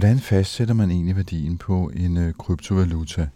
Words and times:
Hvordan 0.00 0.18
fastsætter 0.18 0.74
man 0.74 0.90
egentlig 0.90 1.16
værdien 1.16 1.58
på 1.58 1.90
en 1.96 2.16
øh, 2.16 2.34
kryptovaluta? 2.34 3.28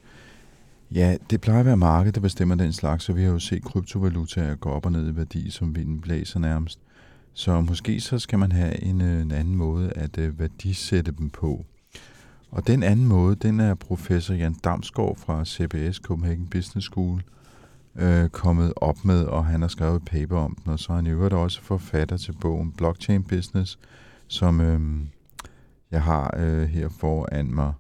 Ja, 0.91 1.17
det 1.31 1.41
plejer 1.41 1.61
at 1.61 1.67
være 1.67 1.77
markedet, 1.77 2.15
der 2.15 2.21
bestemmer 2.21 2.55
den 2.55 2.73
slags, 2.73 3.05
så 3.05 3.13
vi 3.13 3.23
har 3.23 3.31
jo 3.31 3.39
set 3.39 3.65
kryptovalutaer 3.65 4.55
gå 4.55 4.71
op 4.71 4.87
og 4.87 4.93
ned 4.93 5.13
i 5.13 5.17
værdi, 5.17 5.51
som 5.51 5.77
vinden 5.77 6.01
blæser 6.01 6.41
nærmest. 6.41 6.79
Så 7.33 7.61
måske 7.61 8.01
så 8.01 8.19
skal 8.19 8.39
man 8.39 8.53
have 8.53 8.83
en, 8.83 9.01
øh, 9.01 9.23
en 9.23 9.33
anden 9.33 9.57
måde 9.57 9.93
at 9.93 10.19
øh, 10.19 10.39
værdisætte 10.39 11.13
dem 11.19 11.31
på. 11.31 11.65
Og 12.51 12.67
den 12.67 12.83
anden 12.83 13.07
måde, 13.07 13.37
den 13.37 13.61
er 13.61 13.75
professor 13.75 14.35
Jan 14.35 14.55
Damsgaard 14.55 15.19
fra 15.19 15.45
CBS 15.45 15.97
Copenhagen 15.97 16.47
Business 16.47 16.87
School 16.87 17.23
øh, 17.97 18.29
kommet 18.29 18.73
op 18.77 19.05
med, 19.05 19.25
og 19.25 19.45
han 19.45 19.61
har 19.61 19.69
skrevet 19.69 19.97
et 19.97 20.05
paper 20.05 20.39
om 20.39 20.57
den, 20.65 20.73
og 20.73 20.79
så 20.79 20.93
er 20.93 20.97
han 20.97 21.07
i 21.07 21.11
øvrigt 21.11 21.35
også 21.35 21.63
forfatter 21.63 22.17
til 22.17 22.33
bogen 22.41 22.73
Blockchain 22.73 23.23
Business, 23.23 23.79
som 24.29 24.61
øh, 24.61 24.81
jeg 25.95 26.03
har 26.03 26.35
øh, 26.37 26.63
her 26.63 26.89
foran 26.89 27.55
mig. 27.55 27.73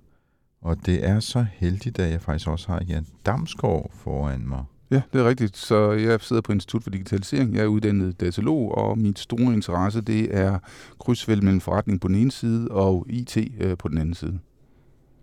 Og 0.62 0.86
det 0.86 1.08
er 1.08 1.20
så 1.20 1.46
heldigt, 1.52 1.98
at 1.98 2.10
jeg 2.10 2.20
faktisk 2.20 2.48
også 2.48 2.68
har 2.68 2.82
Jan 2.88 3.06
Damsgaard 3.26 3.90
foran 3.94 4.48
mig. 4.48 4.64
Ja, 4.90 5.02
det 5.12 5.20
er 5.20 5.28
rigtigt. 5.28 5.56
Så 5.56 5.92
jeg 5.92 6.20
sidder 6.20 6.42
på 6.42 6.52
Institut 6.52 6.82
for 6.82 6.90
Digitalisering. 6.90 7.54
Jeg 7.54 7.62
er 7.62 7.66
uddannet 7.66 8.20
datalog, 8.20 8.78
og 8.78 8.98
mit 8.98 9.18
store 9.18 9.52
interesse 9.54 10.00
det 10.00 10.36
er 10.36 10.58
krydsfelt 11.00 11.42
mellem 11.42 11.60
forretning 11.60 12.00
på 12.00 12.08
den 12.08 12.16
ene 12.16 12.30
side 12.30 12.68
og 12.70 13.06
IT 13.08 13.36
øh, 13.60 13.76
på 13.76 13.88
den 13.88 13.98
anden 13.98 14.14
side. 14.14 14.38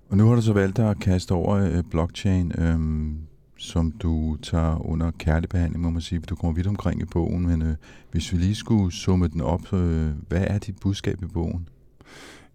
Og 0.09 0.17
nu 0.17 0.27
har 0.27 0.35
du 0.35 0.41
så 0.41 0.53
valgt 0.53 0.79
at 0.79 0.99
kaste 0.99 1.31
over 1.31 1.55
øh, 1.57 1.83
blockchain, 1.91 2.51
øh, 2.57 2.79
som 3.57 3.91
du 3.91 4.37
tager 4.41 4.85
under 4.85 5.11
kærligbehandling, 5.11 5.83
må 5.83 5.89
man 5.89 6.01
sige. 6.01 6.19
Du 6.19 6.35
kommer 6.35 6.55
vidt 6.55 6.67
omkring 6.67 7.01
i 7.01 7.05
bogen, 7.05 7.47
men 7.47 7.61
øh, 7.61 7.75
hvis 8.11 8.33
vi 8.33 8.37
lige 8.37 8.55
skulle 8.55 8.91
summe 8.91 9.27
den 9.27 9.41
op, 9.41 9.73
øh, 9.73 10.09
hvad 10.27 10.43
er 10.47 10.57
dit 10.57 10.75
budskab 10.81 11.23
i 11.23 11.25
bogen? 11.25 11.67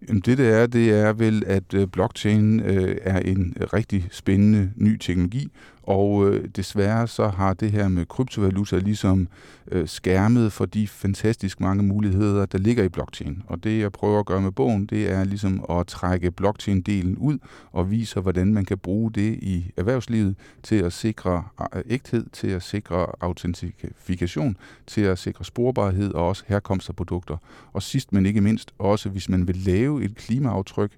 Jamen 0.07 0.21
det, 0.21 0.37
det 0.37 0.49
er, 0.49 0.67
det 0.67 0.89
er 0.89 1.13
vel, 1.13 1.43
at 1.47 1.73
øh, 1.73 1.87
blockchain 1.87 2.59
øh, 2.59 2.97
er 3.01 3.19
en 3.19 3.53
rigtig 3.73 4.07
spændende 4.11 4.71
ny 4.75 4.97
teknologi, 4.97 5.51
og 5.87 6.29
øh, 6.29 6.49
desværre 6.55 7.07
så 7.07 7.27
har 7.27 7.53
det 7.53 7.71
her 7.71 7.87
med 7.87 8.05
kryptovaluta 8.05 8.77
ligesom 8.77 9.27
øh, 9.71 9.87
skærmet 9.87 10.53
for 10.53 10.65
de 10.65 10.87
fantastisk 10.87 11.59
mange 11.59 11.83
muligheder, 11.83 12.45
der 12.45 12.57
ligger 12.57 12.83
i 12.83 12.89
blockchain. 12.89 13.43
Og 13.47 13.63
det 13.63 13.79
jeg 13.79 13.91
prøver 13.91 14.19
at 14.19 14.25
gøre 14.25 14.41
med 14.41 14.51
bogen, 14.51 14.85
det 14.85 15.11
er 15.11 15.23
ligesom 15.23 15.65
at 15.69 15.87
trække 15.87 16.31
blockchain-delen 16.41 17.17
ud 17.17 17.37
og 17.71 17.91
vise, 17.91 18.19
hvordan 18.19 18.53
man 18.53 18.65
kan 18.65 18.77
bruge 18.77 19.11
det 19.11 19.33
i 19.41 19.71
erhvervslivet 19.77 20.35
til 20.63 20.75
at 20.75 20.93
sikre 20.93 21.43
øh, 21.75 21.81
ægthed, 21.89 22.25
til 22.33 22.47
at 22.47 22.63
sikre 22.63 23.07
autentifikation, 23.21 24.57
til 24.87 25.01
at 25.01 25.19
sikre 25.19 25.45
sporbarhed 25.45 26.13
og 26.13 26.27
også 26.27 26.43
herkomst 26.47 26.89
af 26.89 26.95
produkter. 26.95 27.37
Og 27.73 27.83
sidst 27.83 28.13
men 28.13 28.25
ikke 28.25 28.41
mindst, 28.41 28.71
også 28.79 29.09
hvis 29.09 29.29
man 29.29 29.47
vil 29.47 29.55
lave 29.55 30.03
et 30.03 30.15
klimaaftryk 30.15 30.91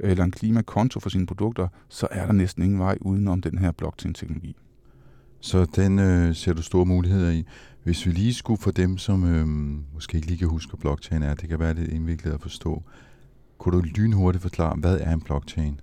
øh, 0.00 0.10
eller 0.10 0.24
en 0.24 0.30
klimakonto 0.30 1.00
for 1.00 1.10
sine 1.10 1.26
produkter, 1.26 1.68
så 1.88 2.08
er 2.10 2.26
der 2.26 2.32
næsten 2.32 2.62
ingen 2.62 2.78
vej 2.78 2.98
udenom 3.00 3.40
den 3.40 3.58
her 3.58 3.72
blockchain-teknologi. 3.72 4.31
Så 5.40 5.66
den 5.76 5.98
øh, 5.98 6.34
ser 6.34 6.52
du 6.52 6.62
store 6.62 6.86
muligheder 6.86 7.30
i. 7.30 7.44
Hvis 7.82 8.06
vi 8.06 8.10
lige 8.10 8.34
skulle 8.34 8.60
for 8.60 8.70
dem, 8.70 8.98
som 8.98 9.24
øh, 9.24 9.46
måske 9.94 10.16
ikke 10.16 10.26
lige 10.26 10.38
kan 10.38 10.48
huske, 10.48 10.70
hvad 10.70 10.80
blockchain 10.80 11.22
er, 11.22 11.34
det 11.34 11.48
kan 11.48 11.58
være 11.58 11.74
lidt 11.74 11.92
indviklet 11.92 12.32
at 12.32 12.40
forstå. 12.40 12.82
Kunne 13.58 13.78
du 13.78 13.84
lynhurtigt 13.96 14.42
forklare, 14.42 14.76
hvad 14.76 14.98
er 15.00 15.12
en 15.12 15.20
blockchain? 15.20 15.80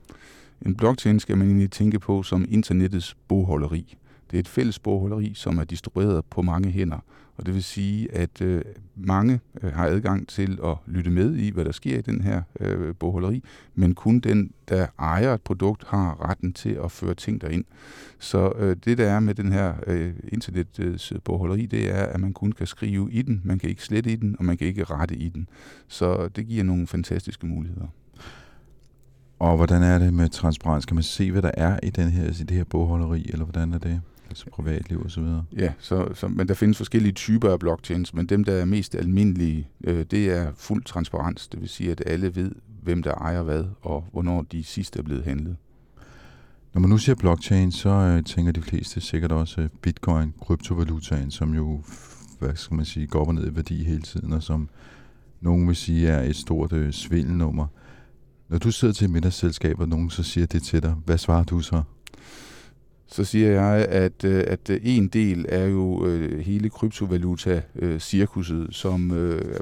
En 0.66 0.76
blockchain 0.76 1.20
skal 1.20 1.38
man 1.38 1.48
egentlig 1.48 1.72
tænke 1.72 2.00
på 2.00 2.24
som 2.24 2.46
internettets 2.50 3.18
bogholderi. 3.28 3.98
Det 4.32 4.38
er 4.38 4.40
et 4.40 4.48
fælles 4.48 4.80
bogholderi, 4.80 5.34
som 5.36 5.58
er 5.58 5.64
distribueret 5.64 6.26
på 6.26 6.42
mange 6.42 6.72
hænder. 6.72 7.00
Og 7.40 7.46
det 7.46 7.54
vil 7.54 7.64
sige, 7.64 8.16
at 8.16 8.42
øh, 8.42 8.62
mange 8.96 9.40
øh, 9.64 9.74
har 9.74 9.86
adgang 9.86 10.28
til 10.28 10.60
at 10.64 10.76
lytte 10.86 11.12
med 11.12 11.36
i, 11.36 11.52
hvad 11.52 11.66
der 11.66 11.72
sker 11.72 11.98
i 11.98 12.02
den 12.02 12.22
her 12.22 12.42
øh, 12.60 12.96
bogholderi, 12.96 13.44
men 13.76 13.96
kun 13.96 14.20
den, 14.20 14.52
der 14.70 14.88
ejer 15.00 15.34
et 15.34 15.42
produkt, 15.42 15.84
har 15.88 16.30
retten 16.30 16.54
til 16.54 16.80
at 16.84 16.92
føre 16.92 17.14
ting 17.14 17.42
derind. 17.42 17.66
Så 18.20 18.52
øh, 18.60 18.76
det, 18.86 18.98
der 18.98 19.10
er 19.10 19.20
med 19.20 19.36
den 19.36 19.52
her 19.52 19.74
øh, 19.88 20.14
internetbogholderi, 20.28 21.16
øh, 21.16 21.22
bogholderi, 21.24 21.66
det 21.66 21.92
er, 21.92 22.04
at 22.04 22.20
man 22.20 22.34
kun 22.34 22.52
kan 22.52 22.68
skrive 22.68 23.12
i 23.12 23.22
den, 23.22 23.42
man 23.44 23.60
kan 23.60 23.70
ikke 23.70 23.84
slette 23.84 24.12
i 24.12 24.16
den, 24.16 24.36
og 24.40 24.46
man 24.46 24.58
kan 24.58 24.68
ikke 24.68 24.84
rette 24.84 25.16
i 25.16 25.30
den. 25.30 25.50
Så 25.88 26.28
det 26.28 26.48
giver 26.48 26.64
nogle 26.64 26.88
fantastiske 26.88 27.48
muligheder. 27.48 27.88
Og 29.40 29.56
hvordan 29.56 29.84
er 29.84 30.00
det 30.00 30.14
med 30.14 30.30
transparens? 30.30 30.86
Kan 30.86 30.96
man 30.96 31.04
se, 31.04 31.32
hvad 31.32 31.42
der 31.42 31.52
er 31.54 31.80
i, 31.84 31.90
den 31.90 32.10
her, 32.10 32.24
i 32.24 32.44
det 32.44 32.52
her 32.52 32.64
bogholderi, 32.64 33.30
eller 33.34 33.46
hvordan 33.46 33.74
er 33.74 33.78
det? 33.78 34.02
Altså 34.29 34.45
privatliv 34.51 35.01
og 35.01 35.12
så 35.12 35.22
videre. 35.22 35.45
Ja, 35.57 35.73
så, 35.79 36.07
så, 36.13 36.28
men 36.28 36.47
der 36.47 36.53
findes 36.53 36.78
forskellige 36.78 37.13
typer 37.13 37.51
af 37.51 37.59
blockchains, 37.59 38.13
men 38.13 38.25
dem, 38.25 38.44
der 38.44 38.53
er 38.53 38.66
mest 38.66 38.95
almindelige, 38.95 39.69
øh, 39.84 40.06
det 40.12 40.29
er 40.29 40.51
fuld 40.56 40.84
transparens. 40.84 41.47
Det 41.47 41.62
vil 41.62 41.69
sige, 41.69 41.91
at 41.91 42.03
alle 42.06 42.35
ved, 42.35 42.51
hvem 42.84 43.03
der 43.03 43.13
ejer 43.13 43.44
hvad, 43.44 43.63
og 43.81 44.06
hvornår 44.12 44.41
de 44.41 44.63
sidste 44.63 45.00
er 45.00 45.03
blevet 45.03 45.23
handlet. 45.23 45.56
Når 46.73 46.81
man 46.81 46.90
nu 46.90 46.97
siger 46.97 47.16
blockchain, 47.16 47.72
så 47.72 47.90
øh, 47.90 48.23
tænker 48.23 48.51
de 48.51 48.62
fleste 48.62 49.01
sikkert 49.01 49.31
også 49.31 49.62
øh, 49.62 49.69
bitcoin, 49.81 50.34
kryptovalutaen, 50.41 51.31
som 51.31 51.53
jo, 51.53 51.84
hvad 52.40 52.56
skal 52.56 52.75
man 52.75 52.85
sige, 52.85 53.07
går 53.07 53.22
op 53.22 53.28
og 53.28 53.35
ned 53.35 53.51
i 53.51 53.56
værdi 53.56 53.84
hele 53.84 54.01
tiden, 54.01 54.34
og 54.34 54.44
som 54.44 54.69
nogen 55.41 55.67
vil 55.67 55.75
sige 55.75 56.07
er 56.07 56.23
et 56.23 56.35
stort 56.35 56.73
øh, 56.73 56.94
svindelnummer. 56.94 57.67
Når 58.50 58.57
du 58.57 58.72
sidder 58.72 58.94
til 58.94 59.06
et 59.06 59.11
middagsselskab, 59.11 59.79
og 59.79 59.90
nogen 59.90 60.09
så 60.09 60.23
siger 60.23 60.47
det 60.47 60.63
til 60.63 60.84
dig, 60.84 60.96
hvad 61.06 61.17
svarer 61.17 61.44
du 61.44 61.59
så? 61.59 61.81
Så 63.12 63.24
siger 63.24 63.52
jeg, 63.52 63.86
at, 63.90 64.24
øh, 64.24 64.44
at 64.47 64.70
øh, 64.70 64.80
en 64.84 65.08
del 65.08 65.46
er 65.50 65.66
jo 65.66 66.06
øh, 66.06 66.40
hele 66.40 66.70
kryptovaluta-cirkuset, 66.70 68.68
som, 68.72 69.09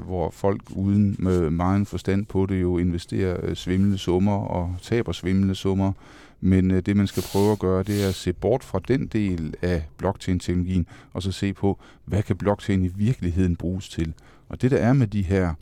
hvor 0.04 0.30
folk 0.30 0.62
uden 0.70 1.16
meget 1.50 1.86
forstand 1.86 2.26
på 2.26 2.46
det 2.46 2.62
jo 2.62 2.78
investerer 2.78 3.54
svimlende 3.54 3.98
summer 3.98 4.36
og 4.36 4.76
taber 4.82 5.12
svimlende 5.12 5.54
summer. 5.54 5.92
Men 6.40 6.70
det, 6.70 6.96
man 6.96 7.06
skal 7.06 7.22
prøve 7.32 7.52
at 7.52 7.58
gøre, 7.58 7.82
det 7.82 8.04
er 8.04 8.08
at 8.08 8.14
se 8.14 8.32
bort 8.32 8.64
fra 8.64 8.80
den 8.88 9.06
del 9.06 9.54
af 9.62 9.82
blockchain-teknologien, 9.96 10.86
og 11.12 11.22
så 11.22 11.32
se 11.32 11.52
på, 11.52 11.78
hvad 12.04 12.22
kan 12.22 12.36
blockchain 12.36 12.84
i 12.84 12.90
virkeligheden 12.96 13.56
bruges 13.56 13.88
til. 13.88 14.14
Og 14.48 14.62
det, 14.62 14.70
der 14.70 14.76
er 14.76 14.92
med 14.92 15.06
de 15.06 15.22
her 15.22 15.54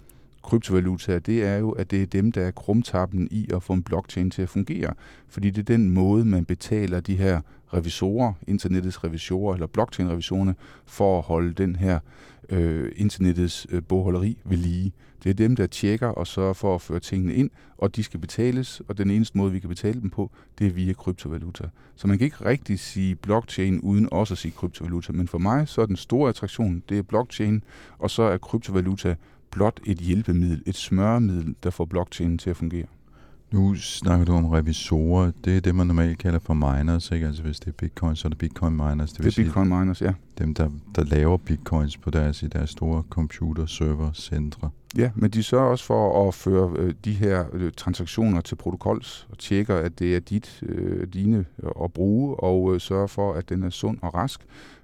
kryptovalutaer, 0.43 1.19
det 1.19 1.45
er 1.45 1.57
jo, 1.57 1.71
at 1.71 1.91
det 1.91 2.03
er 2.03 2.07
dem, 2.07 2.33
der 2.33 2.43
er 2.43 2.51
krumtappen 2.51 3.29
i 3.31 3.49
at 3.55 3.63
få 3.63 3.73
en 3.73 3.83
blockchain 3.83 4.31
til 4.31 4.43
at 4.43 4.49
fungere. 4.49 4.95
Fordi 5.29 5.51
det 5.51 5.59
er 5.59 5.77
den 5.77 5.91
måde, 5.91 6.25
man 6.25 6.45
betaler 6.45 7.01
de 7.01 7.17
her 7.17 7.41
revisorer, 7.77 8.33
internettets 8.47 9.05
revisorer 9.05 9.55
eller 9.55 9.67
blockchain-revisorerne, 9.67 10.55
for 10.87 11.19
at 11.19 11.25
holde 11.25 11.53
den 11.53 11.77
her 11.77 11.99
øh, 12.49 12.93
internettets 12.97 13.67
øh, 13.71 13.83
bogholderi 13.83 14.39
ved 14.45 14.57
lige. 14.57 14.93
Det 15.23 15.31
er 15.31 15.35
dem, 15.35 15.57
der 15.57 15.67
tjekker 15.67 16.07
og 16.07 16.27
sørger 16.27 16.53
for 16.53 16.75
at 16.75 16.81
føre 16.81 17.01
tingene 17.01 17.35
ind, 17.35 17.51
og 17.79 17.97
de 17.97 18.03
skal 18.03 18.21
betales, 18.21 18.83
og 18.89 18.99
den 18.99 19.11
eneste 19.11 19.39
måde, 19.39 19.53
vi 19.53 19.59
kan 19.59 19.69
betale 19.69 20.01
dem 20.01 20.11
på, 20.11 20.31
det 20.59 20.67
er 20.67 20.71
via 20.71 20.93
kryptovaluta. 20.93 21.65
Så 21.97 22.07
man 22.07 22.19
kan 22.19 22.25
ikke 22.25 22.45
rigtig 22.45 22.79
sige 22.79 23.15
blockchain 23.15 23.81
uden 23.81 24.09
også 24.13 24.35
at 24.35 24.39
sige 24.39 24.53
kryptovaluta, 24.53 25.13
men 25.13 25.29
for 25.29 25.39
mig 25.39 25.69
så 25.69 25.81
er 25.81 25.87
den 25.87 25.97
store 25.97 26.29
attraktion, 26.29 26.83
det 26.89 26.99
er 26.99 27.03
blockchain, 27.03 27.63
og 27.99 28.11
så 28.11 28.23
er 28.23 28.39
kryptovaluta 28.39 29.15
blot 29.51 29.81
et 29.87 29.99
hjælpemiddel, 29.99 30.63
et 30.67 30.77
smøremiddel, 30.77 31.55
der 31.63 31.71
får 31.71 31.85
blockchain 31.85 32.39
til 32.39 32.51
at 32.51 32.57
fungere. 32.57 32.87
Nu 33.51 33.75
snakker 33.75 34.25
du 34.25 34.33
om 34.33 34.45
revisorer. 34.45 35.33
Det 35.45 35.57
er 35.57 35.61
det, 35.61 35.75
man 35.75 35.87
normalt 35.87 36.19
kalder 36.19 36.39
for 36.39 36.55
miners, 36.55 37.11
ikke? 37.11 37.27
Altså 37.27 37.43
hvis 37.43 37.61
det 37.61 37.69
er 37.69 37.73
bitcoin, 37.73 38.17
så 38.17 38.29
er 38.29 38.31
det 38.31 38.39
bitcoin 38.39 38.77
miners. 38.77 39.13
Det, 39.13 39.25
det 39.25 39.39
er 39.39 39.45
bitcoin 39.45 39.69
miners, 39.69 40.03
ja. 40.03 40.13
Dem, 40.39 40.55
der, 40.55 40.71
der 40.95 41.05
laver 41.05 41.37
bitcoins 41.37 41.97
på 41.97 42.11
deres, 42.11 42.43
i 42.43 42.47
deres 42.47 42.71
store 42.71 43.03
computer 43.11 43.67
server 43.67 44.13
centre. 44.13 44.71
Ja, 44.97 45.11
men 45.15 45.31
de 45.31 45.43
sørger 45.43 45.67
også 45.67 45.85
for 45.85 46.29
at 46.29 46.35
føre 46.35 46.73
øh, 46.77 46.95
de 47.05 47.13
her 47.13 47.45
øh, 47.53 47.73
transaktioner 47.77 48.41
til 48.41 48.55
protokols 48.57 49.27
og 49.31 49.39
tjekker, 49.39 49.77
at 49.77 49.99
det 49.99 50.17
er 50.17 50.21
dit, 50.21 50.63
øh, 50.63 51.07
dine 51.07 51.45
at 51.85 51.93
bruge, 51.93 52.37
og 52.41 52.75
øh, 52.75 52.81
sørger 52.81 53.07
for, 53.07 53.33
at 53.33 53.49
den 53.49 53.63
er 53.63 53.71
sund 53.71 53.99
og 54.03 54.15
rask, 54.15 54.41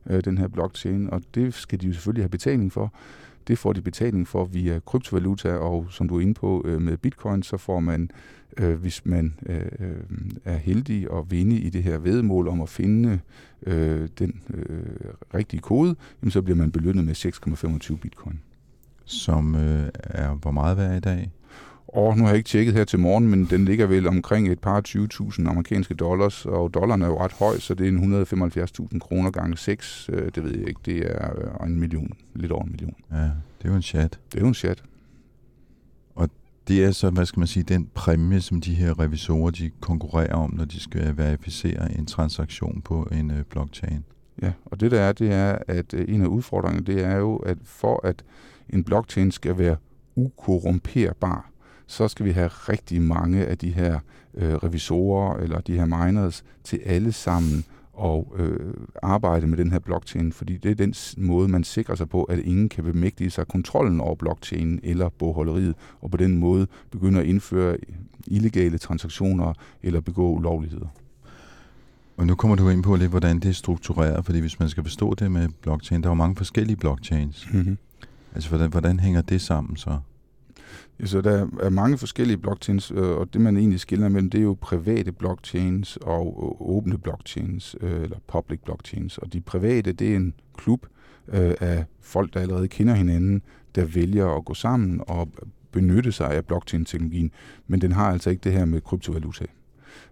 øh, 0.06 0.24
den 0.24 0.38
her 0.38 0.48
blockchain. 0.48 1.10
Og 1.10 1.22
det 1.34 1.54
skal 1.54 1.80
de 1.80 1.86
jo 1.86 1.92
selvfølgelig 1.92 2.24
have 2.24 2.30
betaling 2.30 2.72
for. 2.72 2.92
Det 3.48 3.58
får 3.58 3.72
de 3.72 3.82
betaling 3.82 4.28
for 4.28 4.44
via 4.44 4.80
kryptovaluta, 4.86 5.52
og 5.52 5.86
som 5.90 6.08
du 6.08 6.16
er 6.16 6.20
inde 6.20 6.34
på 6.34 6.62
øh, 6.64 6.82
med 6.82 6.96
bitcoin, 6.96 7.42
så 7.42 7.56
får 7.56 7.80
man, 7.80 8.10
øh, 8.56 8.74
hvis 8.74 9.06
man 9.06 9.34
øh, 9.46 9.62
er 10.44 10.56
heldig 10.56 11.10
og 11.10 11.30
vinde 11.30 11.56
i 11.56 11.70
det 11.70 11.82
her 11.82 11.98
vedmål 11.98 12.48
om 12.48 12.60
at 12.60 12.68
finde 12.68 13.20
øh, 13.66 14.08
den 14.18 14.40
øh, 14.54 14.84
rigtige 15.34 15.60
kode, 15.60 15.96
jamen, 16.22 16.30
så 16.30 16.42
bliver 16.42 16.56
man 16.56 16.70
belønnet 16.70 17.04
med 17.04 17.16
6,25 17.16 17.96
bitcoin. 17.96 18.40
Som 19.04 19.54
øh, 19.54 19.88
er 19.94 20.34
hvor 20.34 20.50
meget 20.50 20.76
værd 20.76 20.96
i 20.96 21.00
dag? 21.00 21.30
Og 21.88 22.16
nu 22.16 22.22
har 22.22 22.30
jeg 22.30 22.36
ikke 22.36 22.48
tjekket 22.48 22.74
her 22.74 22.84
til 22.84 22.98
morgen, 22.98 23.28
men 23.28 23.44
den 23.44 23.64
ligger 23.64 23.86
vel 23.86 24.06
omkring 24.06 24.48
et 24.48 24.58
par 24.58 24.82
20.000 24.88 25.48
amerikanske 25.48 25.94
dollars, 25.94 26.46
og 26.46 26.74
dollaren 26.74 27.02
er 27.02 27.06
jo 27.06 27.20
ret 27.20 27.32
høj, 27.32 27.58
så 27.58 27.74
det 27.74 27.88
er 27.88 28.86
175.000 28.92 28.98
kroner 28.98 29.30
gange 29.30 29.56
6, 29.56 30.10
øh, 30.12 30.30
det 30.34 30.44
ved 30.44 30.58
jeg 30.58 30.68
ikke, 30.68 30.80
det 30.84 30.96
er 30.96 31.30
øh, 31.62 31.66
en 31.66 31.80
million, 31.80 32.12
lidt 32.34 32.52
over 32.52 32.64
en 32.64 32.70
million. 32.70 32.94
Ja, 33.12 33.16
det 33.18 33.64
er 33.64 33.68
jo 33.68 33.74
en 33.74 33.82
chat. 33.82 34.18
Det 34.32 34.38
er 34.38 34.42
jo 34.42 34.48
en 34.48 34.54
chat. 34.54 34.82
Det 36.68 36.84
er 36.84 36.90
så, 36.90 37.10
hvad 37.10 37.26
skal 37.26 37.40
man 37.40 37.46
sige, 37.46 37.62
den 37.62 37.88
præmie, 37.94 38.40
som 38.40 38.60
de 38.60 38.74
her 38.74 39.00
revisorer, 39.00 39.50
de 39.50 39.70
konkurrerer 39.80 40.34
om, 40.34 40.54
når 40.54 40.64
de 40.64 40.80
skal 40.80 41.16
verificere 41.16 41.98
en 41.98 42.06
transaktion 42.06 42.82
på 42.82 43.08
en 43.12 43.30
øh, 43.30 43.44
blockchain. 43.44 44.04
Ja, 44.42 44.52
og 44.64 44.80
det 44.80 44.90
der 44.90 45.00
er, 45.00 45.12
det 45.12 45.32
er, 45.32 45.58
at 45.68 45.94
øh, 45.94 46.14
en 46.14 46.22
af 46.22 46.26
udfordringerne, 46.26 46.86
det 46.86 47.04
er 47.04 47.16
jo, 47.16 47.36
at 47.36 47.58
for 47.64 48.06
at 48.06 48.24
en 48.68 48.84
blockchain 48.84 49.30
skal 49.30 49.58
være 49.58 49.76
ukorrumperbar, 50.16 51.50
så 51.86 52.08
skal 52.08 52.26
vi 52.26 52.30
have 52.30 52.48
rigtig 52.48 53.02
mange 53.02 53.46
af 53.46 53.58
de 53.58 53.70
her 53.70 53.98
øh, 54.34 54.54
revisorer 54.54 55.36
eller 55.36 55.60
de 55.60 55.76
her 55.76 55.86
miners 55.86 56.44
til 56.64 56.80
alle 56.84 57.12
sammen 57.12 57.64
og 57.92 58.34
øh, 58.36 58.74
arbejde 59.02 59.46
med 59.46 59.58
den 59.58 59.72
her 59.72 59.78
blockchain, 59.78 60.32
fordi 60.32 60.56
det 60.56 60.70
er 60.70 60.74
den 60.74 60.94
måde, 61.16 61.48
man 61.48 61.64
sikrer 61.64 61.94
sig 61.94 62.08
på, 62.08 62.24
at 62.24 62.38
ingen 62.38 62.68
kan 62.68 62.84
bemægtige 62.84 63.30
sig 63.30 63.48
kontrollen 63.48 64.00
over 64.00 64.14
blockchainen 64.14 64.80
eller 64.82 65.08
bogholderiet, 65.08 65.74
og 66.00 66.10
på 66.10 66.16
den 66.16 66.36
måde 66.36 66.66
begynde 66.90 67.20
at 67.20 67.26
indføre 67.26 67.76
illegale 68.26 68.78
transaktioner 68.78 69.52
eller 69.82 70.00
begå 70.00 70.30
ulovligheder. 70.30 70.86
Og 72.16 72.26
nu 72.26 72.34
kommer 72.34 72.56
du 72.56 72.68
ind 72.68 72.82
på 72.82 72.96
lidt, 72.96 73.10
hvordan 73.10 73.40
det 73.40 73.48
er 73.48 73.52
struktureret, 73.52 74.24
fordi 74.24 74.40
hvis 74.40 74.58
man 74.58 74.68
skal 74.68 74.82
forstå 74.82 75.14
det 75.14 75.32
med 75.32 75.48
blockchain, 75.62 76.02
der 76.02 76.06
er 76.06 76.10
jo 76.10 76.14
mange 76.14 76.36
forskellige 76.36 76.76
blockchains. 76.76 77.48
Mm-hmm. 77.52 77.78
Altså, 78.34 78.48
hvordan, 78.48 78.70
hvordan 78.70 79.00
hænger 79.00 79.22
det 79.22 79.40
sammen 79.40 79.76
så? 79.76 79.98
Så 81.04 81.20
der 81.20 81.48
er 81.60 81.70
mange 81.70 81.98
forskellige 81.98 82.36
blockchains, 82.36 82.90
øh, 82.90 83.10
og 83.10 83.32
det 83.32 83.40
man 83.40 83.56
egentlig 83.56 83.80
skiller 83.80 84.08
mellem, 84.08 84.30
det 84.30 84.38
er 84.38 84.42
jo 84.42 84.56
private 84.60 85.12
blockchains 85.12 85.96
og 85.96 86.56
øh, 86.60 86.68
åbne 86.68 86.98
blockchains, 86.98 87.76
øh, 87.80 88.02
eller 88.02 88.16
public 88.26 88.60
blockchains. 88.64 89.18
Og 89.18 89.32
de 89.32 89.40
private, 89.40 89.92
det 89.92 90.12
er 90.12 90.16
en 90.16 90.34
klub 90.56 90.86
af 91.28 91.84
folk, 92.00 92.34
der 92.34 92.40
allerede 92.40 92.68
kender 92.68 92.94
hinanden, 92.94 93.42
der 93.74 93.84
vælger 93.84 94.26
at 94.36 94.44
gå 94.44 94.54
sammen 94.54 95.00
og 95.06 95.28
benytte 95.72 96.12
sig 96.12 96.30
af 96.30 96.44
blockchain-teknologien, 96.44 97.30
men 97.66 97.80
den 97.80 97.92
har 97.92 98.12
altså 98.12 98.30
ikke 98.30 98.40
det 98.44 98.52
her 98.52 98.64
med 98.64 98.80
kryptovaluta 98.80 99.44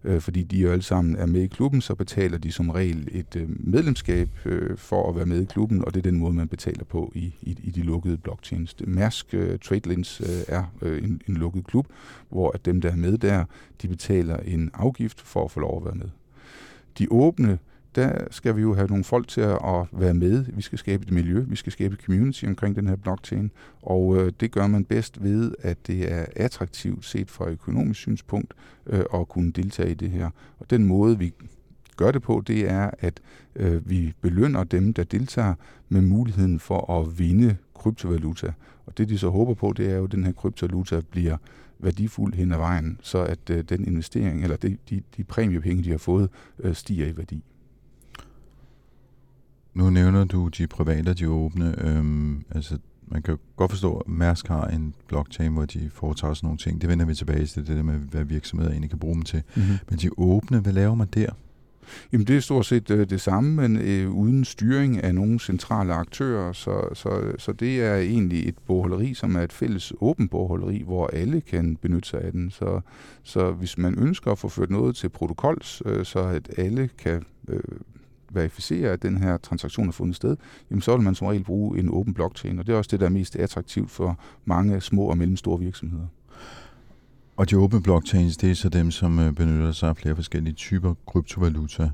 øh, 0.04 0.20
fordi 0.20 0.42
de 0.42 0.58
jo 0.58 0.70
alle 0.70 0.82
sammen 0.82 1.16
er 1.16 1.26
med 1.26 1.42
i 1.42 1.46
klubben, 1.46 1.80
så 1.80 1.94
betaler 1.94 2.38
de 2.38 2.52
som 2.52 2.70
regel 2.70 3.08
et 3.12 3.36
øh, 3.36 3.48
medlemskab 3.48 4.28
øh, 4.44 4.76
for 4.76 5.08
at 5.08 5.16
være 5.16 5.26
med 5.26 5.42
i 5.42 5.44
klubben, 5.44 5.84
og 5.84 5.94
det 5.94 6.06
er 6.06 6.10
den 6.10 6.18
måde, 6.18 6.32
man 6.32 6.48
betaler 6.48 6.84
på 6.84 7.12
i, 7.14 7.34
i, 7.42 7.58
i 7.62 7.70
de 7.70 7.82
lukkede 7.82 8.16
blockchains. 8.16 8.76
Mærsk 8.86 9.34
øh, 9.34 9.58
TradeLens 9.58 10.20
øh, 10.20 10.54
er 10.56 10.64
øh, 10.82 11.04
en, 11.04 11.22
en 11.28 11.36
lukket 11.36 11.66
klub, 11.66 11.86
hvor 12.28 12.50
at 12.50 12.64
dem, 12.64 12.80
der 12.80 12.90
er 12.90 12.96
med 12.96 13.18
der, 13.18 13.44
de 13.82 13.88
betaler 13.88 14.36
en 14.36 14.70
afgift 14.74 15.20
for 15.20 15.44
at 15.44 15.50
få 15.50 15.60
lov 15.60 15.76
at 15.76 15.84
være 15.84 15.94
med. 15.94 16.08
De 16.98 17.06
åbne 17.10 17.58
der 17.94 18.24
skal 18.30 18.56
vi 18.56 18.60
jo 18.60 18.74
have 18.74 18.86
nogle 18.86 19.04
folk 19.04 19.28
til 19.28 19.40
at 19.40 19.86
være 19.92 20.14
med. 20.14 20.44
Vi 20.52 20.62
skal 20.62 20.78
skabe 20.78 21.02
et 21.02 21.12
miljø, 21.12 21.44
vi 21.48 21.56
skal 21.56 21.72
skabe 21.72 21.94
et 21.94 22.00
community 22.00 22.44
omkring 22.44 22.76
den 22.76 22.86
her 22.86 22.96
blockchain, 22.96 23.50
og 23.82 24.16
øh, 24.16 24.32
det 24.40 24.50
gør 24.50 24.66
man 24.66 24.84
bedst 24.84 25.22
ved, 25.22 25.54
at 25.62 25.86
det 25.86 26.12
er 26.12 26.26
attraktivt 26.36 27.04
set 27.04 27.30
fra 27.30 27.48
økonomisk 27.48 28.00
synspunkt 28.00 28.54
øh, 28.86 29.04
at 29.14 29.28
kunne 29.28 29.52
deltage 29.52 29.90
i 29.90 29.94
det 29.94 30.10
her. 30.10 30.30
Og 30.58 30.70
den 30.70 30.84
måde, 30.84 31.18
vi 31.18 31.32
gør 31.96 32.10
det 32.10 32.22
på, 32.22 32.42
det 32.46 32.70
er, 32.70 32.90
at 32.98 33.20
øh, 33.56 33.90
vi 33.90 34.12
belønner 34.20 34.64
dem, 34.64 34.92
der 34.92 35.04
deltager 35.04 35.54
med 35.88 36.00
muligheden 36.00 36.58
for 36.58 37.00
at 37.00 37.18
vinde 37.18 37.56
kryptovaluta. 37.74 38.52
Og 38.86 38.98
det 38.98 39.08
de 39.08 39.18
så 39.18 39.28
håber 39.28 39.54
på, 39.54 39.72
det 39.76 39.90
er 39.90 39.96
jo, 39.96 40.04
at 40.04 40.12
den 40.12 40.24
her 40.24 40.32
kryptovaluta 40.32 41.00
bliver 41.10 41.36
værdifuld 41.78 42.34
hen 42.34 42.52
ad 42.52 42.56
vejen, 42.56 42.98
så 43.02 43.18
at 43.18 43.50
øh, 43.50 43.64
den 43.64 43.84
investering, 43.84 44.42
eller 44.42 44.56
de, 44.56 44.76
de, 44.90 45.02
de 45.16 45.24
præmiepenge, 45.24 45.84
de 45.84 45.90
har 45.90 45.98
fået, 45.98 46.28
øh, 46.58 46.74
stiger 46.74 47.06
i 47.06 47.16
værdi. 47.16 47.44
Nu 49.74 49.90
nævner 49.90 50.24
du 50.24 50.48
de 50.48 50.66
private 50.66 51.08
og 51.08 51.18
de 51.18 51.28
åbne. 51.28 51.74
Øhm, 51.78 52.44
altså, 52.50 52.78
man 53.06 53.22
kan 53.22 53.38
godt 53.56 53.70
forstå, 53.70 53.96
at 53.96 54.08
Mærsk 54.08 54.48
har 54.48 54.66
en 54.66 54.94
blockchain, 55.08 55.52
hvor 55.52 55.64
de 55.64 55.90
foretager 55.92 56.34
sådan 56.34 56.46
nogle 56.46 56.58
ting. 56.58 56.80
Det 56.80 56.88
vender 56.88 57.06
vi 57.06 57.14
tilbage 57.14 57.46
til, 57.46 57.66
det 57.66 57.76
der 57.76 57.82
med, 57.82 57.94
hvad 57.94 58.24
virksomheder 58.24 58.70
egentlig 58.70 58.90
kan 58.90 58.98
bruge 58.98 59.14
dem 59.14 59.22
til. 59.22 59.42
Mm-hmm. 59.56 59.78
Men 59.90 59.98
de 59.98 60.10
åbne, 60.16 60.60
hvad 60.60 60.72
laver 60.72 60.94
man 60.94 61.08
der? 61.14 61.30
Jamen 62.12 62.26
det 62.26 62.36
er 62.36 62.40
stort 62.40 62.66
set 62.66 62.90
øh, 62.90 63.10
det 63.10 63.20
samme, 63.20 63.50
men 63.50 63.76
øh, 63.76 64.10
uden 64.10 64.44
styring 64.44 65.04
af 65.04 65.14
nogle 65.14 65.40
centrale 65.40 65.94
aktører. 65.94 66.52
Så, 66.52 66.88
så, 66.94 67.32
så 67.38 67.52
det 67.52 67.82
er 67.82 67.96
egentlig 67.96 68.48
et 68.48 68.58
bogholderi, 68.66 69.14
som 69.14 69.36
er 69.36 69.40
et 69.40 69.52
fælles 69.52 69.92
åbent 70.00 70.30
bogholderi, 70.30 70.82
hvor 70.86 71.06
alle 71.06 71.40
kan 71.40 71.76
benytte 71.76 72.08
sig 72.08 72.20
af 72.20 72.32
den. 72.32 72.50
Så, 72.50 72.80
så 73.22 73.52
hvis 73.52 73.78
man 73.78 73.98
ønsker 73.98 74.32
at 74.32 74.38
få 74.38 74.48
ført 74.48 74.70
noget 74.70 74.96
til 74.96 75.08
protokols, 75.08 75.82
øh, 75.86 76.04
så 76.04 76.20
at 76.20 76.50
alle 76.58 76.88
kan 76.98 77.24
øh, 77.48 77.60
verificere, 78.30 78.90
at 78.90 79.02
den 79.02 79.16
her 79.16 79.36
transaktion 79.36 79.86
har 79.86 79.92
fundet 79.92 80.16
sted, 80.16 80.36
jamen 80.70 80.82
så 80.82 80.96
vil 80.96 81.04
man 81.04 81.14
som 81.14 81.26
regel 81.26 81.44
bruge 81.44 81.78
en 81.78 81.88
åben 81.88 82.14
blockchain, 82.14 82.58
og 82.58 82.66
det 82.66 82.72
er 82.72 82.76
også 82.76 82.88
det, 82.90 83.00
der 83.00 83.06
er 83.06 83.10
mest 83.10 83.36
attraktivt 83.36 83.90
for 83.90 84.18
mange 84.44 84.80
små 84.80 85.02
og 85.02 85.18
mellemstore 85.18 85.58
virksomheder. 85.58 86.06
Og 87.36 87.50
de 87.50 87.58
åbne 87.58 87.82
blockchains, 87.82 88.36
det 88.36 88.50
er 88.50 88.54
så 88.54 88.68
dem, 88.68 88.90
som 88.90 89.18
øh, 89.18 89.32
benytter 89.32 89.72
sig 89.72 89.88
af 89.88 89.96
flere 89.96 90.14
forskellige 90.14 90.54
typer 90.54 90.94
kryptovaluta. 91.06 91.90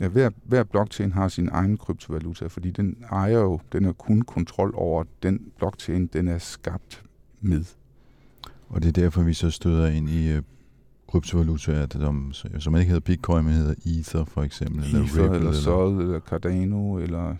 Ja, 0.00 0.08
hver, 0.08 0.30
hver 0.44 0.64
blockchain 0.64 1.12
har 1.12 1.28
sin 1.28 1.48
egen 1.52 1.76
kryptovaluta, 1.76 2.46
fordi 2.46 2.70
den 2.70 2.96
ejer 3.10 3.38
jo, 3.38 3.60
den 3.72 3.84
har 3.84 3.92
kun 3.92 4.22
kontrol 4.22 4.72
over 4.76 5.04
den 5.22 5.40
blockchain, 5.58 6.06
den 6.06 6.28
er 6.28 6.38
skabt 6.38 7.02
med. 7.40 7.64
Og 8.68 8.82
det 8.82 8.88
er 8.88 9.02
derfor, 9.02 9.22
vi 9.22 9.34
så 9.34 9.50
støder 9.50 9.88
ind 9.88 10.08
i 10.08 10.32
øh, 10.32 10.42
kryptovalutaer, 11.10 11.86
som, 11.90 12.32
som 12.58 12.76
ikke 12.76 12.88
hedder 12.88 13.00
Bitcoin, 13.00 13.44
men 13.44 13.54
hedder 13.54 13.74
Ether 13.86 14.24
for 14.24 14.42
eksempel. 14.42 14.84
Ether, 14.84 14.98
eller, 14.98 15.22
Ripple, 15.22 15.38
eller 15.38 15.52
Sol, 15.52 16.00
eller 16.00 16.20
Cardano, 16.20 16.98
eller 16.98 17.34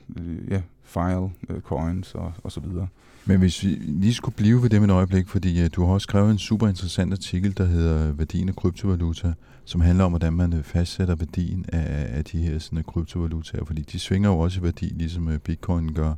ja, 0.50 0.62
File 0.84 1.20
uh, 1.20 1.60
Coins 1.60 2.14
og, 2.14 2.32
og 2.44 2.52
så 2.52 2.60
videre. 2.60 2.88
Men 3.24 3.38
hvis 3.38 3.64
vi 3.64 3.68
lige 3.68 4.14
skulle 4.14 4.34
blive 4.34 4.62
ved 4.62 4.70
det 4.70 4.80
med 4.80 4.88
et 4.88 4.92
øjeblik, 4.94 5.28
fordi 5.28 5.62
uh, 5.62 5.68
du 5.76 5.84
har 5.84 5.92
også 5.94 6.04
skrevet 6.04 6.30
en 6.30 6.38
super 6.38 6.68
interessant 6.68 7.12
artikel, 7.12 7.56
der 7.56 7.64
hedder 7.64 8.12
Værdien 8.12 8.48
af 8.48 8.56
kryptovaluta, 8.56 9.32
som 9.64 9.80
handler 9.80 10.04
om, 10.04 10.12
hvordan 10.12 10.32
man 10.32 10.52
øh, 10.52 10.62
fastsætter 10.62 11.14
værdien 11.14 11.64
af, 11.68 12.18
af 12.18 12.24
de 12.24 12.38
her 12.38 12.58
sådan, 12.58 12.84
kryptovalutaer, 12.84 13.64
fordi 13.64 13.82
de 13.82 13.98
svinger 13.98 14.30
jo 14.30 14.38
også 14.38 14.60
i 14.60 14.62
værdi, 14.62 14.86
ligesom 14.86 15.26
uh, 15.26 15.36
Bitcoin 15.36 15.94
gør. 15.94 16.14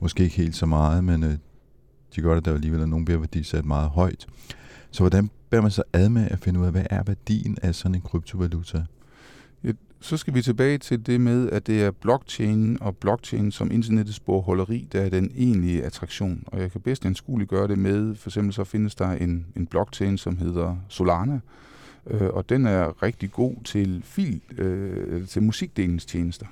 Måske 0.00 0.24
ikke 0.24 0.36
helt 0.36 0.56
så 0.56 0.66
meget, 0.66 1.04
men 1.04 1.22
uh, 1.22 1.30
de 2.16 2.20
gør 2.22 2.34
det 2.34 2.44
der 2.44 2.54
alligevel, 2.54 2.82
at 2.82 2.88
nogen 2.88 3.04
bliver 3.04 3.18
værdisat 3.18 3.64
meget 3.64 3.90
højt. 3.90 4.26
Så 4.90 5.02
hvordan 5.02 5.30
bærer 5.52 5.62
man 5.62 5.70
så 5.70 5.82
ad 5.92 6.08
med 6.08 6.28
at 6.30 6.38
finde 6.38 6.60
ud 6.60 6.66
af, 6.66 6.72
hvad 6.72 6.86
er 6.90 7.02
værdien 7.02 7.58
af 7.62 7.74
sådan 7.74 7.94
en 7.94 8.00
kryptovaluta? 8.00 8.84
Ja, 9.64 9.72
så 10.00 10.16
skal 10.16 10.34
vi 10.34 10.42
tilbage 10.42 10.78
til 10.78 11.06
det 11.06 11.20
med, 11.20 11.50
at 11.50 11.66
det 11.66 11.82
er 11.82 11.90
blockchain 11.90 12.78
og 12.80 12.96
blockchain 12.96 13.52
som 13.52 13.70
internettets 13.70 14.20
borholderi, 14.20 14.88
der 14.92 15.00
er 15.00 15.08
den 15.08 15.30
egentlige 15.36 15.84
attraktion. 15.84 16.44
Og 16.46 16.60
jeg 16.60 16.72
kan 16.72 16.80
bedst 16.80 17.06
anskueligt 17.06 17.50
gøre 17.50 17.68
det 17.68 17.78
med, 17.78 18.14
for 18.14 18.30
eksempel 18.30 18.52
så 18.52 18.64
findes 18.64 18.94
der 18.94 19.10
en, 19.10 19.46
en 19.56 19.66
blockchain, 19.66 20.18
som 20.18 20.36
hedder 20.36 20.76
Solana, 20.88 21.40
øh, 22.06 22.28
og 22.28 22.48
den 22.48 22.66
er 22.66 23.02
rigtig 23.02 23.32
god 23.32 23.54
til 23.64 24.02
fil, 24.04 24.40
øh, 24.58 25.26
til 25.26 25.42
musikdelingstjenester. 25.42 26.46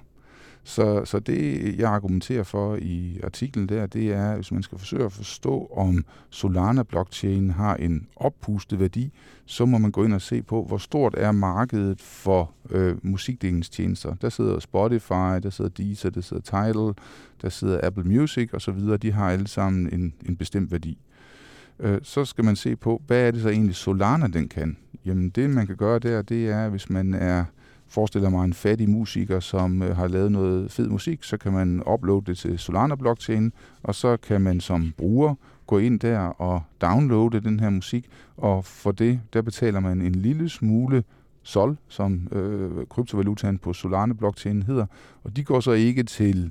Så, 0.64 1.04
så 1.04 1.18
det, 1.18 1.78
jeg 1.78 1.90
argumenterer 1.90 2.42
for 2.42 2.76
i 2.76 3.20
artiklen 3.24 3.68
der, 3.68 3.86
det 3.86 4.12
er, 4.12 4.34
hvis 4.34 4.52
man 4.52 4.62
skal 4.62 4.78
forsøge 4.78 5.04
at 5.04 5.12
forstå, 5.12 5.70
om 5.76 6.04
Solana-blockchain 6.30 7.50
har 7.50 7.76
en 7.76 8.06
oppustet 8.16 8.80
værdi, 8.80 9.12
så 9.44 9.66
må 9.66 9.78
man 9.78 9.90
gå 9.90 10.04
ind 10.04 10.14
og 10.14 10.22
se 10.22 10.42
på, 10.42 10.64
hvor 10.64 10.78
stort 10.78 11.14
er 11.18 11.32
markedet 11.32 12.00
for 12.00 12.50
øh, 12.70 12.96
musikdelingstjenester. 13.02 14.14
Der 14.14 14.28
sidder 14.28 14.58
Spotify, 14.58 15.42
der 15.42 15.50
sidder 15.50 15.70
Deezer, 15.70 16.10
der 16.10 16.20
sidder 16.20 16.42
Tidal, 16.42 16.94
der 17.42 17.48
sidder 17.48 17.80
Apple 17.82 18.04
Music 18.04 18.54
osv. 18.54 18.98
De 19.02 19.12
har 19.12 19.30
alle 19.30 19.48
sammen 19.48 19.94
en, 19.94 20.14
en 20.26 20.36
bestemt 20.36 20.72
værdi. 20.72 20.98
Øh, 21.78 21.98
så 22.02 22.24
skal 22.24 22.44
man 22.44 22.56
se 22.56 22.76
på, 22.76 23.02
hvad 23.06 23.26
er 23.26 23.30
det 23.30 23.42
så 23.42 23.48
egentlig 23.48 23.74
Solana 23.76 24.26
den 24.26 24.48
kan? 24.48 24.76
Jamen 25.04 25.30
det, 25.30 25.50
man 25.50 25.66
kan 25.66 25.76
gøre 25.76 25.98
der, 25.98 26.22
det 26.22 26.48
er, 26.48 26.68
hvis 26.68 26.90
man 26.90 27.14
er 27.14 27.44
forestiller 27.90 28.30
mig 28.30 28.44
en 28.44 28.52
fattig 28.52 28.90
musiker, 28.90 29.40
som 29.40 29.82
øh, 29.82 29.96
har 29.96 30.08
lavet 30.08 30.32
noget 30.32 30.70
fed 30.70 30.88
musik, 30.88 31.22
så 31.22 31.36
kan 31.36 31.52
man 31.52 31.82
uploade 31.92 32.26
det 32.26 32.38
til 32.38 32.58
Solana 32.58 32.94
blockchain, 32.94 33.52
og 33.82 33.94
så 33.94 34.16
kan 34.16 34.40
man 34.40 34.60
som 34.60 34.92
bruger 34.96 35.34
gå 35.66 35.78
ind 35.78 36.00
der 36.00 36.18
og 36.18 36.62
downloade 36.80 37.40
den 37.40 37.60
her 37.60 37.70
musik, 37.70 38.06
og 38.36 38.64
for 38.64 38.92
det, 38.92 39.20
der 39.32 39.42
betaler 39.42 39.80
man 39.80 40.00
en 40.00 40.14
lille 40.14 40.48
smule 40.48 41.04
SOL, 41.42 41.76
som 41.88 42.28
øh, 42.32 42.86
kryptovalutaen 42.86 43.58
på 43.58 43.72
Solana 43.72 44.12
blockchain 44.12 44.62
hedder, 44.62 44.86
og 45.24 45.36
de 45.36 45.44
går 45.44 45.60
så 45.60 45.72
ikke 45.72 46.02
til 46.02 46.44
øh, 46.44 46.50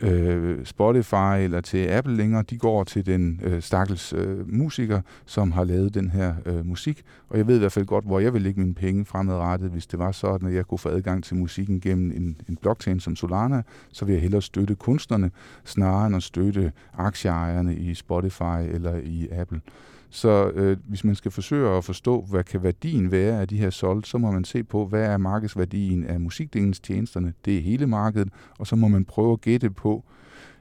Øh, 0.00 0.64
Spotify 0.64 1.38
eller 1.38 1.60
til 1.60 1.88
Apple 1.88 2.16
længere. 2.16 2.42
De 2.42 2.58
går 2.58 2.84
til 2.84 3.06
den 3.06 3.40
øh, 3.42 3.62
stakkels 3.62 4.12
øh, 4.12 4.52
musiker, 4.52 5.00
som 5.26 5.52
har 5.52 5.64
lavet 5.64 5.94
den 5.94 6.10
her 6.10 6.34
øh, 6.46 6.66
musik. 6.66 7.02
Og 7.28 7.38
jeg 7.38 7.46
ved 7.46 7.56
i 7.56 7.58
hvert 7.58 7.72
fald 7.72 7.86
godt, 7.86 8.04
hvor 8.04 8.20
jeg 8.20 8.32
vil 8.34 8.42
lægge 8.42 8.60
mine 8.60 8.74
penge 8.74 9.04
fremadrettet, 9.04 9.70
hvis 9.70 9.86
det 9.86 9.98
var 9.98 10.12
sådan, 10.12 10.48
at 10.48 10.54
jeg 10.54 10.66
kunne 10.66 10.78
få 10.78 10.88
adgang 10.88 11.24
til 11.24 11.36
musikken 11.36 11.80
gennem 11.80 12.10
en, 12.10 12.36
en 12.48 12.56
blockchain 12.56 13.00
som 13.00 13.16
Solana, 13.16 13.62
så 13.92 14.04
vil 14.04 14.12
jeg 14.12 14.22
hellere 14.22 14.42
støtte 14.42 14.74
kunstnerne, 14.74 15.30
snarere 15.64 16.06
end 16.06 16.16
at 16.16 16.22
støtte 16.22 16.72
aktieejerne 16.98 17.76
i 17.76 17.94
Spotify 17.94 18.60
eller 18.72 18.96
i 18.96 19.28
Apple. 19.32 19.60
Så 20.10 20.50
øh, 20.54 20.76
hvis 20.88 21.04
man 21.04 21.14
skal 21.14 21.30
forsøge 21.30 21.70
at 21.70 21.84
forstå, 21.84 22.26
hvad 22.30 22.44
kan 22.44 22.62
værdien 22.62 23.10
være 23.10 23.40
af 23.40 23.48
de 23.48 23.56
her 23.56 23.70
solgt, 23.70 24.06
så 24.06 24.18
må 24.18 24.30
man 24.30 24.44
se 24.44 24.64
på, 24.64 24.86
hvad 24.86 25.04
er 25.04 25.16
markedsværdien 25.16 26.04
af 26.04 26.20
musikdelingstjenesterne. 26.20 27.32
Det 27.44 27.56
er 27.56 27.60
hele 27.60 27.86
markedet, 27.86 28.28
og 28.58 28.66
så 28.66 28.76
må 28.76 28.88
man 28.88 29.04
prøve 29.04 29.32
at 29.32 29.40
gætte 29.40 29.70
på, 29.70 30.04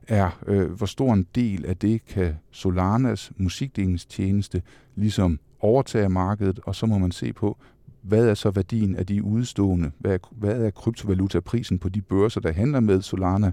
er, 0.07 0.39
øh, 0.47 0.71
hvor 0.71 0.85
stor 0.85 1.13
en 1.13 1.27
del 1.35 1.65
af 1.65 1.77
det 1.77 2.05
kan 2.05 2.35
Solanas 2.51 3.31
musikdelingstjeneste 3.37 4.61
ligesom 4.95 5.39
overtage 5.59 6.09
markedet, 6.09 6.59
og 6.63 6.75
så 6.75 6.85
må 6.85 6.97
man 6.97 7.11
se 7.11 7.33
på, 7.33 7.57
hvad 8.01 8.27
er 8.27 8.33
så 8.33 8.51
værdien 8.51 8.95
af 8.95 9.05
de 9.05 9.23
udstående? 9.23 9.91
Hvad 9.99 10.13
er, 10.13 10.17
hvad 10.31 10.61
er 10.61 10.69
kryptovalutaprisen 10.69 11.79
på 11.79 11.89
de 11.89 12.01
børser, 12.01 12.41
der 12.41 12.53
handler 12.53 12.79
med 12.79 13.01
Solana? 13.01 13.47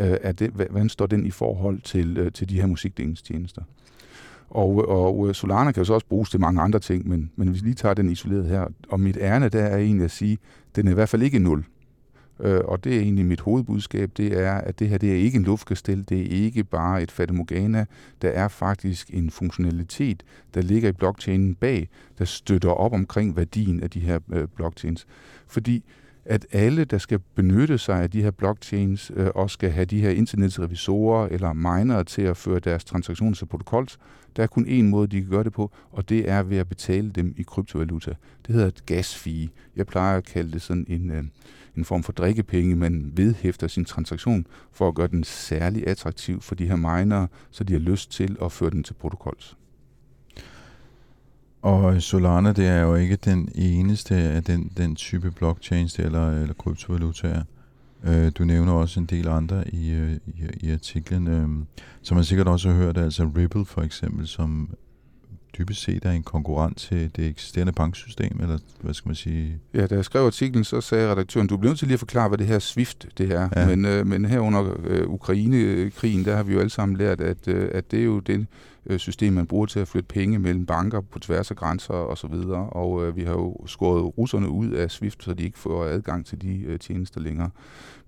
Øh, 0.00 0.16
er 0.22 0.32
det, 0.32 0.50
hvordan 0.50 0.88
står 0.88 1.06
den 1.06 1.26
i 1.26 1.30
forhold 1.30 1.80
til, 1.80 2.18
øh, 2.18 2.32
til 2.32 2.48
de 2.48 2.60
her 2.60 2.66
musikdelingstjenester? 2.66 3.62
Og, 4.50 4.88
og 4.88 5.28
øh, 5.28 5.34
Solana 5.34 5.72
kan 5.72 5.80
jo 5.80 5.84
så 5.84 5.94
også 5.94 6.06
bruges 6.06 6.30
til 6.30 6.40
mange 6.40 6.60
andre 6.60 6.78
ting, 6.78 7.08
men, 7.08 7.30
men 7.36 7.48
hvis 7.48 7.62
vi 7.62 7.68
lige 7.68 7.74
tager 7.74 7.94
den 7.94 8.10
isoleret 8.10 8.46
her, 8.46 8.66
og 8.88 9.00
mit 9.00 9.18
ærne 9.20 9.48
der 9.48 9.62
er 9.62 9.78
egentlig 9.78 10.04
at 10.04 10.10
sige, 10.10 10.38
den 10.76 10.86
er 10.86 10.90
i 10.90 10.94
hvert 10.94 11.08
fald 11.08 11.22
ikke 11.22 11.38
nul. 11.38 11.64
Øh, 12.40 12.60
og 12.64 12.84
det 12.84 12.96
er 12.96 13.00
egentlig 13.00 13.26
mit 13.26 13.40
hovedbudskab, 13.40 14.10
det 14.16 14.40
er, 14.40 14.52
at 14.52 14.78
det 14.78 14.88
her 14.88 14.98
det 14.98 15.12
er 15.12 15.16
ikke 15.16 15.36
en 15.36 15.44
luftkastel, 15.44 16.08
det 16.08 16.20
er 16.20 16.44
ikke 16.44 16.64
bare 16.64 17.02
et 17.02 17.10
fatamorgana, 17.10 17.84
der 18.22 18.28
er 18.28 18.48
faktisk 18.48 19.10
en 19.12 19.30
funktionalitet, 19.30 20.22
der 20.54 20.62
ligger 20.62 20.88
i 20.88 20.92
blockchainen 20.92 21.54
bag, 21.54 21.88
der 22.18 22.24
støtter 22.24 22.70
op 22.70 22.92
omkring 22.92 23.36
værdien 23.36 23.82
af 23.82 23.90
de 23.90 24.00
her 24.00 24.18
øh, 24.32 24.48
blockchains. 24.56 25.06
Fordi 25.46 25.84
at 26.24 26.46
alle, 26.52 26.84
der 26.84 26.98
skal 26.98 27.18
benytte 27.18 27.78
sig 27.78 28.02
af 28.02 28.10
de 28.10 28.22
her 28.22 28.30
blockchains, 28.30 29.12
øh, 29.14 29.26
også 29.34 29.54
skal 29.54 29.70
have 29.70 29.84
de 29.84 30.00
her 30.00 30.10
internetsrevisorer 30.10 31.28
eller 31.28 31.52
minere 31.52 32.04
til 32.04 32.22
at 32.22 32.36
føre 32.36 32.58
deres 32.58 32.84
transaktioner 32.84 33.34
til 33.34 33.46
protokols. 33.46 33.98
Der 34.36 34.42
er 34.42 34.46
kun 34.46 34.66
én 34.66 34.82
måde, 34.82 35.06
de 35.06 35.20
kan 35.20 35.30
gøre 35.30 35.44
det 35.44 35.52
på, 35.52 35.70
og 35.92 36.08
det 36.08 36.30
er 36.30 36.42
ved 36.42 36.58
at 36.58 36.68
betale 36.68 37.10
dem 37.10 37.34
i 37.36 37.42
kryptovaluta. 37.42 38.14
Det 38.46 38.54
hedder 38.54 38.68
et 38.68 38.86
gasfee. 38.86 39.48
Jeg 39.76 39.86
plejer 39.86 40.16
at 40.16 40.24
kalde 40.24 40.52
det 40.52 40.62
sådan 40.62 40.86
en, 40.88 41.10
øh, 41.10 41.24
en 41.76 41.84
form 41.84 42.02
for 42.02 42.12
drikkepenge, 42.12 42.76
man 42.76 43.12
vedhæfter 43.14 43.66
sin 43.66 43.84
transaktion 43.84 44.46
for 44.72 44.88
at 44.88 44.94
gøre 44.94 45.08
den 45.08 45.24
særlig 45.24 45.88
attraktiv 45.88 46.40
for 46.40 46.54
de 46.54 46.66
her 46.66 46.76
minere, 46.76 47.28
så 47.50 47.64
de 47.64 47.72
har 47.72 47.80
lyst 47.80 48.12
til 48.12 48.36
at 48.42 48.52
føre 48.52 48.70
den 48.70 48.82
til 48.82 48.94
protokols. 48.94 49.56
Og 51.64 52.02
Solana, 52.02 52.52
det 52.52 52.66
er 52.66 52.80
jo 52.80 52.94
ikke 52.94 53.16
den 53.16 53.48
eneste 53.54 54.14
af 54.14 54.44
den, 54.44 54.72
den 54.76 54.96
type 54.96 55.30
blockchains 55.30 55.98
eller, 55.98 56.30
eller 56.40 56.54
kryptovalutaer. 56.54 57.42
Øh, 58.04 58.32
du 58.38 58.44
nævner 58.44 58.72
også 58.72 59.00
en 59.00 59.06
del 59.06 59.28
andre 59.28 59.74
i, 59.74 60.16
i, 60.26 60.44
i 60.60 60.72
artiklen, 60.72 61.28
øh, 61.28 61.48
som 62.02 62.14
man 62.14 62.24
sikkert 62.24 62.48
også 62.48 62.68
har 62.68 62.76
hørt, 62.76 62.98
altså 62.98 63.30
Ripple 63.36 63.64
for 63.64 63.82
eksempel, 63.82 64.26
som 64.26 64.70
dybest 65.58 65.82
set 65.82 66.04
er 66.04 66.10
en 66.10 66.22
konkurrent 66.22 66.78
til 66.78 67.10
det 67.16 67.28
eksisterende 67.28 67.72
banksystem, 67.72 68.38
eller 68.40 68.58
hvad 68.80 68.94
skal 68.94 69.08
man 69.08 69.14
sige? 69.14 69.58
Ja, 69.74 69.86
da 69.86 69.94
jeg 69.94 70.04
skrev 70.04 70.26
artiklen, 70.26 70.64
så 70.64 70.80
sagde 70.80 71.10
redaktøren, 71.10 71.46
du 71.46 71.56
bliver 71.56 71.70
nødt 71.70 71.78
til 71.78 71.88
lige 71.88 71.94
at 71.94 72.00
forklare, 72.00 72.28
hvad 72.28 72.38
det 72.38 72.46
her 72.46 72.58
SWIFT 72.58 73.06
det 73.18 73.32
er. 73.32 73.48
Ja. 73.56 73.66
Men, 73.66 73.84
øh, 73.84 74.06
men 74.06 74.24
her 74.24 74.40
under 74.40 74.74
øh, 74.84 75.08
Ukraine-krigen, 75.08 76.24
der 76.24 76.36
har 76.36 76.42
vi 76.42 76.52
jo 76.52 76.58
alle 76.58 76.70
sammen 76.70 76.96
lært, 76.96 77.20
at, 77.20 77.48
øh, 77.48 77.70
at 77.72 77.90
det 77.90 78.00
er 78.00 78.04
jo 78.04 78.20
det 78.20 78.46
øh, 78.86 78.98
system, 78.98 79.32
man 79.32 79.46
bruger 79.46 79.66
til 79.66 79.80
at 79.80 79.88
flytte 79.88 80.08
penge 80.08 80.38
mellem 80.38 80.66
banker 80.66 81.00
på 81.00 81.18
tværs 81.18 81.50
af 81.50 81.56
grænser 81.56 81.94
og 81.94 82.18
så 82.18 82.26
videre. 82.26 82.68
Og 82.70 83.06
øh, 83.06 83.16
vi 83.16 83.22
har 83.22 83.32
jo 83.32 83.66
skåret 83.66 84.18
russerne 84.18 84.48
ud 84.48 84.70
af 84.70 84.90
SWIFT, 84.90 85.24
så 85.24 85.34
de 85.34 85.42
ikke 85.42 85.58
får 85.58 85.84
adgang 85.84 86.26
til 86.26 86.42
de 86.42 86.60
øh, 86.60 86.78
tjenester 86.78 87.20
længere. 87.20 87.50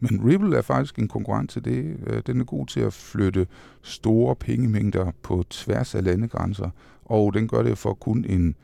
Men 0.01 0.21
Ripple 0.29 0.57
er 0.57 0.63
faktisk 0.63 0.99
en 0.99 1.09
konkurrent 1.09 1.51
til 1.51 1.65
det. 1.65 1.97
Øh, 2.07 2.23
den 2.27 2.41
er 2.41 2.45
god 2.45 2.67
til 2.67 2.81
at 2.81 2.93
flytte 2.93 3.47
store 3.83 4.37
pengemængder 4.37 5.11
på 5.23 5.45
tværs 5.51 5.95
af 5.95 6.05
landegrænser 6.05 6.71
og 7.09 7.35
den 7.35 7.49
gør 7.49 7.63
det 7.63 7.79
for 7.79 7.95
kun 7.95 8.25
en 8.29 8.55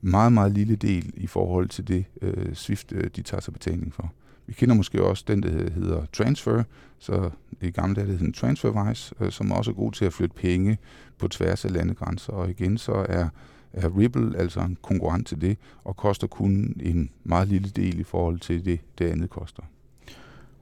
meget, 0.00 0.32
meget 0.32 0.52
lille 0.52 0.76
del 0.76 1.12
i 1.16 1.26
forhold 1.26 1.68
til 1.68 1.88
det 1.88 2.04
øh, 2.22 2.54
SWIFT, 2.54 2.92
øh, 2.92 3.10
de 3.16 3.22
tager 3.22 3.40
sig 3.40 3.52
betaling 3.52 3.94
for. 3.94 4.12
Vi 4.46 4.52
kender 4.52 4.74
måske 4.74 5.04
også 5.04 5.24
den, 5.28 5.42
der 5.42 5.50
hedder 5.50 6.06
Transfer, 6.12 6.62
så 6.98 7.30
i 7.60 7.70
gamle 7.70 7.94
dage 7.94 8.06
det 8.06 8.18
hedder 8.18 8.32
TransferWise, 8.32 9.14
øh, 9.20 9.32
som 9.32 9.52
også 9.52 9.70
er 9.70 9.74
god 9.74 9.92
til 9.92 10.04
at 10.04 10.12
flytte 10.12 10.34
penge 10.34 10.78
på 11.18 11.28
tværs 11.28 11.64
af 11.64 11.72
landegrænser. 11.72 12.32
Og 12.32 12.50
igen 12.50 12.78
så 12.78 12.92
er, 12.92 13.28
er 13.72 13.98
Ripple 13.98 14.38
altså 14.38 14.60
en 14.60 14.76
konkurrent 14.82 15.26
til 15.26 15.40
det, 15.40 15.56
og 15.84 15.96
koster 15.96 16.26
kun 16.26 16.76
en 16.80 17.10
meget 17.24 17.48
lille 17.48 17.68
del 17.68 18.00
i 18.00 18.04
forhold 18.04 18.38
til 18.38 18.64
det, 18.64 18.80
det 18.98 19.04
andet 19.04 19.30
koster. 19.30 19.62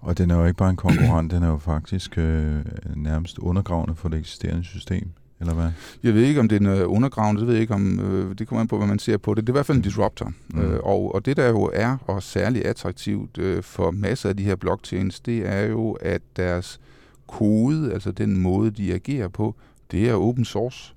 Og 0.01 0.19
den 0.19 0.31
er 0.31 0.37
jo 0.37 0.45
ikke 0.45 0.57
bare 0.57 0.71
en 0.71 0.77
konkurrent, 0.77 1.33
den 1.33 1.43
er 1.43 1.49
jo 1.49 1.59
faktisk 1.59 2.19
øh, 2.19 2.65
nærmest 2.97 3.39
undergravende 3.39 3.95
for 3.95 4.09
det 4.09 4.19
eksisterende 4.19 4.65
system 4.65 5.09
eller 5.43 5.55
hvad? 5.55 5.71
Jeg 6.03 6.15
ved 6.15 6.23
ikke, 6.23 6.41
om 6.41 6.49
det 6.49 6.67
er 6.67 6.75
en 6.75 6.87
undergravende, 6.87 7.41
det 7.41 7.47
ved 7.49 7.55
jeg 7.55 7.63
ikke, 7.63 7.75
om 7.75 8.01
øh, 8.01 8.39
det 8.39 8.49
kommer 8.49 8.61
an 8.61 8.69
på, 8.69 8.77
hvad 8.77 8.87
man 8.87 8.99
ser 8.99 9.17
på 9.17 9.35
det. 9.35 9.47
Det 9.47 9.49
er 9.49 9.53
i 9.53 9.57
hvert 9.57 9.67
fald 9.67 9.79
en 9.79 9.83
disruptor. 9.83 10.33
Mm. 10.49 10.61
Øh, 10.61 10.81
og, 10.83 11.15
og 11.15 11.27
det, 11.27 11.37
der 11.37 11.49
jo 11.49 11.71
er 11.75 11.97
og 12.07 12.23
særligt 12.23 12.65
attraktivt 12.65 13.39
øh, 13.39 13.63
for 13.63 13.91
masser 13.91 14.29
af 14.29 14.37
de 14.37 14.43
her 14.43 14.57
blockchains, 14.57 15.21
det 15.21 15.49
er 15.49 15.67
jo, 15.67 15.93
at 15.93 16.23
deres 16.37 16.81
kode, 17.27 17.93
altså 17.93 18.13
den 18.13 18.37
måde, 18.37 18.71
de 18.71 18.95
agerer 18.95 19.29
på, 19.29 19.55
det 19.91 20.09
er 20.09 20.15
open 20.15 20.45
source. 20.45 20.95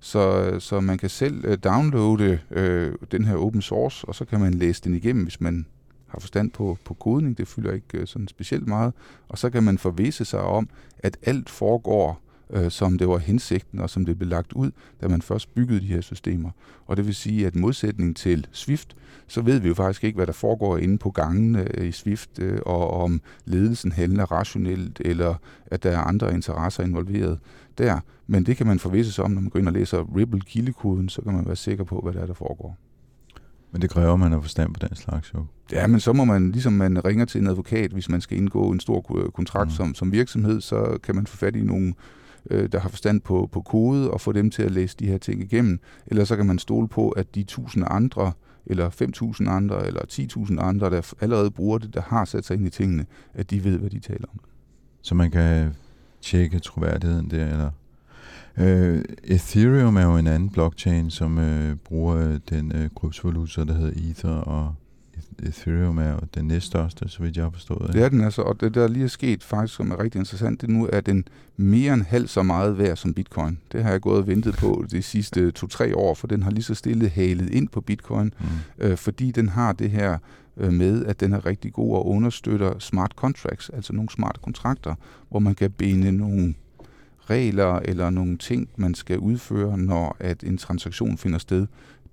Så, 0.00 0.54
så 0.60 0.80
man 0.80 0.98
kan 0.98 1.08
selv 1.08 1.44
øh, 1.44 1.58
downloade 1.64 2.38
øh, 2.50 2.92
den 3.12 3.24
her 3.24 3.36
open 3.36 3.62
source, 3.62 4.08
og 4.08 4.14
så 4.14 4.24
kan 4.24 4.40
man 4.40 4.54
læse 4.54 4.84
den 4.84 4.94
igennem, 4.94 5.22
hvis 5.22 5.40
man 5.40 5.66
har 6.06 6.20
forstand 6.20 6.50
på, 6.50 6.78
på 6.84 6.94
kodning. 6.94 7.38
Det 7.38 7.48
fylder 7.48 7.72
ikke 7.72 7.98
øh, 7.98 8.06
sådan 8.06 8.28
specielt 8.28 8.66
meget. 8.66 8.92
Og 9.28 9.38
så 9.38 9.50
kan 9.50 9.62
man 9.62 9.78
forvisse 9.78 10.24
sig 10.24 10.40
om, 10.40 10.68
at 10.98 11.16
alt 11.22 11.50
foregår 11.50 12.20
øh, 12.50 12.70
som 12.70 12.98
det 12.98 13.08
var 13.08 13.18
hensigten 13.18 13.78
og 13.80 13.90
som 13.90 14.04
det 14.04 14.18
blev 14.18 14.28
lagt 14.28 14.52
ud, 14.52 14.70
da 15.00 15.08
man 15.08 15.22
først 15.22 15.54
byggede 15.54 15.80
de 15.80 15.86
her 15.86 16.00
systemer. 16.00 16.50
Og 16.86 16.96
det 16.96 17.06
vil 17.06 17.14
sige, 17.14 17.46
at 17.46 17.54
modsætning 17.54 18.16
til 18.16 18.46
Swift, 18.52 18.96
så 19.26 19.42
ved 19.42 19.58
vi 19.58 19.68
jo 19.68 19.74
faktisk 19.74 20.04
ikke, 20.04 20.16
hvad 20.16 20.26
der 20.26 20.32
foregår 20.32 20.76
inde 20.76 20.98
på 20.98 21.10
gangen 21.10 21.56
øh, 21.56 21.88
i 21.88 21.92
Swift, 21.92 22.38
øh, 22.38 22.58
og 22.66 22.90
om 22.90 23.20
ledelsen 23.44 23.92
handler 23.92 24.32
rationelt, 24.32 25.00
eller 25.04 25.34
at 25.66 25.82
der 25.82 25.90
er 25.90 25.98
andre 25.98 26.34
interesser 26.34 26.82
involveret 26.82 27.38
der. 27.78 28.00
Men 28.26 28.46
det 28.46 28.56
kan 28.56 28.66
man 28.66 28.78
forvisse 28.78 29.12
sig 29.12 29.24
om, 29.24 29.30
når 29.30 29.40
man 29.40 29.50
går 29.50 29.58
ind 29.58 29.68
og 29.68 29.74
læser 29.74 30.16
Ripple 30.16 30.40
kildekoden, 30.40 31.08
så 31.08 31.22
kan 31.22 31.32
man 31.32 31.46
være 31.46 31.56
sikker 31.56 31.84
på, 31.84 32.00
hvad 32.00 32.12
der 32.12 32.20
er, 32.20 32.26
der 32.26 32.34
foregår. 32.34 32.76
Men 33.72 33.82
det 33.82 33.90
kræver, 33.90 34.12
at 34.12 34.20
man 34.20 34.32
har 34.32 34.40
forstand 34.40 34.74
på 34.74 34.86
den 34.88 34.96
slags 34.96 35.34
jo. 35.34 35.44
Ja, 35.72 35.86
men 35.86 36.00
så 36.00 36.12
må 36.12 36.24
man, 36.24 36.50
ligesom 36.50 36.72
man 36.72 37.04
ringer 37.04 37.24
til 37.24 37.40
en 37.40 37.46
advokat, 37.46 37.90
hvis 37.90 38.08
man 38.08 38.20
skal 38.20 38.36
indgå 38.36 38.70
en 38.70 38.80
stor 38.80 39.30
kontrakt 39.34 39.68
mm. 39.68 39.74
som, 39.74 39.94
som 39.94 40.12
virksomhed, 40.12 40.60
så 40.60 40.98
kan 41.02 41.14
man 41.14 41.26
få 41.26 41.36
fat 41.36 41.56
i 41.56 41.62
nogle 41.62 41.94
øh, 42.50 42.72
der 42.72 42.80
har 42.80 42.88
forstand 42.88 43.20
på, 43.20 43.48
på 43.52 43.60
kode, 43.60 44.10
og 44.10 44.20
få 44.20 44.32
dem 44.32 44.50
til 44.50 44.62
at 44.62 44.70
læse 44.70 44.96
de 44.96 45.06
her 45.06 45.18
ting 45.18 45.42
igennem. 45.42 45.80
Eller 46.06 46.24
så 46.24 46.36
kan 46.36 46.46
man 46.46 46.58
stole 46.58 46.88
på, 46.88 47.08
at 47.10 47.34
de 47.34 47.42
tusind 47.42 47.84
andre, 47.90 48.32
eller 48.66 48.90
5.000 48.90 49.50
andre, 49.50 49.86
eller 49.86 50.00
10.000 50.00 50.60
andre, 50.60 50.90
der 50.90 51.14
allerede 51.20 51.50
bruger 51.50 51.78
det, 51.78 51.94
der 51.94 52.02
har 52.02 52.24
sat 52.24 52.44
sig 52.44 52.56
ind 52.56 52.66
i 52.66 52.70
tingene, 52.70 53.06
at 53.34 53.50
de 53.50 53.64
ved, 53.64 53.78
hvad 53.78 53.90
de 53.90 54.00
taler 54.00 54.26
om. 54.34 54.40
Så 55.02 55.14
man 55.14 55.30
kan 55.30 55.74
tjekke 56.22 56.58
troværdigheden 56.58 57.30
der, 57.30 57.46
eller? 57.46 57.70
Uh, 58.60 59.02
Ethereum 59.24 59.96
er 59.96 60.02
jo 60.02 60.16
en 60.16 60.26
anden 60.26 60.50
blockchain, 60.50 61.10
som 61.10 61.38
uh, 61.38 61.76
bruger 61.84 62.16
øh, 62.16 62.40
den 62.50 62.72
uh, 62.76 62.88
kryptovaluta, 62.94 63.64
der 63.64 63.74
hedder 63.74 64.10
Ether, 64.10 64.30
og 64.30 64.74
Ethereum 65.42 65.98
er 65.98 66.10
jo 66.10 66.18
den 66.34 66.44
næststørste, 66.44 67.08
så 67.08 67.22
vidt 67.22 67.36
jeg 67.36 67.44
har 67.44 67.50
forstået. 67.50 67.92
Det 67.92 68.02
er 68.02 68.08
den 68.08 68.20
altså, 68.20 68.42
og 68.42 68.60
det 68.60 68.74
der 68.74 68.88
lige 68.88 69.04
er 69.04 69.08
sket 69.08 69.44
faktisk, 69.44 69.74
som 69.74 69.90
er 69.90 70.02
rigtig 70.02 70.18
interessant, 70.18 70.60
det 70.60 70.70
nu 70.70 70.88
er 70.92 71.00
den 71.00 71.24
mere 71.56 71.94
end 71.94 72.02
halv 72.02 72.28
så 72.28 72.42
meget 72.42 72.78
værd 72.78 72.96
som 72.96 73.14
bitcoin. 73.14 73.58
Det 73.72 73.82
har 73.82 73.90
jeg 73.90 74.00
gået 74.00 74.18
og 74.18 74.26
ventet 74.26 74.56
på 74.56 74.84
de 74.90 75.02
sidste 75.02 75.50
to-tre 75.50 75.96
år, 75.96 76.14
for 76.14 76.26
den 76.26 76.42
har 76.42 76.50
lige 76.50 76.62
så 76.62 76.74
stille 76.74 77.08
halet 77.08 77.50
ind 77.50 77.68
på 77.68 77.80
bitcoin, 77.80 78.34
mm. 78.40 78.46
øh, 78.78 78.96
fordi 78.96 79.30
den 79.30 79.48
har 79.48 79.72
det 79.72 79.90
her 79.90 80.18
øh, 80.56 80.72
med, 80.72 81.04
at 81.04 81.20
den 81.20 81.32
er 81.32 81.46
rigtig 81.46 81.72
god 81.72 81.94
og 81.94 82.06
understøtter 82.06 82.78
smart 82.78 83.12
contracts, 83.16 83.68
altså 83.68 83.92
nogle 83.92 84.10
smarte 84.10 84.40
kontrakter, 84.42 84.94
hvor 85.28 85.38
man 85.38 85.54
kan 85.54 85.70
binde 85.70 86.12
nogle 86.12 86.54
regler 87.30 87.78
eller 87.84 88.10
nogle 88.10 88.36
ting, 88.36 88.68
man 88.76 88.94
skal 88.94 89.18
udføre, 89.18 89.78
når 89.78 90.16
at 90.20 90.44
en 90.44 90.58
transaktion 90.58 91.18
finder 91.18 91.38
sted. 91.38 91.66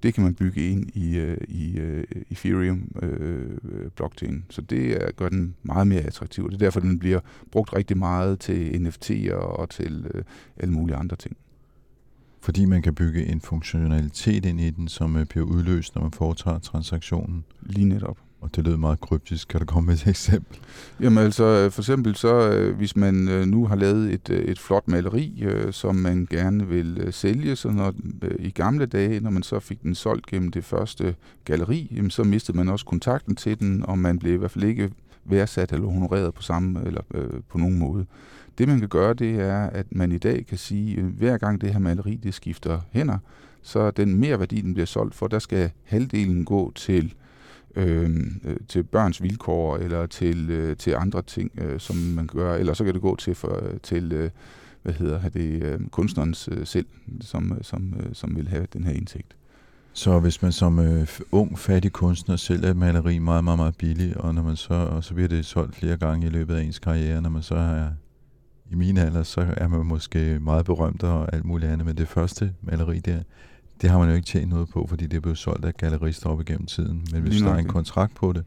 Det 0.04 0.14
kan 0.14 0.24
man 0.24 0.36
bygge 0.36 0.70
ind 0.70 0.90
i, 0.94 1.18
øh, 1.18 1.38
i 1.48 1.78
øh, 1.78 2.04
Ethereum 2.30 2.92
øh, 3.02 3.58
blockchain. 3.96 4.46
Så 4.50 4.62
det 4.62 5.04
er, 5.04 5.12
gør 5.12 5.30
den 5.30 5.56
meget 5.64 5.88
mere 5.88 6.02
attraktiv. 6.02 6.48
Det 6.48 6.54
er 6.54 6.58
derfor, 6.58 6.80
den 6.80 7.00
bliver 7.00 7.20
brugt 7.52 7.74
rigtig 7.74 7.98
meget 7.98 8.40
til 8.40 8.70
NFT'er 8.70 9.34
og 9.34 9.70
til 9.70 10.06
øh, 10.14 10.24
alle 10.58 10.74
mulige 10.74 10.96
andre 10.96 11.16
ting. 11.16 11.38
Fordi 12.42 12.66
man 12.66 12.82
kan 12.82 12.96
bygge 12.96 13.26
en 13.26 13.42
funktionalitet 13.42 14.46
ind 14.46 14.62
i 14.62 14.70
den, 14.70 14.88
som 14.88 15.16
øh, 15.16 15.26
bliver 15.26 15.46
udløst, 15.46 15.96
når 15.96 16.02
man 16.02 16.12
foretager 16.12 16.60
transaktionen. 16.60 17.46
Lige 17.62 17.86
netop. 17.86 18.25
Og 18.46 18.56
det 18.56 18.66
lyder 18.66 18.78
meget 18.78 19.00
kryptisk. 19.00 19.48
Kan 19.48 19.60
du 19.60 19.66
komme 19.66 19.88
med 19.88 19.94
et 19.94 20.08
eksempel? 20.08 20.58
Jamen 21.00 21.24
altså, 21.24 21.44
øh, 21.44 21.72
for 21.72 21.82
eksempel 21.82 22.16
så, 22.16 22.50
øh, 22.50 22.78
hvis 22.78 22.96
man 22.96 23.28
øh, 23.28 23.46
nu 23.46 23.66
har 23.66 23.76
lavet 23.76 24.14
et, 24.14 24.30
et 24.30 24.60
flot 24.60 24.88
maleri, 24.88 25.46
som 25.72 25.96
man 25.96 26.28
gerne 26.30 26.68
vil 26.68 27.08
sælge, 27.12 27.56
så 27.56 27.70
når, 27.70 27.94
i 28.40 28.52
gamle 28.52 28.86
dage, 28.86 29.20
når 29.20 29.30
man 29.30 29.44
så 29.44 29.60
fik 29.60 29.84
den 29.84 29.96
solgt 29.96 30.26
gennem 30.26 30.52
det 30.52 30.66
første 30.66 31.16
galleri, 31.46 31.92
jamen, 31.96 32.12
så 32.12 32.24
mistede 32.24 32.58
man 32.58 32.70
også 32.70 32.86
kontakten 32.86 33.36
til 33.36 33.60
den, 33.60 33.86
og 33.86 34.00
man 34.00 34.20
blev 34.20 34.34
i 34.34 34.38
hvert 34.38 34.52
fald 34.52 34.64
ikke 34.64 34.92
værdsat 35.26 35.72
eller 35.72 35.88
honoreret 35.88 36.34
på 36.34 36.42
samme 36.42 36.82
eller 36.86 37.02
øh, 37.14 37.30
på 37.50 37.58
nogen 37.58 37.80
måde. 37.80 38.06
Det 38.58 38.68
man 38.68 38.80
kan 38.80 38.90
gøre, 38.90 39.14
det 39.14 39.40
er, 39.40 39.70
at 39.70 39.86
man 39.92 40.12
i 40.12 40.18
dag 40.18 40.46
kan 40.46 40.58
sige, 40.58 40.98
at 40.98 41.04
hver 41.04 41.38
gang 41.38 41.62
det 41.62 41.74
her 41.74 41.80
maleri 41.80 42.20
det 42.24 42.34
skifter 42.34 42.80
hænder, 42.92 43.18
så 43.62 43.92
den 43.92 44.16
mere 44.16 44.40
værdi, 44.40 44.62
den 44.62 44.74
bliver 44.74 44.86
solgt 44.86 45.16
for, 45.16 45.28
der 45.28 45.40
skal 45.40 45.72
halvdelen 45.84 46.46
gå 46.46 46.72
til 46.76 47.14
Øhm, 47.76 48.42
øh, 48.44 48.58
til 48.68 48.84
børns 48.84 49.24
vilkår 49.24 49.78
eller 49.78 50.06
til, 50.06 50.50
øh, 50.50 50.78
til 50.78 50.96
andre 50.98 51.22
ting, 51.22 51.52
øh, 51.58 51.80
som 51.80 51.96
man 51.96 52.28
gør. 52.28 52.56
Eller 52.56 52.74
så 52.74 52.84
kan 52.84 52.94
det 52.94 53.02
gå 53.02 53.16
til, 53.16 53.36
for, 53.36 53.60
øh, 53.64 53.80
til 53.84 54.12
øh, 54.12 54.30
hvad 54.84 54.94
hedder 54.94 55.30
det, 55.30 55.64
øh, 55.64 55.80
kunstnerens 55.92 56.50
øh, 56.52 56.68
selv, 56.68 56.86
som, 57.22 57.52
øh, 57.52 57.58
som, 57.62 57.94
øh, 58.00 58.14
som 58.14 58.36
vil 58.36 58.48
have 58.48 58.68
den 58.74 58.84
her 58.84 58.94
indtægt. 58.94 59.36
Så 59.94 60.20
hvis 60.20 60.42
man 60.42 60.52
som 60.52 60.80
øh, 60.80 61.08
ung, 61.32 61.60
fattig 61.60 61.92
kunstner 61.92 62.36
sælger 62.36 62.70
et 62.70 62.78
maleri 62.78 63.20
meget, 63.20 63.44
meget, 63.44 63.60
meget 63.60 63.78
billigt, 63.78 64.18
og, 64.18 64.36
når 64.36 64.44
man 64.44 64.56
så, 64.56 64.74
og 64.74 65.04
så 65.04 65.14
bliver 65.14 65.28
det 65.28 65.46
solgt 65.46 65.76
flere 65.76 65.98
gange 65.98 66.28
i 66.28 66.30
løbet 66.30 66.56
af 66.56 66.62
ens 66.62 66.80
karriere, 66.80 67.22
når 67.22 67.30
man 67.30 67.44
så 67.44 67.56
er 67.56 67.88
i 68.72 68.76
min 68.76 68.98
alder, 68.98 69.24
så 69.24 69.54
er 69.58 69.68
man 69.68 69.86
måske 69.86 70.40
meget 70.42 70.66
berømt 70.66 71.04
og 71.04 71.34
alt 71.34 71.46
muligt 71.46 71.72
andet, 71.72 71.88
men 71.88 71.98
det 71.98 72.08
første 72.08 72.54
maleri 72.62 73.00
der, 73.00 73.20
det 73.82 73.90
har 73.90 74.00
man 74.00 74.10
jo 74.10 74.16
ikke 74.16 74.26
tjent 74.26 74.50
noget 74.50 74.70
på, 74.70 74.86
fordi 74.90 75.08
det 75.08 75.18
er 75.18 75.22
blevet 75.22 75.38
solgt 75.38 75.66
af 75.66 75.74
gallerister 75.74 76.30
op 76.30 76.42
igennem 76.42 76.66
tiden. 76.66 77.08
Men 77.12 77.22
hvis 77.22 77.42
der 77.42 77.54
er 77.54 77.58
en 77.58 77.68
kontrakt 77.68 78.16
på 78.16 78.34
det, 78.34 78.44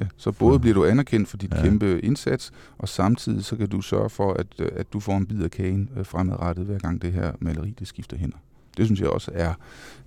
Ja, 0.00 0.06
så 0.16 0.32
både 0.32 0.58
bliver 0.58 0.74
du 0.74 0.84
anerkendt 0.84 1.28
for 1.28 1.36
dit 1.36 1.54
ja. 1.54 1.62
kæmpe 1.62 2.00
indsats, 2.00 2.52
og 2.78 2.88
samtidig 2.88 3.44
så 3.44 3.56
kan 3.56 3.68
du 3.68 3.80
sørge 3.80 4.10
for, 4.10 4.32
at, 4.32 4.46
øh, 4.58 4.68
at 4.76 4.92
du 4.92 5.00
får 5.00 5.16
en 5.16 5.26
bid 5.26 5.42
af 5.42 5.50
kagen 5.50 5.88
øh, 5.96 6.06
fremadrettet, 6.06 6.66
hver 6.66 6.78
gang 6.78 7.02
det 7.02 7.12
her 7.12 7.32
maleri 7.40 7.74
det 7.78 7.88
skifter 7.88 8.16
hænder. 8.16 8.36
Det 8.76 8.84
synes 8.86 9.00
jeg 9.00 9.08
også 9.08 9.30
er, 9.34 9.54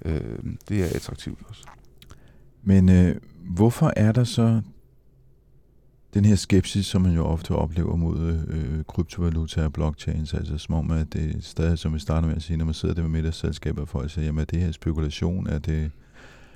øh, 0.05 0.21
det 0.69 0.81
er 0.81 0.95
attraktivt 0.95 1.39
også. 1.49 1.63
Men 2.63 2.89
øh, 2.89 3.15
hvorfor 3.49 3.93
er 3.95 4.11
der 4.11 4.23
så 4.23 4.61
den 6.15 6.25
her 6.25 6.35
skepsis, 6.35 6.85
som 6.85 7.01
man 7.01 7.11
jo 7.11 7.25
ofte 7.25 7.51
oplever 7.51 7.95
mod 7.95 8.45
øh, 8.47 8.83
kryptovaluta 8.87 9.63
og 9.65 9.73
blockchains, 9.73 10.33
altså 10.33 10.57
som 10.57 10.75
om, 10.75 10.91
at 10.91 11.13
det 11.13 11.35
er 11.35 11.41
stadig, 11.41 11.79
som 11.79 11.93
vi 11.93 11.99
starter 11.99 12.27
med 12.27 12.35
at 12.35 12.41
sige, 12.41 12.57
når 12.57 12.65
man 12.65 12.73
sidder 12.73 12.95
der 12.95 13.01
med 13.01 13.09
middagsselskaber, 13.09 13.81
og 13.81 13.87
folk 13.87 14.11
siger, 14.11 14.25
jamen 14.25 14.41
er 14.41 14.45
det 14.45 14.59
her 14.59 14.71
spekulation, 14.71 15.47
er 15.47 15.59
det 15.59 15.91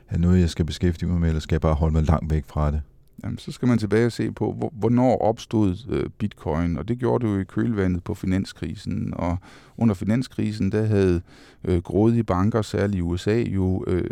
er 0.09 0.17
noget, 0.17 0.39
jeg 0.39 0.49
skal 0.49 0.65
beskæftige 0.65 1.09
mig 1.09 1.19
med, 1.19 1.27
eller 1.27 1.39
skal 1.39 1.55
jeg 1.55 1.61
bare 1.61 1.73
holde 1.73 1.93
mig 1.93 2.03
langt 2.03 2.31
væk 2.31 2.43
fra 2.47 2.71
det? 2.71 2.81
Jamen, 3.23 3.37
så 3.37 3.51
skal 3.51 3.67
man 3.67 3.77
tilbage 3.77 4.05
og 4.05 4.11
se 4.11 4.31
på, 4.31 4.71
hvornår 4.71 5.17
opstod 5.21 5.75
øh, 5.89 6.09
bitcoin, 6.09 6.77
og 6.77 6.87
det 6.87 6.99
gjorde 6.99 7.27
det 7.27 7.33
jo 7.33 7.39
i 7.39 7.43
kølvandet 7.43 8.03
på 8.03 8.13
finanskrisen, 8.13 9.13
og 9.15 9.37
under 9.81 9.95
finanskrisen, 9.95 10.71
der 10.71 10.85
havde 10.85 11.21
øh, 11.63 11.81
grådige 11.81 12.23
banker, 12.23 12.61
særligt 12.61 12.97
i 12.97 13.01
USA, 13.01 13.43
jo 13.47 13.83
øh, 13.87 14.09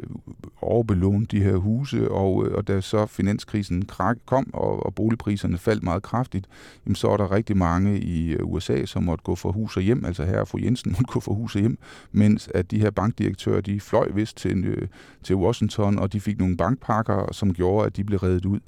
overbelånt 0.61 1.31
de 1.31 1.43
her 1.43 1.55
huse, 1.55 2.11
og, 2.11 2.45
øh, 2.45 2.55
og 2.55 2.67
da 2.67 2.81
så 2.81 3.05
finanskrisen 3.05 3.85
krak, 3.85 4.17
kom, 4.25 4.53
og, 4.53 4.85
og 4.85 4.95
boligpriserne 4.95 5.57
faldt 5.57 5.83
meget 5.83 6.03
kraftigt, 6.03 6.47
jamen, 6.85 6.95
så 6.95 7.09
er 7.09 7.17
der 7.17 7.31
rigtig 7.31 7.57
mange 7.57 7.99
i 7.99 8.33
øh, 8.33 8.39
USA, 8.43 8.85
som 8.85 9.03
måtte 9.03 9.23
gå 9.23 9.35
for 9.35 9.51
hus 9.51 9.77
og 9.77 9.83
hjem, 9.83 10.05
altså 10.05 10.25
her 10.25 10.45
fru 10.45 10.59
Jensen 10.61 10.91
måtte 10.99 11.13
gå 11.13 11.19
for 11.19 11.33
hus 11.33 11.55
og 11.55 11.61
hjem, 11.61 11.77
mens 12.11 12.49
at 12.55 12.71
de 12.71 12.79
her 12.79 12.91
bankdirektører, 12.91 13.61
de 13.61 13.79
fløj 13.79 14.09
vist 14.13 14.37
til, 14.37 14.65
øh, 14.65 14.87
til 15.23 15.35
Washington, 15.35 15.99
og 15.99 16.13
de 16.13 16.19
fik 16.19 16.39
nogle 16.39 16.57
bankpakker, 16.57 17.33
som 17.33 17.53
gjorde, 17.53 17.85
at 17.85 17.97
de 17.97 18.03
blev 18.03 18.19
reddet 18.19 18.45
ud. 18.45 18.59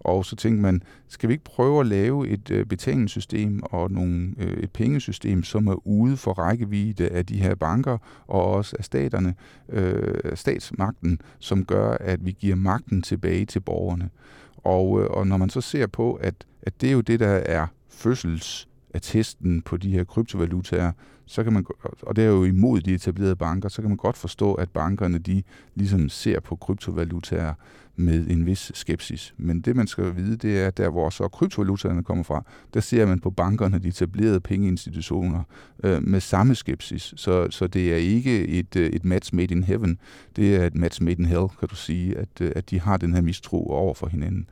Og 0.00 0.24
så 0.24 0.36
tænkte 0.36 0.62
man, 0.62 0.82
skal 1.08 1.28
vi 1.28 1.34
ikke 1.34 1.44
prøve 1.44 1.80
at 1.80 1.86
lave 1.86 2.28
et 2.28 2.50
øh, 2.50 2.66
betalingssystem 2.66 3.60
og 3.62 3.90
nogle, 3.90 4.34
øh, 4.38 4.56
et 4.56 4.70
pengesystem, 4.70 5.42
som 5.42 5.66
er 5.66 5.86
ude 5.86 6.16
for 6.16 6.32
rækkevidde 6.32 7.08
af 7.08 7.26
de 7.26 7.42
her 7.42 7.54
banker 7.54 7.98
og 8.26 8.44
også 8.44 8.76
af 8.78 8.84
staterne, 8.84 9.34
øh, 9.68 10.14
statsmagten, 10.34 11.20
som 11.38 11.64
gør, 11.64 11.90
at 11.90 12.26
vi 12.26 12.32
giver 12.32 12.56
magten 12.56 13.02
tilbage 13.02 13.46
til 13.46 13.60
borgerne. 13.60 14.10
Og, 14.56 15.00
øh, 15.02 15.06
og 15.10 15.26
når 15.26 15.36
man 15.36 15.50
så 15.50 15.60
ser 15.60 15.86
på, 15.86 16.14
at, 16.14 16.34
at 16.62 16.80
det 16.80 16.88
er 16.88 16.92
jo 16.92 17.00
det, 17.00 17.20
der 17.20 17.28
er 17.28 17.66
fødselsattesten 17.88 19.62
på 19.62 19.76
de 19.76 19.90
her 19.90 20.04
kryptovalutaer, 20.04 20.92
så 21.28 21.44
kan 21.44 21.52
man, 21.52 21.66
og 22.02 22.16
det 22.16 22.24
er 22.24 22.28
jo 22.28 22.44
imod 22.44 22.80
de 22.80 22.94
etablerede 22.94 23.36
banker, 23.36 23.68
så 23.68 23.82
kan 23.82 23.90
man 23.90 23.96
godt 23.96 24.16
forstå, 24.16 24.54
at 24.54 24.70
bankerne 24.70 25.18
de 25.18 25.42
ligesom 25.74 26.08
ser 26.08 26.40
på 26.40 26.56
kryptovalutaer 26.56 27.54
med 27.96 28.26
en 28.26 28.46
vis 28.46 28.70
skepsis. 28.74 29.34
Men 29.36 29.60
det, 29.60 29.76
man 29.76 29.86
skal 29.86 30.16
vide, 30.16 30.36
det 30.36 30.60
er, 30.60 30.66
at 30.66 30.76
der 30.76 30.88
hvor 30.88 31.10
så 31.10 31.28
kryptovalutaerne 31.28 32.02
kommer 32.02 32.24
fra, 32.24 32.44
der 32.74 32.80
ser 32.80 33.06
man 33.06 33.20
på 33.20 33.30
bankerne, 33.30 33.78
de 33.78 33.88
etablerede 33.88 34.40
pengeinstitutioner, 34.40 35.42
øh, 35.84 36.02
med 36.02 36.20
samme 36.20 36.54
skepsis. 36.54 37.14
Så, 37.16 37.50
så 37.50 37.66
det 37.66 37.92
er 37.92 37.96
ikke 37.96 38.46
et, 38.46 38.76
øh, 38.76 38.90
et 38.90 39.04
match 39.04 39.34
made 39.34 39.54
in 39.54 39.64
heaven, 39.64 39.98
det 40.36 40.56
er 40.56 40.66
et 40.66 40.74
match 40.74 41.02
made 41.02 41.16
in 41.18 41.24
hell, 41.24 41.48
kan 41.60 41.68
du 41.68 41.76
sige, 41.76 42.18
at, 42.18 42.28
øh, 42.40 42.52
at 42.56 42.70
de 42.70 42.80
har 42.80 42.96
den 42.96 43.14
her 43.14 43.20
mistro 43.20 43.66
over 43.66 43.94
for 43.94 44.06
hinanden. 44.06 44.48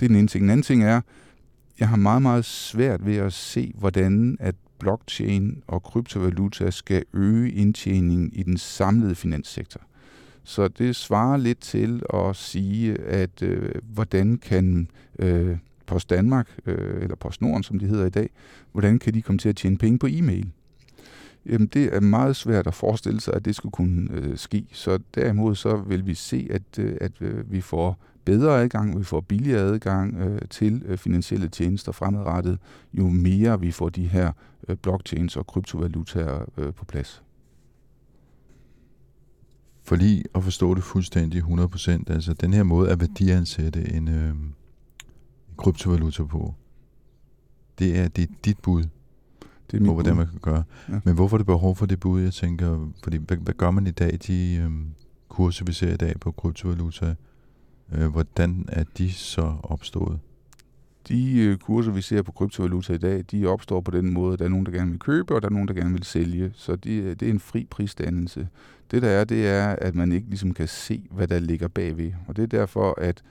Det 0.00 0.06
er 0.06 0.08
den 0.08 0.16
ene 0.16 0.28
ting. 0.28 0.42
Den 0.42 0.50
anden 0.50 0.64
ting 0.64 0.84
er, 0.84 1.00
jeg 1.80 1.88
har 1.88 1.96
meget, 1.96 2.22
meget 2.22 2.44
svært 2.44 3.06
ved 3.06 3.16
at 3.16 3.32
se, 3.32 3.72
hvordan 3.78 4.36
at 4.40 4.54
blockchain 4.80 5.62
og 5.66 5.82
kryptovaluta 5.82 6.70
skal 6.70 7.04
øge 7.12 7.52
indtjeningen 7.52 8.32
i 8.32 8.42
den 8.42 8.56
samlede 8.56 9.14
finanssektor. 9.14 9.80
Så 10.44 10.68
det 10.68 10.96
svarer 10.96 11.36
lidt 11.36 11.60
til 11.60 12.02
at 12.14 12.36
sige, 12.36 13.00
at 13.00 13.42
øh, 13.42 13.74
hvordan 13.82 14.38
kan 14.38 14.88
øh, 15.18 15.56
Post 15.86 16.10
Danmark, 16.10 16.48
øh, 16.66 17.02
eller 17.02 17.16
PostNorden, 17.16 17.62
som 17.62 17.78
de 17.78 17.86
hedder 17.86 18.06
i 18.06 18.10
dag, 18.10 18.30
hvordan 18.72 18.98
kan 18.98 19.14
de 19.14 19.22
komme 19.22 19.38
til 19.38 19.48
at 19.48 19.56
tjene 19.56 19.78
penge 19.78 19.98
på 19.98 20.06
e-mail? 20.10 20.50
Jamen, 21.46 21.66
det 21.66 21.94
er 21.94 22.00
meget 22.00 22.36
svært 22.36 22.66
at 22.66 22.74
forestille 22.74 23.20
sig, 23.20 23.34
at 23.34 23.44
det 23.44 23.56
skulle 23.56 23.72
kunne 23.72 24.08
øh, 24.12 24.38
ske. 24.38 24.66
Så 24.72 24.98
derimod 25.14 25.54
så 25.54 25.76
vil 25.76 26.06
vi 26.06 26.14
se, 26.14 26.48
at, 26.50 26.78
øh, 26.78 26.96
at 27.00 27.12
øh, 27.20 27.52
vi 27.52 27.60
får 27.60 27.98
bedre 28.24 28.62
adgang, 28.62 28.98
vi 28.98 29.04
får 29.04 29.20
billigere 29.20 29.60
adgang 29.60 30.16
øh, 30.16 30.40
til 30.50 30.82
øh, 30.86 30.98
finansielle 30.98 31.48
tjenester 31.48 31.92
fremadrettet, 31.92 32.58
jo 32.92 33.08
mere 33.08 33.60
vi 33.60 33.70
får 33.70 33.88
de 33.88 34.06
her 34.06 34.32
øh, 34.68 34.76
blockchains 34.76 35.36
og 35.36 35.46
kryptovalutaer 35.46 36.44
øh, 36.56 36.74
på 36.74 36.84
plads. 36.84 37.22
For 39.82 39.96
lige 39.96 40.24
at 40.34 40.44
forstå 40.44 40.74
det 40.74 40.82
fuldstændig 40.82 41.42
100%, 41.42 42.12
altså 42.12 42.32
den 42.32 42.52
her 42.52 42.62
måde 42.62 42.90
at 42.90 43.00
værdiansætte 43.00 43.92
en, 43.92 44.08
øh, 44.08 44.30
en 44.30 44.54
kryptovaluta 45.56 46.24
på, 46.24 46.54
det 47.78 47.98
er, 47.98 48.08
det 48.08 48.22
er 48.22 48.34
dit 48.44 48.58
bud 48.58 48.84
det 49.70 49.80
er 49.80 49.86
på, 49.86 49.94
hvordan 49.94 50.16
man 50.16 50.26
kan 50.26 50.38
gøre. 50.42 50.62
Ja. 50.88 51.00
Men 51.04 51.14
hvorfor 51.14 51.36
er 51.36 51.38
det 51.38 51.46
behov 51.46 51.76
for 51.76 51.86
det 51.86 52.00
bud? 52.00 52.20
Jeg 52.20 52.32
tænker, 52.32 52.88
fordi 53.02 53.16
hvad, 53.16 53.36
hvad 53.36 53.54
gør 53.54 53.70
man 53.70 53.86
i 53.86 53.90
dag, 53.90 54.18
de 54.26 54.56
øh, 54.56 54.70
kurser, 55.28 55.64
vi 55.64 55.72
ser 55.72 55.92
i 55.92 55.96
dag 55.96 56.20
på 56.20 56.30
kryptovaluta, 56.30 57.14
Øh, 57.92 58.08
hvordan 58.08 58.64
er 58.68 58.84
de 58.98 59.12
så 59.12 59.54
opstået? 59.62 60.18
De 61.08 61.40
øh, 61.40 61.58
kurser, 61.58 61.92
vi 61.92 62.02
ser 62.02 62.22
på 62.22 62.32
kryptovaluta 62.32 62.92
i 62.92 62.98
dag, 62.98 63.24
de 63.30 63.46
opstår 63.46 63.80
på 63.80 63.90
den 63.90 64.12
måde, 64.12 64.32
at 64.32 64.38
der 64.38 64.44
er 64.44 64.48
nogen, 64.48 64.66
der 64.66 64.72
gerne 64.72 64.90
vil 64.90 64.98
købe, 64.98 65.34
og 65.34 65.42
der 65.42 65.48
er 65.48 65.52
nogen, 65.52 65.68
der 65.68 65.74
gerne 65.74 65.92
vil 65.92 66.04
sælge. 66.04 66.50
Så 66.54 66.76
de, 66.76 66.94
øh, 66.94 67.16
det 67.20 67.22
er 67.22 67.30
en 67.30 67.40
fri 67.40 67.66
prisdannelse. 67.70 68.48
Det 68.90 69.02
der 69.02 69.08
er, 69.08 69.24
det 69.24 69.48
er, 69.48 69.66
at 69.68 69.94
man 69.94 70.12
ikke 70.12 70.28
ligesom 70.28 70.54
kan 70.54 70.68
se, 70.68 71.02
hvad 71.10 71.28
der 71.28 71.38
ligger 71.38 71.68
bagved. 71.68 72.12
Og 72.26 72.36
det 72.36 72.42
er 72.42 72.46
derfor, 72.46 72.94
at 72.98 73.22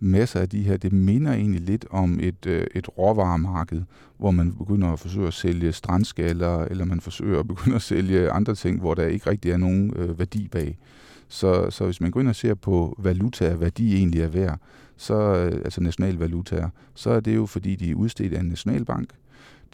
masser 0.00 0.40
af 0.40 0.48
de 0.48 0.62
her, 0.62 0.76
det 0.76 0.92
minder 0.92 1.32
egentlig 1.32 1.60
lidt 1.60 1.86
om 1.90 2.20
et, 2.22 2.46
øh, 2.46 2.66
et 2.74 2.98
råvaremarked, 2.98 3.82
hvor 4.18 4.30
man 4.30 4.52
begynder 4.52 4.92
at 4.92 4.98
forsøge 4.98 5.26
at 5.26 5.34
sælge 5.34 5.72
strandskaller, 5.72 6.64
eller 6.64 6.84
man 6.84 7.00
forsøger 7.00 7.40
at 7.40 7.48
begynde 7.48 7.76
at 7.76 7.82
sælge 7.82 8.30
andre 8.30 8.54
ting, 8.54 8.80
hvor 8.80 8.94
der 8.94 9.06
ikke 9.06 9.30
rigtig 9.30 9.50
er 9.50 9.56
nogen 9.56 9.92
øh, 9.96 10.18
værdi 10.18 10.48
bag. 10.48 10.78
Så, 11.28 11.70
så 11.70 11.84
hvis 11.84 12.00
man 12.00 12.10
går 12.10 12.20
ind 12.20 12.28
og 12.28 12.36
ser 12.36 12.54
på 12.54 12.96
valutaer, 12.98 13.54
hvad 13.54 13.70
de 13.70 13.96
egentlig 13.96 14.22
er 14.22 14.28
værd, 14.28 14.58
så, 14.96 15.14
øh, 15.14 15.52
altså 15.64 15.80
nationalvalutaer, 15.80 16.68
så 16.94 17.10
er 17.10 17.20
det 17.20 17.36
jo 17.36 17.46
fordi, 17.46 17.76
de 17.76 17.90
er 17.90 17.94
udstedt 17.94 18.34
af 18.34 18.40
en 18.40 18.46
nationalbank. 18.46 19.10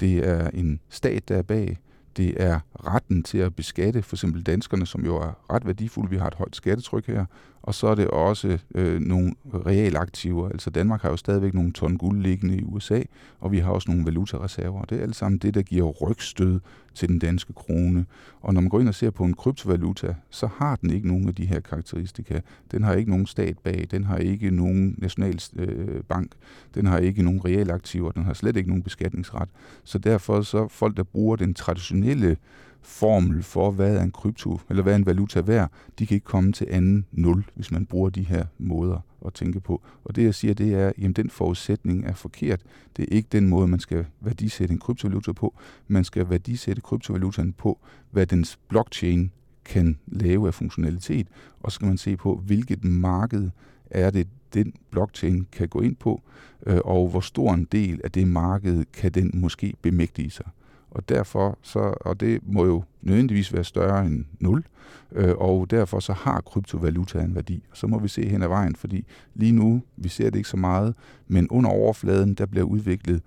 Det 0.00 0.28
er 0.28 0.50
en 0.50 0.80
stat, 0.88 1.28
der 1.28 1.36
er 1.36 1.42
bag. 1.42 1.78
Det 2.16 2.42
er 2.42 2.60
retten 2.86 3.22
til 3.22 3.38
at 3.38 3.54
beskatte 3.54 4.02
for 4.02 4.16
eksempel 4.16 4.42
danskerne, 4.42 4.86
som 4.86 5.04
jo 5.04 5.16
er 5.16 5.52
ret 5.52 5.66
værdifulde. 5.66 6.10
Vi 6.10 6.16
har 6.16 6.26
et 6.26 6.34
højt 6.34 6.56
skattetryk 6.56 7.06
her. 7.06 7.24
Og 7.62 7.74
så 7.74 7.86
er 7.86 7.94
det 7.94 8.06
også 8.06 8.58
øh, 8.74 9.00
nogle 9.00 9.34
realaktiver. 9.66 10.48
Altså 10.48 10.70
Danmark 10.70 11.02
har 11.02 11.10
jo 11.10 11.16
stadigvæk 11.16 11.54
nogle 11.54 11.72
ton 11.72 11.96
guld 11.96 12.22
liggende 12.22 12.56
i 12.56 12.62
USA, 12.62 13.02
og 13.40 13.52
vi 13.52 13.58
har 13.58 13.70
også 13.70 13.90
nogle 13.90 14.06
valutareserver. 14.06 14.84
Det 14.84 14.98
er 14.98 15.02
alt 15.02 15.16
sammen 15.16 15.38
det, 15.38 15.54
der 15.54 15.62
giver 15.62 15.90
rygstød 15.90 16.60
til 16.94 17.08
den 17.08 17.18
danske 17.18 17.52
krone. 17.52 18.06
Og 18.40 18.54
når 18.54 18.60
man 18.60 18.70
går 18.70 18.80
ind 18.80 18.88
og 18.88 18.94
ser 18.94 19.10
på 19.10 19.24
en 19.24 19.34
kryptovaluta, 19.34 20.14
så 20.30 20.48
har 20.56 20.76
den 20.76 20.90
ikke 20.90 21.08
nogen 21.08 21.28
af 21.28 21.34
de 21.34 21.46
her 21.46 21.60
karakteristika. 21.60 22.40
Den 22.70 22.82
har 22.82 22.94
ikke 22.94 23.10
nogen 23.10 23.26
stat 23.26 23.58
bag, 23.58 23.86
den 23.90 24.04
har 24.04 24.16
ikke 24.16 24.50
nogen 24.50 24.94
national 24.98 25.40
øh, 25.56 26.02
bank, 26.08 26.32
den 26.74 26.86
har 26.86 26.98
ikke 26.98 27.22
nogen 27.22 27.44
realaktiver, 27.44 27.82
aktiver, 27.82 28.10
den 28.10 28.24
har 28.24 28.34
slet 28.34 28.56
ikke 28.56 28.68
nogen 28.68 28.82
beskatningsret. 28.82 29.48
Så 29.84 29.98
derfor 29.98 30.42
så 30.42 30.68
folk, 30.68 30.96
der 30.96 31.02
bruger 31.02 31.36
den 31.36 31.54
traditionelle 31.54 32.36
formel 32.82 33.42
for, 33.42 33.70
hvad 33.70 33.96
er 33.96 34.02
en 34.02 34.10
krypto, 34.10 34.60
eller 34.70 34.82
hvad 34.82 34.92
er 34.92 34.96
en 34.96 35.06
valuta 35.06 35.40
værd, 35.40 35.70
de 35.98 36.06
kan 36.06 36.14
ikke 36.14 36.24
komme 36.24 36.52
til 36.52 36.66
anden 36.70 37.06
nul, 37.12 37.44
hvis 37.54 37.70
man 37.70 37.86
bruger 37.86 38.10
de 38.10 38.22
her 38.22 38.44
måder 38.58 38.98
at 39.26 39.34
tænke 39.34 39.60
på. 39.60 39.82
Og 40.04 40.16
det 40.16 40.24
jeg 40.24 40.34
siger, 40.34 40.54
det 40.54 40.74
er, 40.74 40.88
at 40.88 41.16
den 41.16 41.30
forudsætning 41.30 42.04
er 42.04 42.14
forkert. 42.14 42.60
Det 42.96 43.02
er 43.02 43.16
ikke 43.16 43.28
den 43.32 43.48
måde, 43.48 43.68
man 43.68 43.80
skal 43.80 44.06
værdisætte 44.20 44.72
en 44.72 44.78
kryptovaluta 44.78 45.32
på. 45.32 45.54
Man 45.88 46.04
skal 46.04 46.30
værdisætte 46.30 46.82
kryptovalutaen 46.82 47.52
på, 47.52 47.78
hvad 48.10 48.26
dens 48.26 48.58
blockchain 48.68 49.30
kan 49.64 49.98
lave 50.06 50.46
af 50.46 50.54
funktionalitet, 50.54 51.26
og 51.60 51.72
så 51.72 51.74
skal 51.74 51.88
man 51.88 51.98
se 51.98 52.16
på, 52.16 52.42
hvilket 52.46 52.84
marked 52.84 53.50
er 53.90 54.10
det, 54.10 54.28
den 54.54 54.72
blockchain 54.90 55.46
kan 55.52 55.68
gå 55.68 55.80
ind 55.80 55.96
på, 55.96 56.22
øh, 56.66 56.80
og 56.84 57.08
hvor 57.08 57.20
stor 57.20 57.54
en 57.54 57.68
del 57.72 58.00
af 58.04 58.10
det 58.10 58.28
marked 58.28 58.84
kan 58.92 59.12
den 59.12 59.30
måske 59.34 59.74
bemægtige 59.82 60.30
sig. 60.30 60.46
Og 60.92 61.08
derfor 61.08 61.58
så, 61.62 61.94
og 62.00 62.20
det 62.20 62.40
må 62.42 62.64
jo 62.64 62.82
nødvendigvis 63.02 63.52
være 63.52 63.64
større 63.64 64.06
end 64.06 64.24
0, 64.40 64.64
øh, 65.12 65.34
og 65.36 65.70
derfor 65.70 66.00
så 66.00 66.12
har 66.12 66.40
kryptovaluta 66.40 67.20
en 67.20 67.34
værdi. 67.34 67.64
Så 67.72 67.86
må 67.86 67.98
vi 67.98 68.08
se 68.08 68.28
hen 68.28 68.42
ad 68.42 68.48
vejen, 68.48 68.76
fordi 68.76 69.06
lige 69.34 69.52
nu, 69.52 69.82
vi 69.96 70.08
ser 70.08 70.30
det 70.30 70.36
ikke 70.36 70.48
så 70.48 70.56
meget, 70.56 70.94
men 71.28 71.48
under 71.48 71.70
overfladen, 71.70 72.34
der 72.34 72.46
bliver 72.46 72.66
udviklet 72.66 73.22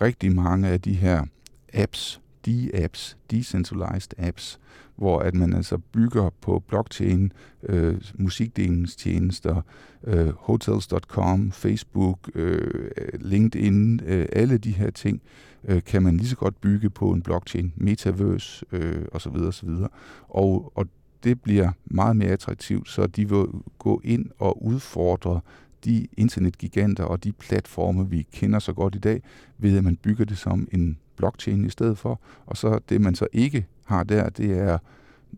rigtig 0.00 0.32
mange 0.32 0.68
af 0.68 0.80
de 0.80 0.92
her 0.92 1.24
apps, 1.74 2.20
de-apps, 2.46 3.16
decentralized 3.30 4.12
apps, 4.18 4.60
hvor 4.96 5.18
at 5.18 5.34
man 5.34 5.52
altså 5.52 5.78
bygger 5.78 6.30
på 6.40 6.62
blockchain, 6.68 7.32
øh, 7.62 8.00
musikdelingstjenester, 8.14 9.62
øh, 10.04 10.28
hotels.com, 10.38 11.52
Facebook, 11.52 12.30
øh, 12.34 12.90
LinkedIn, 13.20 14.00
øh, 14.06 14.26
alle 14.32 14.58
de 14.58 14.70
her 14.70 14.90
ting, 14.90 15.22
øh, 15.66 15.82
kan 15.82 16.02
man 16.02 16.16
lige 16.16 16.28
så 16.28 16.36
godt 16.36 16.60
bygge 16.60 16.90
på 16.90 17.10
en 17.10 17.22
blockchain, 17.22 17.72
metaverse 17.76 18.66
øh, 18.72 19.04
osv. 19.12 19.36
osv. 19.36 19.68
Og, 20.28 20.72
og 20.74 20.86
det 21.24 21.42
bliver 21.42 21.70
meget 21.84 22.16
mere 22.16 22.30
attraktivt, 22.30 22.88
så 22.88 23.06
de 23.06 23.28
vil 23.28 23.46
gå 23.78 24.00
ind 24.04 24.30
og 24.38 24.64
udfordre 24.64 25.40
de 25.84 26.06
internetgiganter 26.16 27.04
og 27.04 27.24
de 27.24 27.32
platforme, 27.32 28.10
vi 28.10 28.26
kender 28.32 28.58
så 28.58 28.72
godt 28.72 28.94
i 28.94 28.98
dag, 28.98 29.22
ved 29.58 29.78
at 29.78 29.84
man 29.84 29.96
bygger 29.96 30.24
det 30.24 30.38
som 30.38 30.68
en 30.72 30.98
blockchain 31.16 31.64
i 31.64 31.70
stedet 31.70 31.98
for. 31.98 32.20
Og 32.46 32.56
så 32.56 32.78
det, 32.88 33.00
man 33.00 33.14
så 33.14 33.26
ikke 33.32 33.66
har 33.84 34.04
der, 34.04 34.28
det 34.28 34.58
er, 34.58 34.78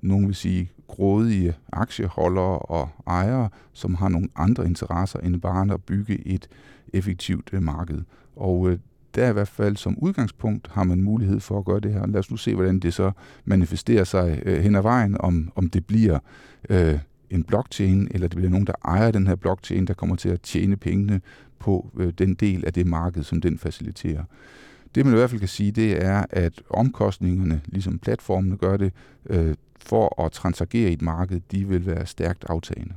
nogen 0.02 0.26
vil 0.26 0.34
sige, 0.34 0.70
grådige 0.86 1.54
aktieholdere 1.72 2.58
og 2.58 2.88
ejere, 3.06 3.48
som 3.72 3.94
har 3.94 4.08
nogle 4.08 4.28
andre 4.36 4.66
interesser 4.66 5.18
end 5.18 5.40
bare 5.40 5.74
at 5.74 5.82
bygge 5.82 6.28
et 6.28 6.48
effektivt 6.92 7.50
øh, 7.52 7.62
marked. 7.62 8.02
Og 8.36 8.70
øh, 8.70 8.78
der 9.14 9.28
i 9.28 9.32
hvert 9.32 9.48
fald 9.48 9.76
som 9.76 9.98
udgangspunkt 9.98 10.68
har 10.72 10.84
man 10.84 11.02
mulighed 11.02 11.40
for 11.40 11.58
at 11.58 11.64
gøre 11.64 11.80
det 11.80 11.92
her. 11.92 12.06
Lad 12.06 12.18
os 12.20 12.30
nu 12.30 12.36
se, 12.36 12.54
hvordan 12.54 12.78
det 12.78 12.94
så 12.94 13.10
manifesterer 13.44 14.04
sig 14.04 14.42
øh, 14.44 14.62
hen 14.62 14.74
ad 14.74 14.82
vejen, 14.82 15.20
om, 15.20 15.52
om 15.54 15.70
det 15.70 15.86
bliver 15.86 16.18
øh, 16.70 16.98
en 17.30 17.44
blockchain, 17.44 18.08
eller 18.10 18.28
det 18.28 18.36
bliver 18.36 18.50
nogen, 18.50 18.66
der 18.66 18.72
ejer 18.84 19.10
den 19.10 19.26
her 19.26 19.34
blockchain, 19.34 19.86
der 19.86 19.94
kommer 19.94 20.16
til 20.16 20.28
at 20.28 20.40
tjene 20.40 20.76
pengene 20.76 21.20
på 21.58 21.90
øh, 21.96 22.12
den 22.18 22.34
del 22.34 22.66
af 22.66 22.72
det 22.72 22.86
marked, 22.86 23.22
som 23.22 23.40
den 23.40 23.58
faciliterer. 23.58 24.24
Det 24.94 25.04
man 25.06 25.14
i 25.14 25.16
hvert 25.16 25.30
fald 25.30 25.40
kan 25.40 25.48
sige, 25.48 25.72
det 25.72 26.04
er, 26.04 26.24
at 26.30 26.62
omkostningerne, 26.70 27.60
ligesom 27.66 27.98
platformene 27.98 28.56
gør 28.56 28.76
det, 28.76 28.92
øh, 29.30 29.54
for 29.80 30.24
at 30.24 30.32
transagere 30.32 30.90
i 30.90 30.92
et 30.92 31.02
marked, 31.02 31.40
de 31.52 31.68
vil 31.68 31.86
være 31.86 32.06
stærkt 32.06 32.44
aftagende. 32.48 32.94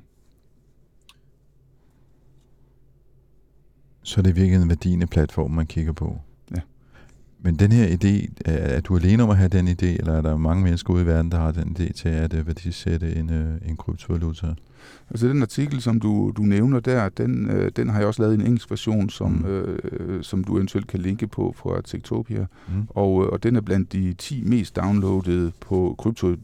Så 4.03 4.21
det 4.21 4.29
er 4.29 4.33
virkelig 4.33 4.61
en 4.61 4.69
værdien 4.69 5.01
af 5.01 5.09
platformen, 5.09 5.55
man 5.55 5.65
kigger 5.65 5.93
på. 5.93 6.17
Ja. 6.55 6.61
Men 7.39 7.55
den 7.55 7.71
her 7.71 7.87
idé, 7.87 8.33
er, 8.45 8.81
du 8.81 8.97
alene 8.97 9.23
om 9.23 9.29
at 9.29 9.37
have 9.37 9.49
den 9.49 9.67
idé, 9.67 9.85
eller 9.85 10.13
er 10.13 10.21
der 10.21 10.37
mange 10.37 10.63
mennesker 10.63 10.93
ude 10.93 11.03
i 11.03 11.05
verden, 11.05 11.31
der 11.31 11.37
har 11.37 11.51
den 11.51 11.77
idé 11.79 11.93
til 11.93 12.09
at 12.09 12.33
uh, 12.33 12.47
værdisætte 12.47 13.15
en, 13.15 13.29
uh, 13.29 13.69
en 13.69 13.77
kryptovaluta? 13.77 14.47
Altså 15.09 15.27
den 15.27 15.41
artikel, 15.41 15.81
som 15.81 15.99
du, 15.99 16.33
du 16.37 16.41
nævner 16.41 16.79
der, 16.79 17.09
den, 17.09 17.49
øh, 17.49 17.71
den 17.75 17.89
har 17.89 17.99
jeg 17.99 18.07
også 18.07 18.21
lavet 18.21 18.33
i 18.33 18.39
en 18.39 18.45
engelsk 18.45 18.69
version, 18.69 19.09
som, 19.09 19.31
mm. 19.31 19.45
øh, 19.45 20.23
som 20.23 20.43
du 20.43 20.55
eventuelt 20.55 20.87
kan 20.87 20.99
linke 20.99 21.27
på 21.27 21.55
på 21.57 21.75
Artektopia. 21.75 22.45
Mm. 22.67 22.87
Og, 22.89 23.13
og 23.13 23.43
den 23.43 23.55
er 23.55 23.61
blandt 23.61 23.93
de 23.93 24.13
10 24.13 24.43
mest 24.45 24.75
downloadede 24.75 25.51
på 25.59 25.95
krypto 25.97 26.35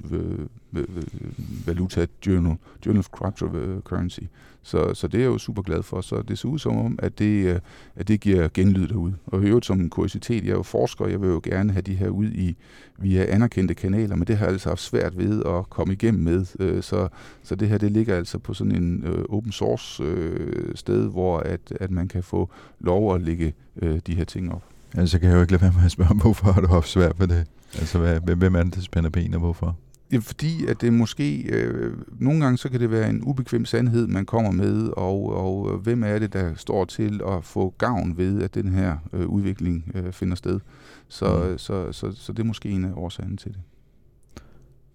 valuta 1.65 2.07
journal, 2.27 2.57
Journal 2.85 2.99
of 2.99 3.07
Cryptocurrency. 3.07 4.19
Så, 4.61 4.93
så 4.93 5.07
det 5.07 5.17
er 5.17 5.21
jeg 5.21 5.27
jo 5.27 5.37
super 5.37 5.61
glad 5.61 5.83
for. 5.83 6.01
Så 6.01 6.21
det 6.21 6.37
ser 6.37 6.49
ud 6.49 6.59
som 6.59 6.77
om, 6.77 6.99
at 7.01 7.19
det, 7.19 7.45
øh, 7.45 7.59
at 7.95 8.07
det 8.07 8.19
giver 8.19 8.47
genlyd 8.53 8.87
derude. 8.87 9.15
Og 9.25 9.43
øvrigt 9.43 9.65
som 9.65 9.79
en 9.79 9.89
kuriositet, 9.89 10.43
jeg 10.43 10.51
er 10.51 10.55
jo 10.55 10.63
forsker, 10.63 11.07
jeg 11.07 11.21
vil 11.21 11.29
jo 11.29 11.41
gerne 11.43 11.73
have 11.73 11.81
de 11.81 11.95
her 11.95 12.09
ud 12.09 12.25
i 12.25 12.55
via 12.97 13.25
anerkendte 13.25 13.73
kanaler, 13.73 14.15
men 14.15 14.27
det 14.27 14.37
har 14.37 14.45
jeg 14.45 14.53
altså 14.53 14.69
haft 14.69 14.81
svært 14.81 15.17
ved 15.17 15.43
at 15.45 15.69
komme 15.69 15.93
igennem 15.93 16.23
med. 16.23 16.45
Øh, 16.59 16.83
så, 16.83 17.07
så 17.43 17.55
det 17.55 17.69
her, 17.69 17.77
det 17.77 17.91
ligger 17.91 18.15
altså 18.15 18.26
på 18.43 18.53
sådan 18.53 18.75
en 18.75 19.07
uh, 19.07 19.37
open 19.37 19.51
source 19.51 20.03
uh, 20.03 20.75
sted, 20.75 21.09
hvor 21.09 21.39
at, 21.39 21.59
at 21.79 21.91
man 21.91 22.07
kan 22.07 22.23
få 22.23 22.49
lov 22.79 23.15
at 23.15 23.21
lægge 23.21 23.53
uh, 23.81 23.97
de 24.07 24.15
her 24.15 24.25
ting 24.25 24.53
op. 24.53 24.63
Altså 24.93 25.19
kan 25.19 25.29
jeg 25.29 25.35
jo 25.35 25.41
ikke 25.41 25.51
lade 25.51 25.61
være 25.61 25.73
med 25.75 25.85
at 25.85 25.91
spørge, 25.91 26.15
hvorfor 26.21 26.51
har 26.51 26.61
du 26.61 26.67
haft 26.67 26.89
svært 26.89 27.19
ved 27.19 27.27
det? 27.27 27.45
Altså 27.73 27.99
hvad, 27.99 28.35
hvem 28.35 28.55
er 28.55 28.63
det, 28.63 28.75
der 28.75 28.81
spænder 28.81 29.09
ben, 29.09 29.33
og 29.33 29.39
hvorfor? 29.39 29.77
Ja, 30.11 30.17
fordi 30.17 30.65
at 30.65 30.81
det 30.81 30.93
måske, 30.93 31.41
øh, 31.41 31.93
nogle 32.19 32.43
gange 32.43 32.57
så 32.57 32.69
kan 32.69 32.79
det 32.79 32.91
være 32.91 33.09
en 33.09 33.23
ubekvem 33.23 33.65
sandhed, 33.65 34.07
man 34.07 34.25
kommer 34.25 34.51
med, 34.51 34.89
og, 34.97 35.33
og 35.33 35.73
øh, 35.73 35.79
hvem 35.79 36.03
er 36.03 36.19
det, 36.19 36.33
der 36.33 36.55
står 36.55 36.85
til 36.85 37.21
at 37.27 37.43
få 37.43 37.73
gavn 37.77 38.17
ved, 38.17 38.41
at 38.41 38.55
den 38.55 38.69
her 38.69 38.97
øh, 39.13 39.27
udvikling 39.27 39.91
øh, 39.95 40.11
finder 40.11 40.35
sted. 40.35 40.59
Så, 41.07 41.47
mm. 41.51 41.57
så, 41.57 41.91
så, 41.91 42.11
så 42.15 42.33
det 42.33 42.39
er 42.39 42.47
måske 42.47 42.69
en 42.69 42.85
af 42.85 42.91
årsagerne 42.95 43.37
til 43.37 43.51
det. 43.51 43.59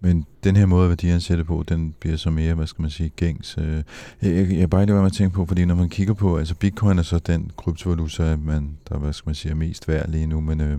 Men 0.02 0.26
den 0.44 0.56
her 0.56 0.66
måde 0.66 0.84
at 0.84 0.88
værdiansætte 0.88 1.44
på, 1.44 1.64
den 1.68 1.94
bliver 2.00 2.16
så 2.16 2.30
mere, 2.30 2.54
hvad 2.54 2.66
skal 2.66 2.82
man 2.82 2.90
sige, 2.90 3.08
gængs. 3.08 3.58
Øh, 3.58 3.82
jeg, 4.22 4.50
jeg, 4.50 4.70
bare 4.70 4.82
ikke 4.82 4.92
være 4.92 5.02
med 5.02 5.10
at 5.10 5.16
tænke 5.16 5.34
på, 5.34 5.46
fordi 5.46 5.64
når 5.64 5.74
man 5.74 5.88
kigger 5.88 6.14
på, 6.14 6.38
altså 6.38 6.54
bitcoin 6.54 6.98
er 6.98 7.02
så 7.02 7.18
den 7.18 7.50
kryptovaluta, 7.56 8.36
man, 8.36 8.78
der, 8.88 8.98
hvad 8.98 9.12
skal 9.12 9.28
man 9.28 9.34
sige, 9.34 9.52
er 9.52 9.56
mest 9.56 9.88
værd 9.88 10.08
lige 10.10 10.26
nu, 10.26 10.40
men 10.40 10.60
øh, 10.60 10.78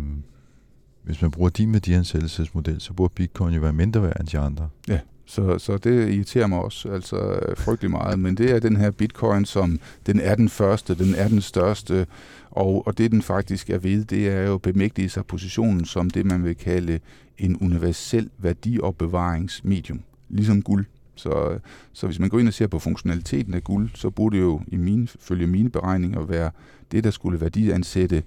hvis 1.03 1.21
man 1.21 1.31
bruger 1.31 1.49
din 1.49 1.73
værdiansættelsesmodel, 1.73 2.81
så 2.81 2.93
burde 2.93 3.13
bitcoin 3.15 3.53
jo 3.53 3.61
være 3.61 3.73
mindre 3.73 4.01
værd 4.01 4.19
end 4.19 4.27
de 4.27 4.39
andre. 4.39 4.69
Ja, 4.87 4.99
så, 5.25 5.59
så 5.59 5.77
det 5.77 6.09
irriterer 6.09 6.47
mig 6.47 6.59
også 6.59 6.89
altså 6.89 7.17
øh, 7.17 7.57
frygtelig 7.57 7.91
meget, 7.91 8.19
men 8.19 8.37
det 8.37 8.51
er 8.51 8.59
den 8.59 8.75
her 8.77 8.91
bitcoin, 8.91 9.45
som 9.45 9.79
den 10.05 10.19
er 10.19 10.35
den 10.35 10.49
første, 10.49 10.95
den 10.95 11.15
er 11.15 11.27
den 11.27 11.41
største, 11.41 12.07
og, 12.51 12.87
og 12.87 12.97
det 12.97 13.11
den 13.11 13.21
faktisk 13.21 13.69
er 13.69 13.77
ved, 13.77 14.05
det 14.05 14.29
er 14.29 14.41
jo 14.41 14.57
bemægtige 14.57 15.09
sig 15.09 15.25
positionen 15.25 15.85
som 15.85 16.09
det, 16.09 16.25
man 16.25 16.43
vil 16.43 16.55
kalde 16.55 16.99
en 17.37 17.57
universel 17.61 18.29
værdiopbevaringsmedium, 18.37 20.01
ligesom 20.29 20.61
guld. 20.61 20.85
Så, 21.15 21.49
øh, 21.51 21.59
så 21.93 22.05
hvis 22.07 22.19
man 22.19 22.29
går 22.29 22.39
ind 22.39 22.47
og 22.47 22.53
ser 22.53 22.67
på 22.67 22.79
funktionaliteten 22.79 23.53
af 23.53 23.63
guld, 23.63 23.89
så 23.93 24.09
burde 24.09 24.35
det 24.35 24.43
jo 24.43 24.61
i 24.67 24.77
mine, 24.77 25.07
følge 25.19 25.47
mine 25.47 25.69
beregninger 25.69 26.25
være 26.25 26.51
det, 26.91 27.03
der 27.03 27.11
skulle 27.11 27.41
værdiansætte 27.41 28.15
øh, 28.15 28.23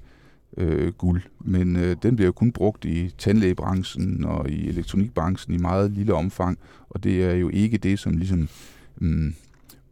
Øh, 0.57 0.93
guld. 0.93 1.23
Men 1.41 1.77
øh, 1.77 1.97
den 2.03 2.17
bliver 2.17 2.27
jo 2.27 2.33
kun 2.33 2.53
brugt 2.53 2.85
i 2.85 3.11
tandlægebranchen 3.19 4.25
og 4.25 4.51
i 4.51 4.69
elektronikbranchen 4.69 5.55
i 5.55 5.59
meget 5.59 5.91
lille 5.91 6.15
omfang, 6.15 6.59
og 6.91 7.05
det 7.05 7.25
er 7.25 7.33
jo 7.33 7.49
ikke 7.49 7.79
det, 7.79 7.99
som 7.99 8.17
ligesom 8.17 8.49
mm, 8.97 9.35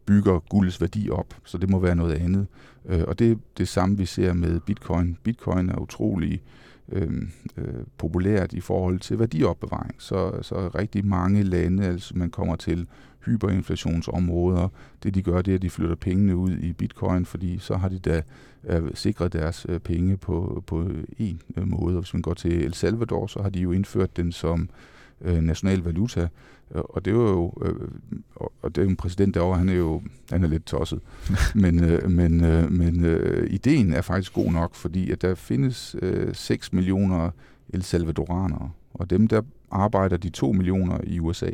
bygger 0.05 0.39
guldets 0.39 0.81
værdi 0.81 1.09
op, 1.09 1.33
så 1.43 1.57
det 1.57 1.69
må 1.69 1.79
være 1.79 1.95
noget 1.95 2.13
andet. 2.13 2.47
Øh, 2.85 3.03
og 3.07 3.19
det 3.19 3.31
er 3.31 3.35
det 3.57 3.67
samme, 3.67 3.97
vi 3.97 4.05
ser 4.05 4.33
med 4.33 4.59
bitcoin. 4.59 5.17
Bitcoin 5.23 5.69
er 5.69 5.77
utrolig 5.77 6.41
øh, 6.91 7.21
øh, 7.57 7.83
populært 7.97 8.53
i 8.53 8.59
forhold 8.59 8.99
til 8.99 9.19
værdiopbevaring, 9.19 9.95
så, 9.97 10.39
så 10.41 10.67
rigtig 10.75 11.05
mange 11.05 11.43
lande, 11.43 11.85
altså 11.85 12.17
man 12.17 12.29
kommer 12.29 12.55
til 12.55 12.87
hyperinflationsområder. 13.25 14.67
Det 15.03 15.15
de 15.15 15.21
gør, 15.21 15.41
det 15.41 15.51
er, 15.51 15.55
at 15.55 15.61
de 15.61 15.69
flytter 15.69 15.95
pengene 15.95 16.35
ud 16.35 16.51
i 16.51 16.73
bitcoin, 16.73 17.25
fordi 17.25 17.57
så 17.57 17.75
har 17.75 17.89
de 17.89 17.99
da 17.99 18.21
øh, 18.67 18.91
sikret 18.93 19.33
deres 19.33 19.65
øh, 19.69 19.79
penge 19.79 20.17
på, 20.17 20.63
på 20.67 20.89
en 21.17 21.41
øh, 21.57 21.67
måde. 21.67 21.99
Hvis 21.99 22.13
man 22.13 22.21
går 22.21 22.33
til 22.33 22.63
El 22.63 22.73
Salvador, 22.73 23.27
så 23.27 23.41
har 23.41 23.49
de 23.49 23.59
jo 23.59 23.71
indført 23.71 24.17
den 24.17 24.31
som 24.31 24.69
øh, 25.21 25.37
national 25.37 25.79
valuta. 25.79 26.27
Og 26.69 27.05
det 27.05 27.15
var 27.15 27.29
jo, 27.29 27.53
øh, 27.61 27.75
og 28.35 28.75
det 28.75 28.77
er 28.77 28.85
jo 28.85 28.89
en 28.89 28.95
præsident 28.95 29.35
derovre, 29.35 29.57
han 29.57 29.69
er 29.69 29.73
jo 29.73 30.01
han 30.31 30.43
er 30.43 30.47
lidt 30.47 30.65
tosset. 30.65 30.99
men 31.55 31.83
øh, 31.83 32.11
men, 32.11 32.43
øh, 32.43 32.71
men 32.71 33.05
øh, 33.05 33.47
ideen 33.49 33.93
er 33.93 34.01
faktisk 34.01 34.33
god 34.33 34.51
nok, 34.51 34.75
fordi 34.75 35.11
at 35.11 35.21
der 35.21 35.35
findes 35.35 35.95
øh, 36.01 36.35
6 36.35 36.73
millioner 36.73 37.29
El 37.69 37.83
Salvadoranere, 37.83 38.71
og 38.93 39.09
dem 39.09 39.27
der 39.27 39.41
arbejder 39.71 40.17
de 40.17 40.29
2 40.29 40.51
millioner 40.51 40.99
i 41.03 41.19
USA. 41.19 41.49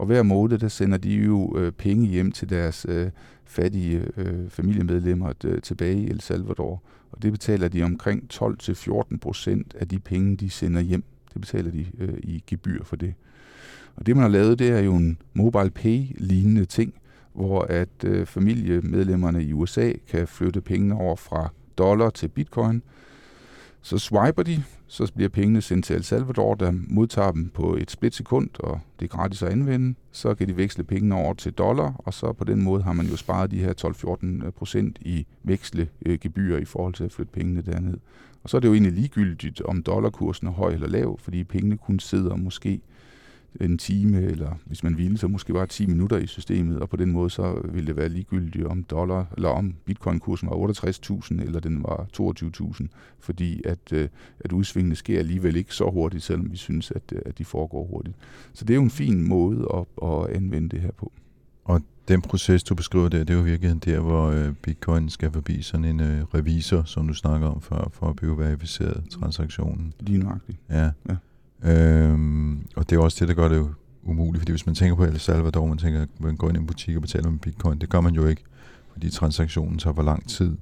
Og 0.00 0.06
hver 0.06 0.22
måned, 0.22 0.58
der 0.58 0.68
sender 0.68 0.98
de 0.98 1.10
jo 1.10 1.58
øh, 1.58 1.72
penge 1.72 2.06
hjem 2.06 2.32
til 2.32 2.50
deres 2.50 2.86
øh, 2.88 3.10
fattige 3.44 4.04
øh, 4.16 4.48
familiemedlemmer 4.48 5.32
øh, 5.44 5.62
tilbage 5.62 6.02
i 6.02 6.10
El 6.10 6.20
Salvador. 6.20 6.82
Og 7.12 7.22
det 7.22 7.32
betaler 7.32 7.68
de 7.68 7.82
omkring 7.82 8.24
12-14 8.32 9.18
procent 9.20 9.74
af 9.78 9.88
de 9.88 9.98
penge, 9.98 10.36
de 10.36 10.50
sender 10.50 10.80
hjem 10.80 11.04
Det 11.34 11.40
betaler 11.40 11.70
de 11.70 11.86
øh, 11.98 12.18
i 12.22 12.44
gebyr 12.46 12.84
for 12.84 12.96
det. 12.96 13.14
Og 13.96 14.06
det, 14.06 14.16
man 14.16 14.22
har 14.22 14.28
lavet, 14.28 14.58
det 14.58 14.68
er 14.68 14.80
jo 14.80 14.96
en 14.96 15.18
mobile 15.34 15.70
pay-lignende 15.70 16.64
ting, 16.64 16.94
hvor 17.32 17.62
at 17.62 18.04
øh, 18.04 18.26
familiemedlemmerne 18.26 19.44
i 19.44 19.52
USA 19.52 19.92
kan 20.08 20.28
flytte 20.28 20.60
pengene 20.60 20.94
over 20.94 21.16
fra 21.16 21.48
dollar 21.78 22.10
til 22.10 22.28
bitcoin. 22.28 22.82
Så 23.82 23.98
swiper 23.98 24.42
de, 24.42 24.62
så 24.86 25.12
bliver 25.14 25.28
pengene 25.28 25.62
sendt 25.62 25.84
til 25.84 25.96
El 25.96 26.04
Salvador, 26.04 26.54
der 26.54 26.72
modtager 26.88 27.32
dem 27.32 27.48
på 27.54 27.76
et 27.76 27.90
splitsekund, 27.90 28.50
og 28.58 28.80
det 29.00 29.04
er 29.04 29.16
gratis 29.16 29.42
at 29.42 29.48
anvende. 29.48 29.94
Så 30.12 30.34
kan 30.34 30.48
de 30.48 30.56
veksle 30.56 30.84
pengene 30.84 31.14
over 31.14 31.34
til 31.34 31.52
dollar, 31.52 31.94
og 31.98 32.14
så 32.14 32.32
på 32.32 32.44
den 32.44 32.62
måde 32.62 32.82
har 32.82 32.92
man 32.92 33.06
jo 33.06 33.16
sparet 33.16 33.50
de 33.50 33.58
her 33.58 34.44
12-14 34.46 34.50
procent 34.50 34.98
i 35.00 35.26
vekslegebyrer 35.42 36.56
øh, 36.56 36.62
i 36.62 36.64
forhold 36.64 36.94
til 36.94 37.04
at 37.04 37.12
flytte 37.12 37.32
pengene 37.32 37.62
derned. 37.62 37.98
Og 38.42 38.50
så 38.50 38.56
er 38.56 38.60
det 38.60 38.68
jo 38.68 38.72
egentlig 38.72 38.92
ligegyldigt, 38.92 39.62
om 39.62 39.82
dollarkursen 39.82 40.46
er 40.46 40.52
høj 40.52 40.72
eller 40.72 40.88
lav, 40.88 41.18
fordi 41.18 41.44
pengene 41.44 41.76
kun 41.76 41.98
sidder 41.98 42.36
måske 42.36 42.80
en 43.60 43.78
time, 43.78 44.22
eller 44.22 44.58
hvis 44.64 44.82
man 44.82 44.98
ville, 44.98 45.18
så 45.18 45.28
måske 45.28 45.52
bare 45.52 45.66
10 45.66 45.86
minutter 45.86 46.16
i 46.16 46.26
systemet, 46.26 46.78
og 46.78 46.88
på 46.88 46.96
den 46.96 47.12
måde 47.12 47.30
så 47.30 47.60
ville 47.72 47.86
det 47.86 47.96
være 47.96 48.08
ligegyldigt 48.08 48.66
om 48.66 48.82
dollar, 48.82 49.26
eller 49.36 49.48
om 49.48 49.74
bitcoin-kursen 49.84 50.50
var 50.50 50.56
68.000, 50.56 51.42
eller 51.42 51.60
den 51.60 51.82
var 51.82 52.06
22.000, 52.20 52.86
fordi 53.20 53.62
at, 53.64 53.92
øh, 53.92 54.08
at 54.40 54.52
udsvingene 54.52 54.96
sker 54.96 55.18
alligevel 55.18 55.56
ikke 55.56 55.74
så 55.74 55.90
hurtigt, 55.90 56.22
selvom 56.22 56.52
vi 56.52 56.56
synes, 56.56 56.90
at, 56.90 57.02
øh, 57.12 57.22
at 57.26 57.38
de 57.38 57.44
foregår 57.44 57.86
hurtigt. 57.86 58.16
Så 58.52 58.64
det 58.64 58.74
er 58.74 58.76
jo 58.76 58.82
en 58.82 58.90
fin 58.90 59.28
måde 59.28 59.68
at, 59.74 60.08
at 60.08 60.36
anvende 60.36 60.68
det 60.68 60.80
her 60.80 60.92
på. 60.92 61.12
Og 61.64 61.80
den 62.08 62.22
proces, 62.22 62.62
du 62.62 62.74
beskriver 62.74 63.08
der, 63.08 63.18
det 63.18 63.30
er 63.30 63.34
jo 63.38 63.44
virkelig 63.44 63.84
der, 63.84 64.00
hvor 64.00 64.26
øh, 64.26 64.52
bitcoin 64.52 65.10
skal 65.10 65.32
forbi 65.32 65.62
sådan 65.62 65.84
en 65.84 66.00
revisor, 66.34 66.82
som 66.82 67.08
du 67.08 67.14
snakker 67.14 67.48
om 67.48 67.60
før, 67.60 67.88
for 67.92 68.06
at 68.06 68.16
blive 68.16 68.38
verificeret 68.38 69.04
transaktionen. 69.10 69.92
Lige 70.00 70.18
nøjagtigt. 70.18 70.58
Ja. 70.70 70.90
Ja. 71.08 71.16
Øhm, 71.64 72.66
og 72.76 72.90
det 72.90 72.96
er 72.96 73.00
også 73.00 73.16
det, 73.20 73.28
der 73.28 73.34
gør 73.34 73.48
det 73.48 73.68
umuligt, 74.02 74.40
fordi 74.40 74.52
hvis 74.52 74.66
man 74.66 74.74
tænker 74.74 74.96
på 74.96 75.04
El 75.04 75.20
Salvador, 75.20 75.66
man 75.66 75.78
tænker, 75.78 76.02
at 76.02 76.08
man 76.20 76.36
går 76.36 76.48
ind 76.48 76.56
i 76.56 76.60
en 76.60 76.66
butik 76.66 76.96
og 76.96 77.02
betaler 77.02 77.30
med 77.30 77.38
bitcoin, 77.38 77.78
det 77.78 77.88
gør 77.88 78.00
man 78.00 78.14
jo 78.14 78.26
ikke, 78.26 78.42
fordi 78.92 79.10
transaktionen 79.10 79.78
tager 79.78 79.94
for 79.94 80.02
lang 80.02 80.28
tid. 80.28 80.56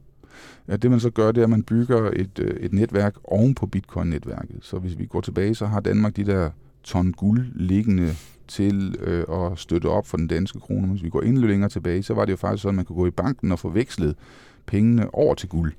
Ja, 0.68 0.76
det 0.76 0.90
man 0.90 1.00
så 1.00 1.10
gør, 1.10 1.32
det 1.32 1.40
er, 1.40 1.44
at 1.44 1.50
man 1.50 1.62
bygger 1.62 2.10
et, 2.12 2.38
øh, 2.38 2.56
et 2.60 2.72
netværk 2.72 3.14
oven 3.24 3.54
på 3.54 3.66
bitcoin-netværket. 3.66 4.58
Så 4.60 4.78
hvis 4.78 4.98
vi 4.98 5.06
går 5.06 5.20
tilbage, 5.20 5.54
så 5.54 5.66
har 5.66 5.80
Danmark 5.80 6.16
de 6.16 6.24
der 6.24 6.50
ton 6.82 7.12
guld 7.12 7.46
liggende 7.54 8.14
til 8.48 8.96
øh, 9.00 9.24
at 9.30 9.58
støtte 9.58 9.86
op 9.86 10.06
for 10.06 10.16
den 10.16 10.26
danske 10.26 10.60
krone. 10.60 10.88
Hvis 10.88 11.02
vi 11.02 11.10
går 11.10 11.22
endnu 11.22 11.46
længere 11.46 11.70
tilbage, 11.70 12.02
så 12.02 12.14
var 12.14 12.24
det 12.24 12.32
jo 12.32 12.36
faktisk 12.36 12.62
sådan, 12.62 12.74
at 12.74 12.76
man 12.76 12.84
kunne 12.84 12.96
gå 12.96 13.06
i 13.06 13.10
banken 13.10 13.52
og 13.52 13.58
få 13.58 13.68
vekslet 13.68 14.16
pengene 14.66 15.14
over 15.14 15.34
til 15.34 15.48
guld. 15.48 15.72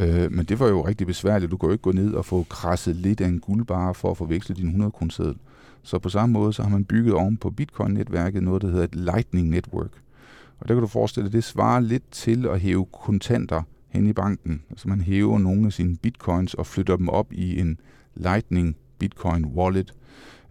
Øh, 0.00 0.32
men 0.32 0.44
det 0.44 0.60
var 0.60 0.68
jo 0.68 0.86
rigtig 0.86 1.06
besværligt. 1.06 1.50
Du 1.50 1.56
kan 1.56 1.66
jo 1.66 1.72
ikke 1.72 1.82
gå 1.82 1.92
ned 1.92 2.14
og 2.14 2.24
få 2.24 2.46
krasset 2.48 2.96
lidt 2.96 3.20
af 3.20 3.28
en 3.28 3.40
guldbare 3.40 3.94
for 3.94 4.10
at 4.10 4.16
få 4.16 4.24
vekslet 4.24 4.58
din 4.58 4.66
100 4.66 4.90
kroner 4.90 5.34
Så 5.82 5.98
på 5.98 6.08
samme 6.08 6.32
måde, 6.32 6.52
så 6.52 6.62
har 6.62 6.70
man 6.70 6.84
bygget 6.84 7.14
oven 7.14 7.36
på 7.36 7.50
Bitcoin-netværket 7.50 8.42
noget, 8.42 8.62
der 8.62 8.68
hedder 8.68 8.84
et 8.84 8.94
Lightning 8.94 9.48
Network. 9.48 9.90
Og 10.60 10.68
der 10.68 10.74
kan 10.74 10.80
du 10.80 10.86
forestille 10.86 11.26
dig, 11.26 11.32
det 11.32 11.44
svarer 11.44 11.80
lidt 11.80 12.10
til 12.10 12.46
at 12.46 12.60
hæve 12.60 12.86
kontanter 12.92 13.62
hen 13.88 14.06
i 14.06 14.12
banken. 14.12 14.62
Altså 14.70 14.88
man 14.88 15.00
hæver 15.00 15.38
nogle 15.38 15.66
af 15.66 15.72
sine 15.72 15.96
bitcoins 15.96 16.54
og 16.54 16.66
flytter 16.66 16.96
dem 16.96 17.08
op 17.08 17.32
i 17.32 17.60
en 17.60 17.78
Lightning 18.14 18.76
Bitcoin 18.98 19.44
wallet. 19.44 19.94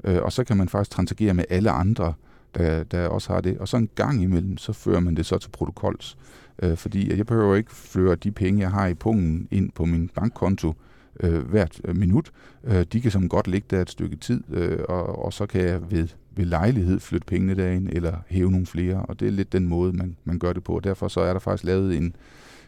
Øh, 0.04 0.22
og 0.22 0.32
så 0.32 0.44
kan 0.44 0.58
man 0.58 0.70
faktisk 0.70 0.92
transagere 0.92 1.34
med 1.34 1.46
alle 1.50 1.72
andre, 1.72 2.14
der, 2.56 2.84
der 2.84 3.08
også 3.08 3.34
har 3.34 3.42
det. 3.42 3.58
Og 3.58 3.68
så 3.68 3.78
en 3.78 3.90
gang 3.96 4.24
imellem, 4.24 4.58
så 4.58 4.74
fører 4.74 5.00
man 5.00 5.16
det 5.16 5.26
så 5.26 5.38
til 5.38 5.50
protokols. 5.50 6.18
Øh, 6.64 6.78
fordi 6.78 7.18
jeg 7.18 7.26
behøver 7.26 7.56
ikke 7.56 7.76
føre 7.76 8.16
de 8.16 8.32
penge, 8.32 8.62
jeg 8.62 8.72
har 8.72 8.88
i 8.88 8.94
pungen, 8.94 9.48
ind 9.52 9.72
på 9.72 9.86
min 9.86 10.10
bankkonto 10.16 10.74
øh, 11.20 11.50
hvert 11.50 11.82
øh, 11.86 11.96
minut. 11.96 12.32
Øh, 12.64 12.86
de 12.94 13.02
kan 13.02 13.12
som 13.12 13.30
godt 13.30 13.48
ligge 13.48 13.68
der 13.70 13.82
et 13.82 13.90
stykke 13.90 14.16
tid, 14.16 14.44
øh, 14.50 14.80
og, 14.90 15.26
og 15.26 15.34
så 15.34 15.46
kan 15.46 15.62
jeg 15.62 15.92
ved, 15.92 16.08
ved 16.36 16.46
lejlighed 16.46 17.00
flytte 17.00 17.26
pengene 17.26 17.56
derind, 17.56 17.90
eller 17.92 18.18
hæve 18.28 18.52
nogle 18.52 18.66
flere. 18.66 19.02
Og 19.02 19.20
det 19.20 19.28
er 19.28 19.32
lidt 19.32 19.54
den 19.54 19.68
måde, 19.68 19.94
man, 19.94 20.16
man 20.24 20.40
gør 20.40 20.54
det 20.54 20.64
på. 20.64 20.76
Og 20.76 20.84
derfor 20.84 21.08
så 21.08 21.22
er 21.22 21.34
der 21.34 21.40
faktisk 21.40 21.64
lavet 21.64 21.98
en, 21.98 22.16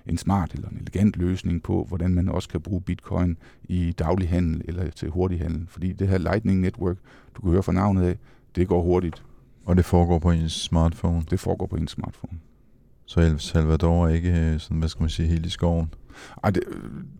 en 0.06 0.18
smart 0.18 0.54
eller 0.54 0.70
en 0.70 0.78
elegant 0.78 1.18
løsning 1.18 1.64
på, 1.64 1.86
hvordan 1.88 2.14
man 2.14 2.30
også 2.30 2.50
kan 2.50 2.62
bruge 2.62 2.82
bitcoin 2.82 3.38
i 3.64 3.96
daglig 4.00 4.30
handel 4.30 4.62
eller 4.68 4.90
til 4.90 5.10
hurtig 5.10 5.40
handel. 5.40 5.66
Fordi 5.68 5.94
det 5.94 6.08
her 6.08 6.18
Lightning 6.18 6.60
Network, 6.60 6.98
du 7.36 7.42
kan 7.42 7.52
høre 7.52 7.64
fra 7.64 7.72
navnet 7.72 8.04
af, 8.04 8.18
det 8.56 8.68
går 8.68 8.82
hurtigt. 8.82 9.24
Og 9.66 9.76
det 9.76 9.86
foregår 9.86 10.20
på 10.20 10.32
en 10.32 10.50
smartphone? 10.50 11.24
Det 11.30 11.40
foregår 11.40 11.66
på 11.66 11.76
en 11.76 11.88
smartphone. 11.88 12.40
Så 13.06 13.20
El 13.20 13.40
Salvador 13.40 14.08
er 14.08 14.10
ikke 14.10 14.32
øh, 14.32 14.60
sådan, 14.60 14.78
hvad 14.78 14.90
skal 14.90 15.04
man 15.04 15.10
sige, 15.10 15.28
helt 15.28 15.46
i 15.46 15.50
skoven? 15.50 15.94
Ej, 16.44 16.50
det, 16.50 16.64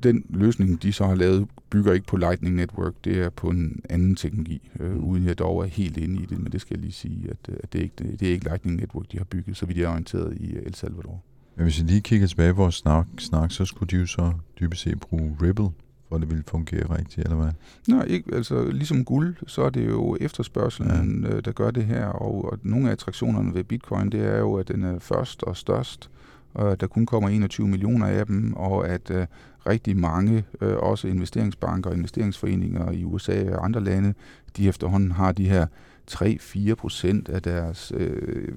den 0.04 0.26
løsning, 0.30 0.84
de 0.84 0.94
så 0.94 1.06
har 1.06 1.16
lavet, 1.16 1.48
bygger 1.70 1.94
ikke 1.94 2.08
på 2.08 2.18
Lightning 2.18 2.56
Network. 2.56 2.94
Det 3.04 3.22
er 3.22 3.30
på 3.30 3.50
en 3.50 3.82
anden 3.90 4.16
teknologi, 4.16 4.70
øh, 4.80 4.92
mm. 4.92 5.04
uden 5.04 5.26
jeg 5.26 5.40
dog 5.40 5.64
er 5.64 5.68
helt 5.68 5.98
inde 5.98 6.24
i 6.24 6.26
det. 6.26 6.40
Men 6.40 6.52
det 6.52 6.62
skal 6.62 6.76
jeg 6.76 6.82
lige 6.82 6.92
sige, 6.92 7.30
at, 7.30 7.56
at 7.64 7.74
det, 7.74 7.80
er 7.80 7.84
ikke, 7.84 7.96
det, 7.98 8.20
det 8.20 8.28
er 8.28 8.32
ikke 8.32 8.46
Lightning 8.46 8.78
Network, 8.78 9.12
de 9.12 9.18
har 9.18 9.26
bygget, 9.26 9.58
så 9.58 9.66
vidt 9.66 9.78
jeg 9.78 9.84
er 9.86 9.90
orienteret 9.90 10.38
i 10.38 10.56
El 10.56 10.76
Salvador. 10.76 11.24
Men 11.56 11.64
hvis 11.64 11.82
vi 11.82 11.88
lige 11.88 12.02
kigger 12.02 12.28
tilbage 12.28 12.54
på 12.54 12.62
vores 12.62 12.76
snak, 12.76 13.08
snak, 13.18 13.52
så 13.52 13.66
skulle 13.66 13.90
de 13.90 13.96
jo 13.96 14.06
så 14.06 14.34
dybest 14.60 14.82
set 14.82 15.00
bruge 15.00 15.38
Ripple 15.42 15.70
at 16.16 16.22
det 16.22 16.30
ville 16.30 16.44
fungere 16.48 16.98
rigtigt, 16.98 17.26
eller 17.26 17.36
hvad? 17.36 17.52
Nej, 17.88 18.04
ikke, 18.04 18.36
altså 18.36 18.72
ligesom 18.72 19.06
guld, 19.06 19.36
så 19.48 19.62
er 19.62 19.70
det 19.70 19.88
jo 19.88 20.18
efterspørgselen, 20.22 21.26
ja. 21.30 21.36
Øh, 21.36 21.46
der 21.46 21.52
gør 21.52 21.72
det 21.72 21.86
her, 21.86 22.06
og, 22.06 22.52
og 22.52 22.60
nogle 22.64 22.88
af 22.88 22.92
attraktionerne 22.92 23.54
ved 23.54 23.64
bitcoin, 23.64 24.10
det 24.10 24.26
er 24.26 24.40
jo, 24.40 24.56
at 24.56 24.68
den 24.68 24.84
er 24.84 25.00
først 25.00 25.44
og 25.44 25.58
størst, 25.58 26.10
og 26.54 26.72
at 26.72 26.82
der 26.82 26.88
kun 26.88 27.06
kommer 27.06 27.30
21 27.30 27.68
millioner 27.68 28.06
af 28.06 28.26
dem, 28.26 28.54
og 28.54 28.88
at 28.88 29.12
uh, 29.12 29.24
rigtig 29.68 29.98
mange, 29.98 30.44
uh, 30.62 30.68
også 30.68 31.08
investeringsbanker 31.08 31.90
og 31.90 31.96
investeringsforeninger 31.96 32.92
i 32.92 33.04
USA 33.04 33.56
og 33.56 33.66
andre 33.66 33.84
lande, 33.84 34.14
de 34.58 34.68
efterhånden 34.68 35.12
har 35.12 35.32
de 35.32 35.50
her 35.50 35.68
3-4 36.12 36.74
procent 36.74 37.30
af 37.30 37.42
deres 37.42 37.92
øh, 37.96 38.48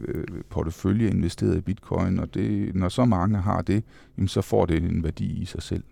portefølje 0.50 1.10
investeret 1.10 1.56
i 1.56 1.60
bitcoin, 1.60 2.18
og 2.18 2.34
det, 2.34 2.74
når 2.74 2.88
så 2.88 3.04
mange 3.04 3.36
har 3.36 3.62
det, 3.62 3.84
jamen, 4.16 4.28
så 4.28 4.40
får 4.40 4.66
det 4.66 4.82
en 4.82 5.04
værdi 5.04 5.42
i 5.42 5.44
sig 5.44 5.62
selv. 5.62 5.82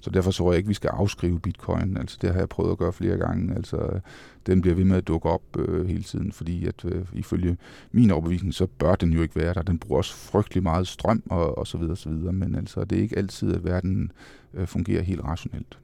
Så 0.00 0.10
derfor 0.10 0.30
tror 0.30 0.52
jeg 0.52 0.56
ikke, 0.58 0.68
vi 0.68 0.74
skal 0.74 0.88
afskrive 0.88 1.40
bitcoin. 1.40 1.96
Altså 1.96 2.18
det 2.22 2.32
har 2.32 2.38
jeg 2.38 2.48
prøvet 2.48 2.72
at 2.72 2.78
gøre 2.78 2.92
flere 2.92 3.16
gange. 3.16 3.54
Altså 3.54 4.00
den 4.46 4.60
bliver 4.60 4.74
ved 4.74 4.84
med 4.84 4.96
at 4.96 5.08
dukke 5.08 5.28
op 5.28 5.42
øh, 5.58 5.86
hele 5.86 6.02
tiden, 6.02 6.32
fordi 6.32 6.66
at 6.66 6.84
øh, 6.84 7.06
ifølge 7.12 7.56
min 7.92 8.10
overbevisning, 8.10 8.54
så 8.54 8.66
bør 8.66 8.94
den 8.94 9.12
jo 9.12 9.22
ikke 9.22 9.36
være 9.36 9.54
der. 9.54 9.62
Den 9.62 9.78
bruger 9.78 9.98
også 9.98 10.14
frygtelig 10.14 10.62
meget 10.62 10.88
strøm 10.88 11.22
og, 11.30 11.58
og 11.58 11.66
så 11.66 11.78
videre, 11.78 11.92
og 11.92 11.98
så 11.98 12.08
videre. 12.08 12.32
Men 12.32 12.54
altså 12.54 12.84
det 12.84 12.98
er 12.98 13.02
ikke 13.02 13.18
altid, 13.18 13.54
at 13.54 13.64
verden 13.64 14.12
øh, 14.54 14.66
fungerer 14.66 15.02
helt 15.02 15.24
rationelt. 15.24 15.78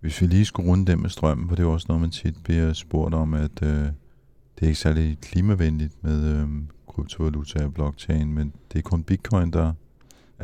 Hvis 0.00 0.20
vi 0.20 0.26
lige 0.26 0.44
skulle 0.44 0.70
runde 0.70 0.86
det 0.86 0.98
med 0.98 1.10
strøm, 1.10 1.48
for 1.48 1.56
det 1.56 1.62
er 1.62 1.68
også 1.68 1.86
noget, 1.88 2.00
man 2.00 2.10
tit 2.10 2.34
bliver 2.44 2.72
spurgt 2.72 3.14
om, 3.14 3.34
at 3.34 3.62
øh, 3.62 3.68
det 4.58 4.62
er 4.62 4.66
ikke 4.66 4.78
særlig 4.78 5.18
klimavenligt 5.22 6.04
med 6.04 6.34
øh, 6.34 6.48
kryptovaluta 6.88 7.64
og 7.64 7.74
blockchain, 7.74 8.34
men 8.34 8.52
det 8.72 8.78
er 8.78 8.82
kun 8.82 9.02
bitcoin, 9.02 9.50
der 9.50 9.72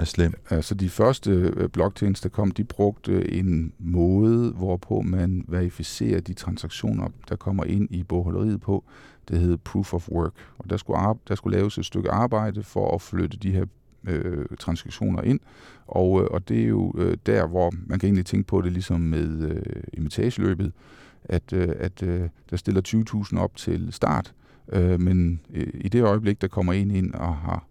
er 0.00 0.04
slem. 0.04 0.34
Altså 0.50 0.74
de 0.74 0.88
første 0.88 1.30
øh, 1.30 1.68
blockchains, 1.68 2.20
der 2.20 2.28
kom, 2.28 2.50
de 2.50 2.64
brugte 2.64 3.32
en 3.32 3.72
måde, 3.78 4.50
hvorpå 4.50 5.00
man 5.00 5.44
verificerer 5.48 6.20
de 6.20 6.34
transaktioner, 6.34 7.08
der 7.28 7.36
kommer 7.36 7.64
ind 7.64 7.88
i 7.90 8.02
bogholderiet 8.02 8.60
på. 8.60 8.84
Det 9.28 9.38
hedder 9.38 9.56
proof 9.56 9.94
of 9.94 10.08
work. 10.08 10.32
Og 10.58 10.70
der 10.70 10.76
skulle, 10.76 10.98
der 11.28 11.34
skulle 11.34 11.56
laves 11.56 11.78
et 11.78 11.86
stykke 11.86 12.10
arbejde 12.10 12.62
for 12.62 12.94
at 12.94 13.02
flytte 13.02 13.38
de 13.38 13.50
her 13.50 13.64
øh, 14.04 14.46
transaktioner 14.58 15.22
ind. 15.22 15.40
Og, 15.86 16.22
øh, 16.22 16.28
og 16.30 16.48
det 16.48 16.62
er 16.62 16.66
jo 16.68 16.94
øh, 16.98 17.16
der, 17.26 17.46
hvor 17.46 17.72
man 17.86 17.98
kan 17.98 18.06
egentlig 18.06 18.26
tænke 18.26 18.46
på 18.46 18.60
det 18.60 18.72
ligesom 18.72 19.00
med 19.00 19.50
øh, 19.50 19.82
imitageløbet, 19.92 20.72
at, 21.24 21.52
øh, 21.52 21.68
at 21.78 22.02
øh, 22.02 22.28
der 22.50 22.56
stiller 22.56 22.82
20.000 23.32 23.38
op 23.38 23.56
til 23.56 23.92
start, 23.92 24.34
øh, 24.72 25.00
men 25.00 25.40
øh, 25.54 25.66
i 25.74 25.88
det 25.88 26.02
øjeblik, 26.02 26.40
der 26.40 26.48
kommer 26.48 26.72
en 26.72 26.90
ind 26.90 27.14
og 27.14 27.36
har 27.36 27.66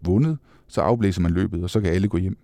vundet, 0.00 0.38
så 0.68 0.80
afblæser 0.80 1.20
man 1.20 1.32
løbet, 1.32 1.62
og 1.62 1.70
så 1.70 1.80
kan 1.80 1.92
alle 1.92 2.08
gå 2.08 2.18
hjem. 2.18 2.36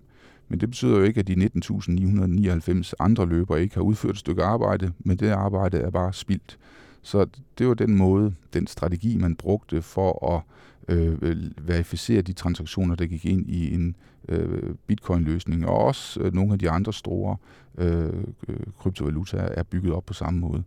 Men 0.48 0.61
det 0.61 0.68
betyder 0.68 0.96
jo 0.96 1.02
ikke, 1.02 1.20
at 1.20 1.26
de 1.26 1.35
19.999 1.35 2.92
andre 2.98 3.26
løbere 3.26 3.62
ikke 3.62 3.74
har 3.74 3.83
udført 3.83 4.12
et 4.12 4.18
stykke 4.18 4.42
arbejde, 4.42 4.92
men 4.98 5.16
det 5.16 5.28
arbejde 5.28 5.78
er 5.78 5.90
bare 5.90 6.12
spildt. 6.12 6.59
Så 7.02 7.26
det 7.59 7.68
var 7.68 7.74
den 7.74 7.96
måde, 7.96 8.35
den 8.52 8.66
strategi, 8.66 9.16
man 9.16 9.37
brugte 9.37 9.83
for 9.83 10.35
at 10.35 10.42
øh, 10.88 11.42
verificere 11.68 12.22
de 12.22 12.33
transaktioner, 12.33 12.94
der 12.94 13.07
gik 13.07 13.26
ind 13.26 13.50
i 13.50 13.74
en 13.74 13.96
øh, 14.28 14.74
bitcoin-løsning, 14.87 15.66
og 15.66 15.78
også 15.78 16.20
øh, 16.20 16.35
nogle 16.35 16.52
af 16.52 16.59
de 16.59 16.70
andre 16.70 16.92
store 16.92 17.37
øh, 17.78 18.12
øh 18.48 18.57
kryptovalutaer 18.78 19.48
er 19.48 19.62
bygget 19.62 19.92
op 19.92 20.07
på 20.07 20.14
samme 20.14 20.40
måde. 20.40 20.62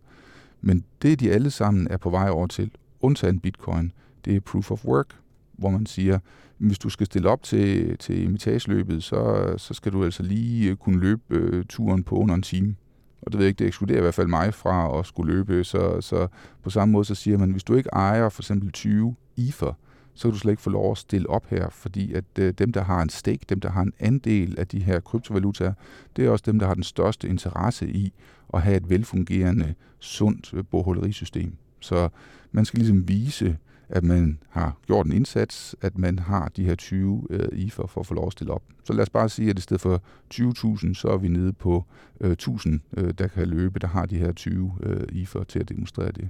Men 0.60 0.84
det, 1.02 1.20
de 1.20 1.32
alle 1.32 1.50
sammen 1.50 1.86
er 1.90 1.96
på 1.96 2.10
vej 2.10 2.28
over 2.28 2.46
til, 2.46 2.70
undtagen 3.00 3.40
bitcoin, 3.40 3.92
det 4.24 4.36
er 4.36 4.40
proof 4.40 4.70
of 4.70 4.84
work, 4.84 5.16
hvor 5.52 5.70
man 5.70 5.86
siger, 5.86 6.18
hvis 6.66 6.78
du 6.78 6.88
skal 6.88 7.06
stille 7.06 7.28
op 7.28 7.42
til, 7.42 7.98
til 7.98 8.22
imitageløbet, 8.22 9.02
så, 9.02 9.54
så 9.56 9.74
skal 9.74 9.92
du 9.92 10.04
altså 10.04 10.22
lige 10.22 10.70
øh, 10.70 10.76
kunne 10.76 11.00
løbe 11.00 11.22
øh, 11.30 11.64
turen 11.68 12.02
på 12.02 12.14
under 12.14 12.34
en 12.34 12.42
time. 12.42 12.74
Og 13.22 13.32
det 13.32 13.38
ved 13.38 13.46
jeg 13.46 13.48
ikke, 13.48 13.58
det 13.58 13.66
ekskluderer 13.66 13.98
i 13.98 14.02
hvert 14.02 14.14
fald 14.14 14.26
mig 14.26 14.54
fra 14.54 14.98
at 14.98 15.06
skulle 15.06 15.34
løbe. 15.34 15.64
Så, 15.64 16.00
så 16.00 16.26
på 16.62 16.70
samme 16.70 16.92
måde 16.92 17.04
så 17.04 17.14
siger 17.14 17.38
man, 17.38 17.50
hvis 17.50 17.64
du 17.64 17.74
ikke 17.74 17.90
ejer 17.92 18.28
for 18.28 18.42
eksempel 18.42 18.72
20 18.72 19.16
IFA, 19.36 19.70
så 20.14 20.22
kan 20.22 20.32
du 20.32 20.38
slet 20.38 20.52
ikke 20.52 20.62
få 20.62 20.70
lov 20.70 20.90
at 20.90 20.98
stille 20.98 21.30
op 21.30 21.46
her, 21.46 21.68
fordi 21.70 22.12
at 22.12 22.24
øh, 22.38 22.54
dem, 22.58 22.72
der 22.72 22.82
har 22.82 23.02
en 23.02 23.08
stake, 23.08 23.40
dem, 23.48 23.60
der 23.60 23.70
har 23.70 23.82
en 23.82 23.92
andel 24.00 24.58
af 24.58 24.66
de 24.66 24.78
her 24.78 25.00
kryptovalutaer, 25.00 25.72
det 26.16 26.24
er 26.24 26.30
også 26.30 26.42
dem, 26.46 26.58
der 26.58 26.66
har 26.66 26.74
den 26.74 26.82
største 26.82 27.28
interesse 27.28 27.88
i 27.88 28.12
at 28.54 28.62
have 28.62 28.76
et 28.76 28.90
velfungerende, 28.90 29.74
sundt 29.98 30.54
øh, 30.54 30.64
bogholderisystem. 30.70 31.56
Så 31.80 32.08
man 32.52 32.64
skal 32.64 32.78
ligesom 32.78 33.08
vise, 33.08 33.58
at 33.92 34.04
man 34.04 34.38
har 34.48 34.76
gjort 34.86 35.06
en 35.06 35.12
indsats, 35.12 35.76
at 35.80 35.98
man 35.98 36.18
har 36.18 36.48
de 36.56 36.64
her 36.64 36.74
20 36.74 37.26
øh, 37.30 37.48
IFER 37.52 37.86
for 37.86 38.00
at 38.00 38.06
få 38.06 38.14
lov 38.14 38.26
at 38.26 38.32
stille 38.32 38.52
op. 38.52 38.62
Så 38.84 38.92
lad 38.92 39.02
os 39.02 39.10
bare 39.10 39.28
sige, 39.28 39.50
at 39.50 39.58
i 39.58 39.62
stedet 39.62 39.80
for 39.80 40.02
20.000, 40.34 40.94
så 40.94 41.08
er 41.08 41.16
vi 41.16 41.28
nede 41.28 41.52
på 41.52 41.84
øh, 42.20 42.36
1.000, 42.42 42.78
øh, 42.96 43.14
der 43.18 43.28
kan 43.28 43.48
løbe, 43.48 43.78
der 43.78 43.86
har 43.86 44.06
de 44.06 44.18
her 44.18 44.32
20 44.32 44.72
øh, 44.82 45.06
IFER 45.12 45.44
til 45.44 45.58
at 45.58 45.68
demonstrere 45.68 46.12
det. 46.12 46.28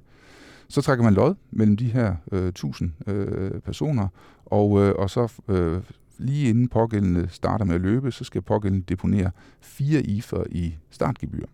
Så 0.68 0.82
trækker 0.82 1.04
man 1.04 1.14
lod 1.14 1.34
mellem 1.50 1.76
de 1.76 1.90
her 1.90 2.14
øh, 2.32 2.48
1000 2.48 2.92
øh, 3.06 3.60
personer, 3.60 4.08
og, 4.46 4.80
øh, 4.80 4.94
og 4.98 5.10
så 5.10 5.32
øh, 5.48 5.80
lige 6.18 6.48
inden 6.48 6.68
pågældende 6.68 7.28
starter 7.30 7.64
med 7.64 7.74
at 7.74 7.80
løbe, 7.80 8.12
så 8.12 8.24
skal 8.24 8.42
pågældende 8.42 8.84
deponere 8.88 9.30
fire 9.60 10.00
IFER 10.00 10.44
i 10.50 10.74
startgebyr. 10.90 11.46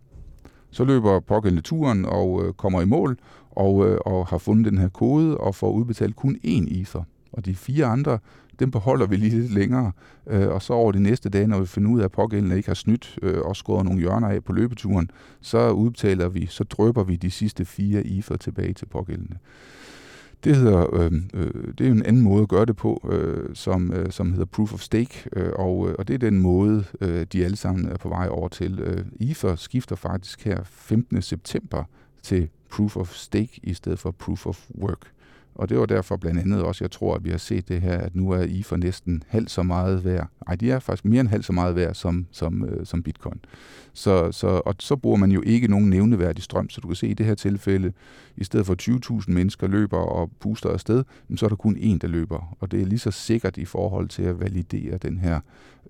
Så 0.71 0.85
løber 0.85 1.21
pågældende 1.21 1.62
turen 1.62 2.05
og 2.05 2.44
øh, 2.44 2.53
kommer 2.53 2.83
i 2.83 2.85
mål, 2.85 3.18
og, 3.59 3.88
øh, 3.88 3.99
og 4.07 4.27
har 4.27 4.38
fundet 4.38 4.73
den 4.73 4.79
her 4.79 4.88
kode, 4.88 5.38
og 5.38 5.55
får 5.55 5.71
udbetalt 5.71 6.16
kun 6.16 6.37
én 6.44 6.81
ether. 6.81 7.03
Og 7.33 7.44
de 7.44 7.55
fire 7.55 7.87
andre, 7.87 8.18
dem 8.59 8.71
beholder 8.71 9.07
vi 9.07 9.16
lige 9.16 9.40
lidt 9.40 9.55
længere, 9.55 9.92
øh, 10.27 10.49
og 10.49 10.62
så 10.62 10.73
over 10.73 10.92
de 10.92 11.01
næste 11.01 11.29
dage, 11.29 11.47
når 11.47 11.61
vi 11.61 11.66
finder 11.66 11.90
ud 11.90 12.01
af, 12.01 12.05
at 12.05 12.12
pågældende 12.12 12.57
ikke 12.57 12.68
har 12.68 12.75
snydt 12.75 13.18
øh, 13.23 13.40
og 13.40 13.57
skåret 13.57 13.85
nogle 13.85 14.01
hjørner 14.01 14.29
af 14.29 14.44
på 14.44 14.53
løbeturen, 14.53 15.11
så 15.40 15.71
udbetaler 15.71 16.29
vi, 16.29 16.47
så 16.47 16.64
drøber 16.64 17.05
vi 17.05 17.16
de 17.16 17.31
sidste 17.31 17.64
fire 17.64 18.03
IFER 18.03 18.37
tilbage 18.37 18.73
til 18.73 18.87
pågældende. 18.87 19.37
Det, 20.44 20.57
hedder, 20.57 20.94
øh, 20.94 21.12
øh, 21.35 21.51
det 21.79 21.87
er 21.87 21.90
en 21.90 22.07
anden 22.07 22.23
måde 22.23 22.42
at 22.42 22.49
gøre 22.49 22.66
det 22.66 22.77
på, 22.77 23.09
øh, 23.12 23.55
som, 23.55 23.92
øh, 23.92 24.11
som 24.11 24.33
hedder 24.33 24.47
Proof 24.47 24.75
of 24.75 24.81
Stake, 24.81 25.29
øh, 25.33 25.53
og, 25.57 25.88
øh, 25.88 25.94
og 25.99 26.09
det 26.09 26.14
er 26.14 26.18
den 26.18 26.40
måde, 26.40 26.85
øh, 27.01 27.27
de 27.33 27.44
alle 27.44 27.57
sammen 27.57 27.88
er 27.88 27.97
på 27.97 28.09
vej 28.09 28.29
over 28.29 28.49
til. 28.49 28.81
Øh, 28.81 29.05
IFA 29.21 29.57
skifter 29.57 29.97
faktisk 29.97 30.44
her 30.44 30.61
15. 30.64 31.23
september 31.23 31.85
til 32.23 32.49
Proof 32.70 32.96
of 32.96 33.14
Stake 33.14 33.61
i 33.62 33.74
stedet 33.74 33.98
for 33.98 34.11
Proof 34.11 34.46
of 34.46 34.66
Work. 34.78 35.12
Og 35.59 35.68
det 35.68 35.78
var 35.78 35.87
derfor 35.87 36.16
blandt 36.16 36.40
andet 36.40 36.62
også, 36.62 36.85
jeg 36.85 36.90
tror, 36.90 37.14
at 37.14 37.24
vi 37.24 37.31
har 37.31 37.38
set 37.38 37.68
det 37.68 37.81
her, 37.81 37.98
at 37.98 38.16
nu 38.16 38.31
er 38.31 38.42
I 38.42 38.62
for 38.62 38.76
næsten 38.76 39.22
halvt 39.28 39.50
så 39.50 39.62
meget 39.62 40.04
værd. 40.04 40.28
Nej, 40.46 40.57
de 40.57 40.70
er 40.70 40.78
faktisk 40.78 41.04
mere 41.04 41.20
end 41.20 41.28
halvt 41.28 41.44
så 41.44 41.52
meget 41.52 41.76
værd 41.76 41.94
som, 41.94 42.26
som, 42.31 42.64
øh, 42.64 42.87
som 42.87 43.02
bitcoin. 43.02 43.40
Så, 43.92 44.33
så, 44.33 44.46
og 44.46 44.74
så 44.78 44.96
bruger 44.96 45.16
man 45.16 45.31
jo 45.33 45.42
ikke 45.46 45.68
nogen 45.68 45.90
nævneværdig 45.90 46.44
strøm, 46.44 46.70
så 46.70 46.81
du 46.81 46.87
kan 46.87 46.96
se 46.96 47.09
i 47.09 47.14
det 47.14 47.26
her 47.26 47.35
tilfælde, 47.35 47.92
i 48.37 48.44
stedet 48.44 48.66
for 48.66 48.76
20.000 49.22 49.33
mennesker 49.33 49.66
løber 49.66 49.98
og 49.98 50.31
puster 50.40 50.70
afsted, 50.70 51.04
så 51.37 51.46
er 51.46 51.48
der 51.48 51.57
kun 51.57 51.76
én, 51.76 51.98
der 51.98 52.09
løber. 52.09 52.57
Og 52.61 52.70
det 52.70 52.83
er 52.83 52.87
lige 52.87 52.98
så 52.98 53.11
sikkert 53.11 53.57
i 53.57 53.64
forhold 53.64 54.09
til 54.09 54.22
at 54.22 54.40
validere 54.40 54.98
den 54.98 55.18
her 55.18 55.40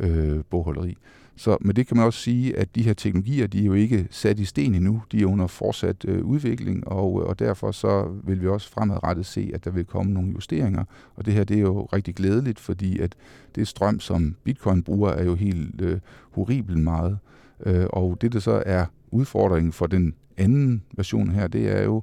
øh, 0.01 0.41
bogholderi. 0.51 0.97
Så 1.39 1.57
med 1.61 1.75
det 1.75 1.87
kan 1.87 1.97
man 1.97 2.07
også 2.07 2.21
sige, 2.21 2.57
at 2.57 2.75
de 2.75 2.83
her 2.83 2.95
teknologier, 2.95 3.47
de 3.47 3.61
er 3.61 3.65
jo 3.65 3.73
ikke 3.73 4.09
sat 4.11 4.39
i 4.39 4.45
sten 4.45 4.75
endnu. 4.75 5.03
De 5.13 5.23
er 5.23 5.27
under 5.27 5.47
fortsat 5.47 6.05
øh, 6.09 6.25
udvikling, 6.25 6.89
og, 6.89 7.21
øh, 7.23 7.29
og 7.29 7.39
derfor 7.39 7.71
så 7.71 8.21
vil 8.25 8.41
vi 8.41 8.49
også 8.49 8.71
fremadrettet 8.71 9.27
se, 9.27 9.51
at 9.55 9.65
der 9.65 9.71
vil 9.71 9.85
komme 9.85 10.13
nogle 10.13 10.31
justeringer. 10.31 10.85
Og 11.17 11.27
det 11.27 11.35
her, 11.35 11.45
det 11.45 11.57
er 11.57 11.61
jo 11.61 11.85
rigtig 11.93 12.15
glædeligt, 12.15 12.61
fordi 12.61 12.99
at 12.99 13.15
det 13.55 13.69
strøm, 13.69 14.01
som 14.01 14.37
Bitcoin 14.45 14.83
bruger, 14.83 15.11
er 15.11 15.25
jo 15.25 15.35
helt 15.35 15.81
øh, 15.81 16.01
horribelt 16.31 16.79
meget. 16.79 17.19
Øh, 17.67 17.87
og 17.91 18.19
det, 18.21 18.33
der 18.33 18.39
så 18.39 18.63
er 18.67 18.87
udfordringen 19.11 19.73
for 19.73 19.87
den 19.87 20.15
anden 20.37 20.83
version 20.97 21.31
her, 21.31 21.47
det 21.47 21.69
er 21.79 21.83
jo, 21.83 22.03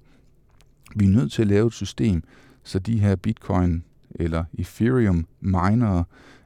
vi 0.96 1.06
er 1.06 1.10
nødt 1.10 1.32
til 1.32 1.42
at 1.42 1.48
lave 1.48 1.68
et 1.68 1.74
system, 1.74 2.24
så 2.64 2.80
de 2.80 3.00
her 3.00 3.16
Bitcoin 3.16 3.84
eller 4.16 4.44
Ethereum 4.54 5.26
minere, 5.42 6.04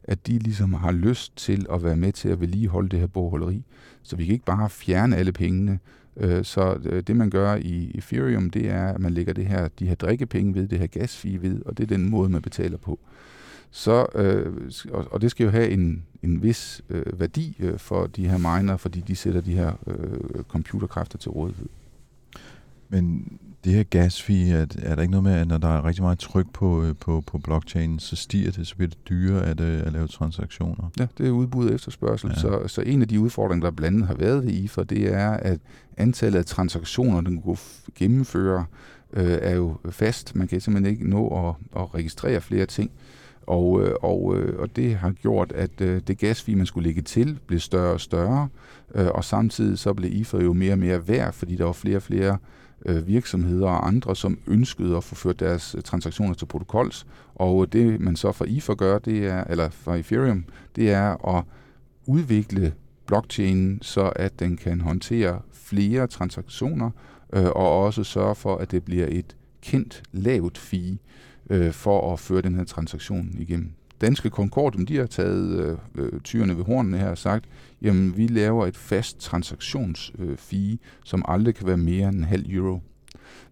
at 0.10 0.28
de 0.28 0.40
ligesom 0.40 0.74
har 0.74 0.92
lyst 0.92 1.38
til 1.38 1.66
at 1.74 1.84
være 1.84 1.96
med 1.96 2.12
til 2.12 2.30
at 2.30 2.42
vedligeholde 2.42 2.90
det 2.90 3.00
her 3.00 3.08
bogholderi. 3.08 3.64
Så 4.04 4.16
vi 4.16 4.26
kan 4.26 4.34
ikke 4.34 4.46
bare 4.46 4.70
fjerne 4.70 5.16
alle 5.16 5.32
pengene. 5.32 5.80
Øh, 6.18 6.44
så 6.44 6.80
øh, 6.86 7.04
det 7.04 7.16
man 7.16 7.30
gør 7.30 7.56
i 7.56 7.92
Ethereum, 7.96 8.50
det 8.50 8.70
er, 8.70 8.86
at 8.86 9.00
man 9.00 9.14
lægger 9.14 9.34
det 9.34 9.46
her, 9.46 9.68
de 9.68 9.88
her 9.88 9.96
drikkepenge 9.96 10.56
ved, 10.56 10.68
det 10.68 10.80
her 10.80 10.88
gasfi 10.88 11.38
ved, 11.42 11.62
og 11.66 11.78
det 11.78 11.84
er 11.84 11.98
den 11.98 12.10
måde, 12.10 12.30
man 12.30 12.42
betaler 12.42 12.78
på. 12.78 13.00
Så, 13.72 14.06
øh, 14.16 14.54
og 15.12 15.22
det 15.22 15.32
skal 15.32 15.44
jo 15.44 15.50
have 15.50 15.70
en, 15.70 16.06
en 16.24 16.44
vis 16.44 16.82
øh, 16.90 17.20
værdi 17.20 17.58
øh, 17.60 17.80
for 17.80 18.08
de 18.08 18.28
her 18.28 18.38
miner, 18.38 18.78
fordi 18.78 19.00
de 19.00 19.16
sætter 19.16 19.42
de 19.42 19.54
her 19.54 19.74
øh, 19.88 20.44
computerkræfter 20.44 21.18
til 21.18 21.32
rådighed. 21.32 21.70
Men 22.90 23.40
det 23.64 23.74
her 23.74 23.84
gasfee, 23.84 24.52
er, 24.52 24.66
er 24.82 24.96
der 24.96 25.02
ikke 25.02 25.12
noget 25.12 25.24
med, 25.24 25.34
at 25.34 25.48
når 25.48 25.58
der 25.58 25.68
er 25.68 25.86
rigtig 25.86 26.04
meget 26.04 26.20
tryk 26.20 26.46
på, 26.54 26.84
øh, 26.84 26.96
på, 27.00 27.24
på 27.28 27.38
blockchain, 27.38 28.00
så 28.00 28.16
stiger 28.16 28.52
det, 28.52 28.68
så 28.68 28.76
bliver 28.76 28.90
det 28.90 29.10
dyrere 29.10 29.46
at, 29.46 29.60
øh, 29.60 29.86
at 29.86 29.94
lave 29.94 30.08
transaktioner? 30.08 30.90
Ja, 31.00 31.08
det 31.18 31.28
er 31.28 31.32
udbud 31.32 31.68
og 31.68 31.76
efterspørgsel. 31.76 32.30
Ja. 32.30 32.36
Så, 32.36 32.68
så 32.68 32.82
en 32.82 33.02
af 33.02 33.08
de 33.08 33.20
udfordringer, 33.20 33.66
der 33.66 33.76
blandt 33.76 33.96
andet 33.96 34.08
har 34.08 34.16
været 34.16 34.46
ved 34.46 34.52
IFA, 34.52 34.84
det 34.84 35.14
er, 35.14 35.30
at 35.30 35.60
antallet 35.98 36.40
af 36.40 36.46
transaktioner, 36.46 37.22
den 37.22 37.42
kunne 37.42 37.58
gennemføre, 37.96 38.66
øh, 39.14 39.38
er 39.42 39.56
jo 39.56 39.78
fast. 39.90 40.36
Man 40.36 40.48
kan 40.48 40.62
simpelthen 40.62 40.94
ikke 40.94 41.10
nå 41.10 41.28
at, 41.28 41.82
at 41.82 41.96
registrere 41.96 42.42
flere 42.42 42.66
ting. 42.66 42.92
Og, 43.48 43.72
og, 44.04 44.36
og 44.60 44.76
det 44.76 44.96
har 44.96 45.12
gjort, 45.12 45.52
at 45.52 45.80
det 45.80 46.18
gasfee, 46.18 46.56
man 46.56 46.66
skulle 46.66 46.88
lægge 46.88 47.02
til, 47.02 47.40
blev 47.48 47.60
større 47.60 47.94
og 47.94 48.02
større, 48.02 48.48
og 48.96 49.24
samtidig 49.24 49.80
så 49.80 49.94
blev 49.94 50.14
IFA 50.14 50.38
jo 50.38 50.54
mere 50.54 50.72
og 50.72 50.80
mere 50.80 51.08
værd, 51.08 51.34
fordi 51.34 51.56
der 51.56 51.64
var 51.66 51.72
flere 51.72 51.96
og 51.96 52.02
flere 52.02 52.38
øh, 52.86 53.08
virksomheder 53.08 53.68
og 53.68 53.88
andre, 53.88 54.16
som 54.16 54.40
ønskede 54.48 54.98
at 54.98 55.04
få 55.04 55.16
ført 55.16 55.40
deres 55.40 55.76
øh, 55.76 55.82
transaktioner 55.82 56.34
til 56.34 56.46
protokols. 56.46 57.08
Og 57.36 57.64
øh, 57.64 57.68
det 57.72 58.02
man 58.02 58.16
så 58.16 58.32
fra 58.32 58.46
IFA 58.46 58.74
gør, 58.74 59.00
det 59.00 59.28
er, 59.28 59.44
eller 59.44 59.70
fra 59.70 59.96
Ethereum, 59.96 60.46
det 60.76 60.92
er 60.92 61.38
at 61.38 61.44
udvikle 62.06 62.74
blockchainen, 63.06 63.82
så 63.82 64.12
at 64.16 64.40
den 64.40 64.58
kan 64.58 64.82
håndtere 64.82 65.42
flere 65.54 66.08
transaktioner, 66.08 66.92
øh, 67.34 67.46
og 67.46 67.84
også 67.84 68.04
sørge 68.04 68.36
for, 68.36 68.58
at 68.58 68.72
det 68.72 68.84
bliver 68.84 69.08
et 69.10 69.36
kendt 69.62 70.04
lavt 70.12 70.58
fee 70.58 70.98
øh, 71.50 71.72
for 71.72 72.14
at 72.14 72.20
føre 72.20 72.42
den 72.42 72.56
her 72.56 72.64
transaktion 72.64 73.36
igennem. 73.40 73.72
Danske 74.02 74.30
Concord, 74.30 74.86
de 74.88 74.98
har 74.98 75.06
taget 75.06 75.60
øh, 75.60 75.78
øh 75.96 76.22
tyrene 76.22 76.58
ved 76.58 76.64
hornene 76.64 76.98
her 76.98 77.10
og 77.10 77.18
sagt, 77.18 77.46
jamen 77.82 78.18
vi 78.18 78.28
laver 78.28 78.68
et 78.68 78.78
fast 78.78 79.20
transaktionsfee, 79.20 80.72
øh, 80.72 80.78
som 81.04 81.26
aldrig 81.28 81.56
kan 81.56 81.68
være 81.68 81.78
mere 81.78 82.10
end 82.10 82.18
en 82.18 82.24
halv 82.24 82.46
euro. 82.50 82.82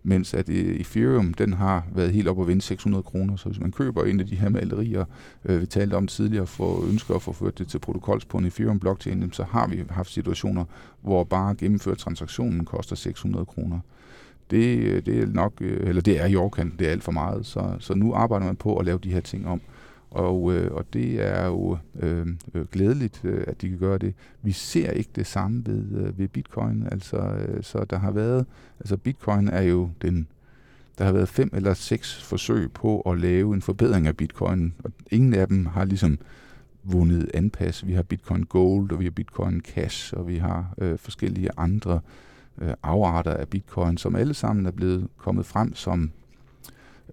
Mens 0.04 0.34
at 0.34 0.50
øh, 0.50 0.76
Ethereum, 0.76 1.34
den 1.34 1.54
har 1.54 1.88
været 1.96 2.12
helt 2.12 2.28
op 2.28 2.42
at 2.42 2.48
vinde 2.48 2.62
600 2.62 3.04
kroner, 3.04 3.36
så 3.36 3.50
hvis 3.50 3.60
man 3.60 3.72
køber 3.72 4.04
en 4.04 4.20
af 4.20 4.28
de 4.28 4.36
her 4.36 4.50
malerier, 4.50 5.06
øh, 5.46 5.62
vi 5.62 5.66
talte 5.66 5.94
om 5.94 6.08
tidligere, 6.08 6.48
for 6.48 6.88
ønsker 6.90 7.16
at 7.16 7.22
få 7.22 7.34
ført 7.34 7.58
det 7.58 7.68
til 7.68 7.80
protokols 7.80 8.26
på 8.26 8.38
en 8.38 8.46
Ethereum 8.46 8.80
blockchain, 8.80 9.32
så 9.32 9.44
har 9.44 9.68
vi 9.68 9.84
haft 9.90 10.12
situationer, 10.12 10.66
hvor 11.02 11.24
bare 11.24 11.52
at 11.52 11.58
gennemføre 11.58 11.96
transaktionen 11.96 12.66
koster 12.66 12.96
600 12.96 13.46
kroner 13.46 13.80
det, 14.52 14.78
øh, 14.78 15.06
det 15.06 15.24
er 15.24 15.26
nok, 15.26 15.54
øh, 15.62 15.90
eller 15.90 16.02
det 16.02 16.22
er 16.22 16.26
i 16.26 16.36
overkanten, 16.36 16.80
det 16.80 16.88
er 16.88 16.92
alt 16.92 17.04
for 17.04 17.12
meget. 17.12 17.46
Så, 17.46 17.76
så 17.80 17.94
nu 17.94 18.14
arbejder 18.14 18.46
man 18.46 18.56
på 18.56 18.78
at 18.78 18.86
lave 18.86 19.00
de 19.04 19.12
her 19.12 19.22
ting 19.22 19.48
om. 19.48 19.62
Og, 20.12 20.54
øh, 20.54 20.72
og 20.72 20.86
det 20.94 21.26
er 21.28 21.46
jo 21.46 21.78
øh, 22.00 22.28
øh, 22.54 22.66
glædeligt, 22.72 23.22
øh, 23.24 23.44
at 23.48 23.62
de 23.62 23.70
kan 23.70 23.78
gøre 23.78 23.98
det. 23.98 24.14
Vi 24.42 24.52
ser 24.52 24.92
ikke 24.92 25.10
det 25.16 25.28
samme 25.28 25.64
ved, 25.66 26.06
øh, 26.06 26.20
ved 26.20 26.28
bitcoin. 26.28 26.88
Altså, 26.92 27.18
øh, 27.18 27.64
så 27.64 27.86
der 27.90 28.00
har 28.00 28.12
været, 28.12 28.46
altså 28.80 28.98
bitcoin 28.98 29.48
er 29.48 29.62
jo 29.62 29.90
den, 30.02 30.28
der 30.98 31.06
har 31.06 31.12
været 31.12 31.30
fem 31.30 31.50
eller 31.54 31.74
seks 31.74 32.24
forsøg 32.24 32.72
på 32.72 33.02
at 33.02 33.20
lave 33.20 33.54
en 33.54 33.62
forbedring 33.62 34.08
af 34.08 34.18
bitcoin, 34.18 34.74
og 34.84 34.92
ingen 35.12 35.34
af 35.34 35.48
dem 35.48 35.66
har 35.66 35.86
ligesom 35.86 36.20
vundet 36.84 37.32
anpas. 37.34 37.88
Vi 37.88 37.94
har 37.94 38.04
bitcoin 38.04 38.44
gold, 38.44 38.92
og 38.92 39.00
vi 39.00 39.04
har 39.04 39.12
bitcoin 39.12 39.62
cash, 39.62 40.14
og 40.18 40.28
vi 40.28 40.38
har 40.38 40.74
øh, 40.78 40.98
forskellige 40.98 41.50
andre 41.58 42.00
øh, 42.62 42.74
afarter 42.84 43.34
af 43.34 43.48
bitcoin, 43.48 43.98
som 43.98 44.16
alle 44.16 44.34
sammen 44.34 44.66
er 44.66 44.72
blevet 44.72 45.08
kommet 45.18 45.46
frem 45.46 45.76
som, 45.76 46.12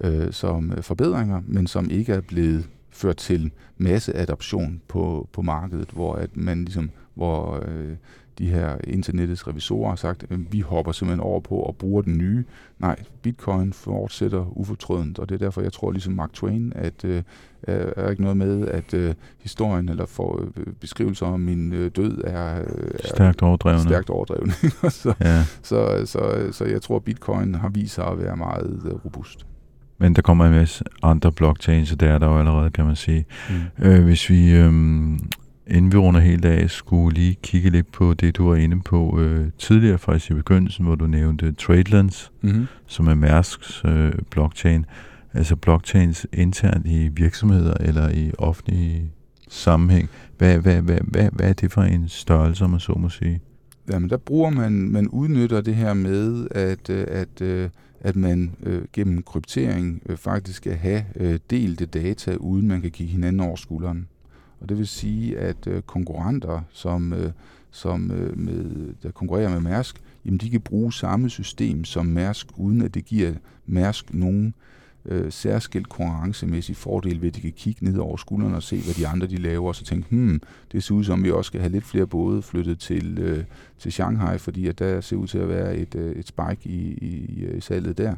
øh, 0.00 0.33
som 0.33 0.72
øh, 0.72 0.83
forbedringer, 0.83 1.42
men 1.46 1.66
som 1.66 1.90
ikke 1.90 2.12
er 2.12 2.20
blevet 2.20 2.68
ført 2.94 3.16
til 3.16 3.50
masseadoption 3.78 4.80
på, 4.88 5.28
på 5.33 5.42
markedet, 5.42 5.88
hvor 5.90 6.14
at 6.14 6.37
man 6.37 6.64
ligesom, 6.64 6.90
hvor 7.14 7.64
øh, 7.68 7.96
de 8.38 8.46
her 8.46 8.76
internettets 8.85 9.48
revisorer 9.48 9.88
har 9.88 9.96
sagt, 9.96 10.24
at 10.30 10.52
vi 10.52 10.61
hopper 10.61 10.92
simpelthen 10.92 11.20
over 11.20 11.40
på 11.40 11.54
og 11.54 11.76
bruger 11.76 12.02
den 12.02 12.18
nye. 12.18 12.44
Nej, 12.78 12.96
bitcoin 13.22 13.72
fortsætter 13.72 14.59
ufortrødent, 14.59 15.18
og 15.18 15.28
det 15.28 15.35
er 15.35 15.38
derfor, 15.38 15.62
jeg 15.62 15.72
tror 15.72 15.90
ligesom 15.90 16.12
Mark 16.12 16.33
Twain, 16.33 16.72
at 16.76 17.04
øh, 17.04 17.22
er 17.62 18.11
ikke 18.11 18.22
noget 18.22 18.37
med, 18.37 18.68
at 18.68 18.94
øh, 18.94 19.14
historien 19.40 19.88
eller 19.88 20.07
for, 20.07 20.50
øh, 20.57 20.66
beskrivelser 20.80 21.26
om 21.26 21.40
min 21.40 21.72
øh, 21.72 21.90
død 21.96 22.20
er, 22.24 22.59
øh, 22.59 22.90
er 22.94 23.08
stærkt 23.08 23.42
overdrevne. 23.42 23.83
Stærkt 23.83 24.10
overdrevne. 24.10 24.52
så, 25.02 25.14
ja. 25.21 25.44
så, 25.62 26.02
så, 26.04 26.48
så 26.52 26.64
jeg 26.64 26.83
tror, 26.83 26.96
at 26.96 27.04
bitcoin 27.04 27.54
har 27.54 27.69
vist 27.69 27.94
sig 27.94 28.06
at 28.06 28.19
være 28.19 28.37
meget 28.37 28.83
øh, 28.85 29.04
robust. 29.04 29.46
Men 29.99 30.15
der 30.15 30.23
kommer 30.23 30.47
en 30.47 30.53
masse 30.53 30.85
andre 31.03 31.33
blockchains, 31.33 31.92
og 31.92 32.01
det 32.01 32.09
er 32.09 32.19
der 32.19 32.27
jo 32.27 32.38
allerede, 32.38 32.71
kan 32.71 32.85
man 32.85 32.97
sige. 32.97 33.25
Mm. 33.51 33.85
Øh, 33.87 34.05
hvis 34.05 34.31
vi, 34.31 34.51
øh, 34.51 34.67
inden 35.67 35.92
vi 35.92 35.97
runder 35.97 36.21
helt 36.21 36.45
af, 36.45 36.71
skulle 36.71 37.15
lige 37.15 37.37
kigge 37.42 37.71
lidt 37.71 37.92
på 37.92 38.15
det, 38.15 38.37
du 38.37 38.49
var 38.49 38.57
inde 38.57 38.81
på 38.81 39.21
øh, 39.21 39.47
tidligere, 39.59 39.99
faktisk 39.99 40.31
i 40.31 40.35
begyndelsen, 40.35 40.85
hvor 40.85 40.95
du 40.95 41.07
nævnte 41.07 41.53
Tradelands, 41.53 42.33
mm-hmm. 42.42 42.67
som 42.87 43.07
er 43.07 43.15
Mærsks 43.15 43.83
øh, 43.85 44.13
blockchain. 44.31 44.87
altså 45.35 45.57
blockchains 45.57 46.27
internt 46.33 46.87
i 46.87 47.09
virksomheder 47.09 47.75
eller 47.81 48.09
i 48.09 48.33
offentlige 48.38 49.11
sammenhæng. 49.49 50.09
Hvad, 50.38 50.59
hvad, 50.59 50.83
hvad, 50.83 50.99
hvad, 51.05 51.29
hvad 51.33 51.49
er 51.49 51.53
det 51.53 51.73
for 51.73 51.83
en 51.83 52.09
størrelse, 52.09 52.65
om 52.65 52.71
man 52.71 52.81
så 52.81 52.92
må 52.92 53.09
sige? 53.09 53.40
Jamen, 53.92 54.11
der 54.11 54.17
bruger 54.17 54.51
man, 54.51 54.73
man 54.73 55.09
udnytter 55.09 55.61
det 55.61 55.75
her 55.75 55.95
med, 55.95 56.47
at, 56.51 56.90
øh, 56.90 57.07
at, 57.09 57.40
øh, 57.40 57.71
at 58.05 58.17
man 58.17 58.57
øh, 58.63 58.83
gennem 58.92 59.23
kryptering 59.23 60.02
øh, 60.07 60.17
faktisk 60.17 60.57
skal 60.57 60.75
have 60.75 61.05
øh, 61.17 61.38
delte 61.50 61.87
data, 61.87 62.35
uden 62.35 62.69
man 62.69 62.81
kan 62.81 62.90
kigge 62.90 63.13
hinanden 63.13 63.40
over 63.40 63.57
skulderen. 63.57 64.09
Og 64.61 64.69
det 64.69 64.79
vil 64.79 64.87
sige, 64.87 65.38
at 65.38 65.67
øh, 65.67 65.83
konkurrenter, 65.83 66.63
som, 66.73 67.13
øh, 67.13 67.33
som 67.71 68.11
øh, 68.11 68.38
med, 68.38 68.94
der 69.02 69.11
konkurrerer 69.11 69.50
med 69.50 69.61
Mærsk, 69.61 69.96
jamen 70.25 70.38
de 70.38 70.50
kan 70.50 70.61
bruge 70.61 70.92
samme 70.92 71.31
system 71.31 71.85
som 71.85 72.07
Mærsk, 72.07 72.46
uden 72.57 72.83
at 72.83 72.94
det 72.94 73.05
giver 73.05 73.33
Mærsk 73.67 74.15
nogen 74.15 74.46
øh, 74.46 74.52
øh, 75.07 75.33
særskilt 75.33 75.88
konkurrencemæssig 75.88 76.77
fordel 76.77 77.23
ved, 77.23 77.29
at 77.29 77.37
de 77.37 77.40
kan 77.40 77.52
kigge 77.57 77.85
ned 77.85 77.98
over 77.98 78.17
skuldrene 78.17 78.57
og 78.57 78.63
se, 78.63 78.77
hvad 78.77 78.94
de 78.94 79.09
andre 79.09 79.27
de 79.27 79.37
laver, 79.37 79.69
og 79.69 79.75
så 79.75 79.85
tænke, 79.85 80.07
hmm, 80.11 80.40
det 80.73 80.83
ser 80.83 80.94
ud 80.94 81.05
som, 81.05 81.25
vi 81.25 81.31
også 81.31 81.48
skal 81.48 81.61
have 81.61 81.73
lidt 81.73 81.85
flere 81.85 82.07
både 82.07 82.42
flyttet 82.42 82.79
til, 82.79 83.19
øh, 83.19 83.44
til 83.79 83.92
Shanghai, 83.92 84.38
fordi 84.38 84.67
at 84.67 84.79
der 84.79 85.00
ser 85.00 85.17
ud 85.17 85.27
til 85.27 85.38
at 85.38 85.48
være 85.48 85.77
et, 85.77 85.94
øh, 85.94 86.17
et 86.17 86.29
spike 86.29 86.61
i, 86.65 86.98
i, 87.02 87.38
i 87.38 87.44
øh, 87.44 87.63
salget 87.63 87.98
der. 87.98 88.15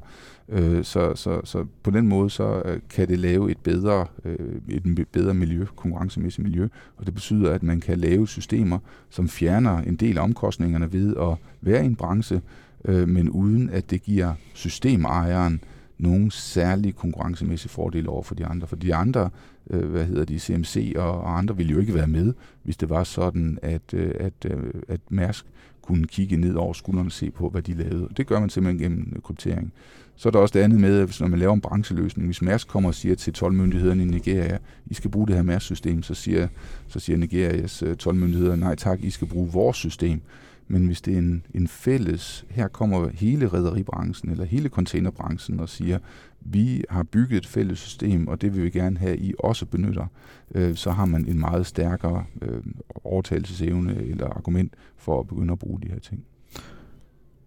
Øh, 0.49 0.85
så, 0.85 1.15
så, 1.15 1.41
så 1.45 1.67
på 1.83 1.91
den 1.91 2.09
måde, 2.09 2.31
så 2.31 2.63
øh, 2.65 2.81
kan 2.91 3.09
det 3.09 3.19
lave 3.19 3.51
et 3.51 3.59
bedre, 3.59 4.07
øh, 4.25 4.39
et 4.69 5.09
bedre 5.13 5.35
miljø, 5.35 5.65
konkurrencemæssigt 5.77 6.45
miljø, 6.45 6.69
og 6.97 7.07
det 7.07 7.15
betyder, 7.15 7.53
at 7.53 7.63
man 7.63 7.81
kan 7.81 7.99
lave 7.99 8.29
systemer, 8.29 8.79
som 9.11 9.29
fjerner 9.29 9.79
en 9.79 9.97
del 9.97 10.19
af 10.19 10.23
omkostningerne 10.23 10.93
ved 10.93 11.17
at 11.17 11.37
være 11.61 11.83
i 11.83 11.87
en 11.87 11.97
branche, 11.97 12.41
øh, 12.85 13.09
men 13.09 13.31
uden 13.31 13.71
at 13.71 13.91
det 13.91 14.03
giver 14.03 14.35
systemejeren 14.55 15.61
nogen 15.99 16.31
særlig 16.31 16.97
konkurrencemæssig 16.97 17.71
fordel 17.71 18.09
over 18.09 18.23
for 18.23 18.35
de 18.35 18.47
andre. 18.47 18.67
For 18.67 18.77
de 18.77 18.95
andre, 18.95 19.31
øh, 19.71 19.91
hvad 19.91 20.05
hedder 20.05 20.25
de, 20.25 20.39
CMC 20.39 20.93
og, 20.97 21.21
og 21.21 21.39
andre, 21.39 21.57
ville 21.57 21.73
jo 21.73 21.81
ikke 21.81 21.95
være 21.95 22.07
med, 22.07 22.35
hvis 22.63 22.77
det 22.77 22.91
var 22.91 23.05
sådan, 23.05 23.59
at, 23.63 23.95
øh, 23.95 24.15
at, 24.21 24.33
øh, 24.45 24.75
at 24.89 25.01
Mærsk 25.09 25.47
kunne 25.83 26.07
kigge 26.07 26.37
ned 26.37 26.55
over 26.55 26.73
skuldrene 26.73 27.09
og 27.09 27.13
se 27.13 27.31
på, 27.31 27.49
hvad 27.49 27.63
de 27.63 27.75
lavede. 27.75 28.09
Det 28.17 28.27
gør 28.27 28.41
man 28.41 28.51
simpelthen 28.51 28.83
gennem 28.83 29.13
øh, 29.17 29.23
kryptering. 29.23 29.73
Så 30.17 30.29
er 30.29 30.31
der 30.31 30.39
også 30.39 30.53
det 30.53 30.65
andet 30.65 30.81
med, 30.81 30.99
at 30.99 31.05
hvis 31.07 31.21
når 31.21 31.29
man 31.29 31.39
laver 31.39 31.55
en 31.55 31.61
brancheløsning, 31.61 32.29
hvis 32.29 32.43
Mærsk 32.43 32.69
kommer 32.69 32.89
og 32.89 32.95
siger 32.95 33.15
til 33.15 33.35
12-myndighederne 33.39 34.03
i 34.03 34.07
Nigeria, 34.07 34.59
I 34.87 34.95
skal 34.95 35.11
bruge 35.11 35.27
det 35.27 35.37
her 35.37 35.43
Mærsk-system, 35.43 36.03
så 36.03 36.15
siger, 36.15 36.49
så 36.89 37.01
siger 37.01 37.17
Nigerias 37.17 37.83
øh, 37.83 37.97
12-myndigheder, 38.03 38.57
nej 38.57 38.75
tak, 38.75 39.01
I 39.03 39.11
skal 39.11 39.29
bruge 39.29 39.53
vores 39.53 39.77
system. 39.77 40.21
Men 40.69 40.87
hvis 40.87 41.01
det 41.01 41.15
er 41.15 41.19
en, 41.19 41.47
en 41.55 41.69
fælles, 41.69 42.45
her 42.51 42.69
kommer 42.69 43.09
hele 43.15 43.49
rederibranchen 43.49 44.31
eller 44.31 44.45
hele 44.45 44.69
containerbranchen 44.69 45.61
og 45.61 45.69
siger, 45.69 45.99
vi 46.41 46.85
har 46.91 47.03
bygget 47.03 47.39
et 47.39 47.47
fælles 47.47 47.79
system, 47.79 48.29
og 48.29 48.41
det 48.41 48.55
vil 48.55 48.65
vi 48.65 48.71
gerne 48.71 48.99
have, 48.99 49.19
I 49.19 49.35
også 49.39 49.67
benytter, 49.67 50.07
øh, 50.55 50.75
så 50.75 50.91
har 50.91 51.05
man 51.05 51.29
en 51.29 51.41
meget 51.41 51.67
stærkere 51.67 52.25
øh, 52.43 52.63
overtagelsesevne 53.05 54.03
eller 54.03 54.27
argument 54.27 54.75
for 54.97 55.21
at 55.21 55.27
begynde 55.27 55.53
at 55.53 55.59
bruge 55.59 55.81
de 55.81 55.89
her 55.89 55.99
ting. 55.99 56.25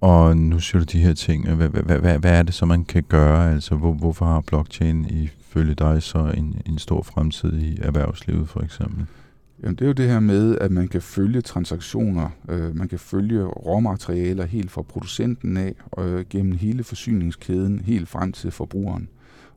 Og 0.01 0.37
nu 0.37 0.59
siger 0.59 0.79
du 0.79 0.85
de 0.91 0.99
her 0.99 1.13
ting. 1.13 1.55
Hvad, 1.55 1.69
hvad, 1.69 1.99
hvad, 1.99 2.19
hvad 2.19 2.39
er 2.39 2.43
det 2.43 2.53
så, 2.53 2.65
man 2.65 2.85
kan 2.85 3.03
gøre? 3.03 3.53
Altså, 3.53 3.75
hvor, 3.75 3.93
hvorfor 3.93 4.25
har 4.25 4.41
blockchain 4.41 5.05
ifølge 5.05 5.73
dig 5.73 6.03
så 6.03 6.33
en, 6.37 6.61
en 6.65 6.77
stor 6.77 7.01
fremtid 7.01 7.61
i 7.61 7.77
erhvervslivet 7.81 8.49
for 8.49 8.61
eksempel? 8.61 9.05
Jamen, 9.63 9.75
det 9.75 9.81
er 9.81 9.87
jo 9.87 9.93
det 9.93 10.07
her 10.07 10.19
med, 10.19 10.57
at 10.57 10.71
man 10.71 10.87
kan 10.87 11.01
følge 11.01 11.41
transaktioner, 11.41 12.29
øh, 12.49 12.75
man 12.75 12.87
kan 12.87 12.99
følge 12.99 13.43
råmaterialer 13.43 14.45
helt 14.45 14.71
fra 14.71 14.81
producenten 14.81 15.57
af, 15.57 15.75
øh, 15.97 16.25
gennem 16.29 16.51
hele 16.51 16.83
forsyningskæden, 16.83 17.79
helt 17.79 18.09
frem 18.09 18.31
til 18.31 18.51
forbrugeren. 18.51 19.09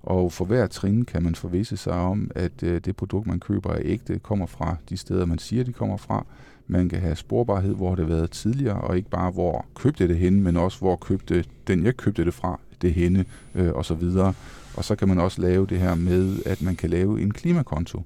Og 0.02 0.32
for 0.32 0.44
hver 0.44 0.66
trin 0.66 1.04
kan 1.04 1.22
man 1.22 1.34
forvisse 1.34 1.76
sig 1.76 1.92
om, 1.92 2.30
at 2.34 2.62
øh, 2.62 2.80
det 2.84 2.96
produkt, 2.96 3.26
man 3.26 3.40
køber, 3.40 3.70
er 3.70 3.80
ægte, 3.82 4.18
kommer 4.18 4.46
fra 4.46 4.76
de 4.88 4.96
steder, 4.96 5.26
man 5.26 5.38
siger, 5.38 5.64
de 5.64 5.72
kommer 5.72 5.96
fra. 5.96 6.26
Man 6.66 6.88
kan 6.88 7.00
have 7.00 7.16
sporbarhed, 7.16 7.74
hvor 7.74 7.94
det 7.94 8.06
har 8.06 8.14
været 8.14 8.30
tidligere, 8.30 8.80
og 8.80 8.96
ikke 8.96 9.10
bare, 9.10 9.30
hvor 9.30 9.66
købte 9.74 10.08
det 10.08 10.18
henne, 10.18 10.40
men 10.40 10.56
også, 10.56 10.78
hvor 10.78 10.96
købte 10.96 11.44
den, 11.66 11.84
jeg 11.84 11.96
købte 11.96 12.24
det 12.24 12.34
fra, 12.34 12.60
det 12.82 12.94
henne, 12.94 13.24
øh, 13.54 13.72
og 13.72 13.84
så 13.84 13.94
videre. 13.94 14.34
Og 14.76 14.84
så 14.84 14.94
kan 14.94 15.08
man 15.08 15.18
også 15.18 15.40
lave 15.40 15.66
det 15.66 15.78
her 15.78 15.94
med, 15.94 16.36
at 16.46 16.62
man 16.62 16.76
kan 16.76 16.90
lave 16.90 17.20
en 17.20 17.30
klimakonto 17.30 18.02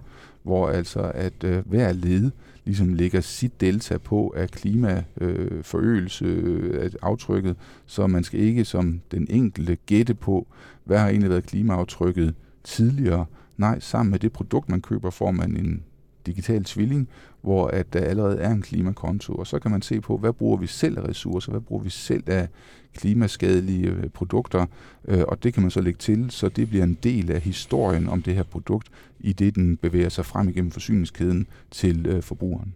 hvor 0.46 0.68
altså 0.68 1.10
at 1.14 1.44
øh, 1.44 1.62
hver 1.68 1.92
led 1.92 2.30
ligesom 2.64 2.94
lægger 2.94 3.20
sit 3.20 3.60
delta 3.60 3.98
på 3.98 4.34
af 4.36 4.50
klimaforøgelse 4.50 6.24
øh, 6.24 6.74
øh, 6.74 6.84
af 6.84 6.90
aftrykket, 7.02 7.56
så 7.86 8.06
man 8.06 8.24
skal 8.24 8.40
ikke 8.40 8.64
som 8.64 9.00
den 9.10 9.26
enkelte 9.30 9.76
gætte 9.86 10.14
på, 10.14 10.46
hvad 10.84 10.98
har 10.98 11.08
egentlig 11.08 11.30
været 11.30 11.46
klimaaftrykket 11.46 12.34
tidligere. 12.64 13.26
Nej, 13.56 13.80
sammen 13.80 14.10
med 14.10 14.18
det 14.18 14.32
produkt, 14.32 14.68
man 14.68 14.80
køber, 14.80 15.10
får 15.10 15.30
man 15.30 15.56
en 15.56 15.82
digital 16.26 16.64
tvilling, 16.64 17.08
hvor 17.42 17.66
at 17.66 17.92
der 17.92 18.00
allerede 18.00 18.38
er 18.38 18.50
en 18.50 18.62
klimakonto, 18.62 19.34
og 19.34 19.46
så 19.46 19.58
kan 19.58 19.70
man 19.70 19.82
se 19.82 20.00
på, 20.00 20.16
hvad 20.16 20.32
bruger 20.32 20.56
vi 20.56 20.66
selv 20.66 20.98
af 20.98 21.08
ressourcer, 21.08 21.50
hvad 21.50 21.60
bruger 21.60 21.82
vi 21.82 21.90
selv 21.90 22.22
af 22.26 22.48
klimaskadelige 22.94 23.88
øh, 23.88 24.08
produkter, 24.08 24.66
øh, 25.08 25.24
og 25.28 25.42
det 25.42 25.54
kan 25.54 25.62
man 25.62 25.70
så 25.70 25.80
lægge 25.80 25.98
til, 25.98 26.30
så 26.30 26.48
det 26.48 26.68
bliver 26.68 26.84
en 26.84 26.98
del 27.02 27.30
af 27.30 27.40
historien 27.40 28.08
om 28.08 28.22
det 28.22 28.34
her 28.34 28.42
produkt, 28.42 28.88
i 29.20 29.32
det 29.32 29.54
den 29.54 29.76
bevæger 29.76 30.08
sig 30.08 30.26
frem 30.26 30.48
igennem 30.48 30.70
forsyningskæden 30.70 31.46
til 31.70 32.06
øh, 32.06 32.22
forbrugeren. 32.22 32.74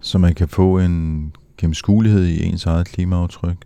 Så 0.00 0.18
man 0.18 0.34
kan 0.34 0.48
få 0.48 0.78
en 0.78 1.32
gennemskuelighed 1.58 2.24
i 2.26 2.44
ens 2.44 2.66
eget 2.66 2.86
klimaaftryk? 2.86 3.56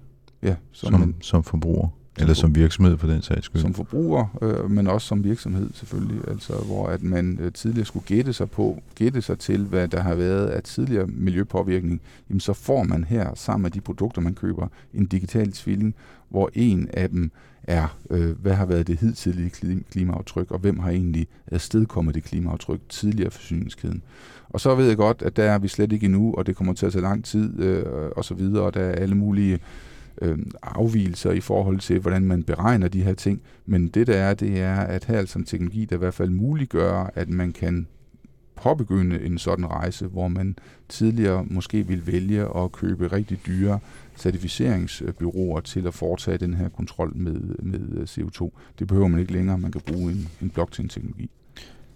Ja, 0.43 0.55
som, 0.73 0.93
man, 0.93 1.15
som 1.21 1.45
forbruger? 1.45 1.89
Eller 2.21 2.35
som 2.35 2.55
virksomhed 2.55 2.99
for 2.99 3.07
den 3.07 3.23
sags 3.23 3.45
skyld? 3.45 3.63
Som 3.63 3.75
forbruger, 3.75 4.39
øh, 4.43 4.71
men 4.71 4.87
også 4.87 5.07
som 5.07 5.25
virksomhed 5.25 5.71
selvfølgelig. 5.73 6.29
Altså 6.29 6.53
hvor 6.67 6.87
at 6.87 7.03
man 7.03 7.39
øh, 7.41 7.53
tidligere 7.53 7.87
skulle 7.87 8.07
gætte 8.07 8.33
sig 8.33 8.51
på, 8.51 8.83
gætte 8.95 9.23
sig 9.23 9.39
til, 9.39 9.65
hvad 9.65 9.89
der 9.89 10.01
har 10.01 10.15
været 10.15 10.47
af 10.47 10.63
tidligere 10.63 11.07
miljøpåvirkning, 11.07 12.01
jamen 12.31 12.41
så 12.41 12.53
får 12.53 12.83
man 12.83 13.05
her, 13.05 13.35
sammen 13.35 13.63
med 13.63 13.71
de 13.71 13.81
produkter, 13.81 14.21
man 14.21 14.35
køber, 14.35 14.69
en 14.95 15.07
digital 15.07 15.53
tvilling, 15.53 15.95
hvor 16.29 16.51
en 16.55 16.89
af 16.93 17.09
dem 17.09 17.31
er, 17.63 17.97
øh, 18.11 18.41
hvad 18.43 18.55
har 18.55 18.67
været 18.67 18.87
det 18.87 19.01
hidtidige 19.01 19.51
klimaaftryk, 19.91 20.51
og 20.51 20.59
hvem 20.59 20.79
har 20.79 20.91
egentlig 20.91 21.27
afstedkommet 21.53 22.15
det 22.15 22.25
klimaaftryk 22.25 22.81
tidligere 22.89 23.31
forsyningskæden. 23.31 24.03
Og 24.51 24.61
så 24.61 24.75
ved 24.75 24.87
jeg 24.87 24.97
godt, 24.97 25.23
at 25.23 25.37
der 25.37 25.45
er 25.45 25.59
vi 25.59 25.69
slet 25.69 25.93
ikke 25.93 26.05
endnu, 26.07 26.35
og 26.35 26.47
det 26.47 26.57
kommer 26.57 26.73
til 26.73 26.87
at 26.87 26.93
tage 26.93 27.03
lang 27.03 27.25
tid, 27.25 27.61
øh, 27.61 27.85
og 28.17 28.25
så 28.25 28.35
videre, 28.35 28.63
og 28.63 28.75
der 28.75 28.81
er 28.81 28.93
alle 28.93 29.15
mulige 29.15 29.59
øh, 30.23 30.39
afvielser 30.63 31.31
i 31.31 31.41
forhold 31.41 31.81
til, 31.81 31.99
hvordan 31.99 32.23
man 32.23 32.43
beregner 32.43 32.89
de 32.89 33.03
her 33.03 33.15
ting. 33.15 33.41
Men 33.67 33.89
det 33.89 34.07
der 34.07 34.17
er, 34.17 34.35
det 34.35 34.61
er, 34.61 34.77
at 34.77 35.05
her 35.05 35.19
altså 35.19 35.39
en 35.39 35.45
teknologi, 35.45 35.85
der 35.85 35.97
i 35.97 35.99
hvert 35.99 36.15
fald 36.15 36.31
muliggør, 36.31 37.11
at 37.15 37.29
man 37.29 37.53
kan 37.53 37.87
påbegynde 38.63 39.21
en 39.23 39.39
sådan 39.39 39.67
rejse, 39.67 40.07
hvor 40.07 40.29
man 40.29 40.57
tidligere 40.89 41.45
måske 41.51 41.87
ville 41.87 42.07
vælge 42.07 42.57
at 42.57 42.73
købe 42.73 43.07
rigtig 43.13 43.41
dyre 43.47 43.79
certificeringsbyråer 44.17 45.61
til 45.61 45.87
at 45.87 45.95
foretage 45.95 46.39
den 46.39 46.55
her 46.55 46.69
kontrol 46.69 47.17
med, 47.17 47.41
med 47.63 47.81
øh, 47.93 48.03
CO2. 48.03 48.51
Det 48.79 48.87
behøver 48.87 49.09
man 49.09 49.21
ikke 49.21 49.33
længere. 49.33 49.59
Man 49.59 49.73
kan 49.73 49.81
bruge 49.87 50.13
en, 50.13 50.29
en 50.43 50.51
blockchain-teknologi. 50.51 51.31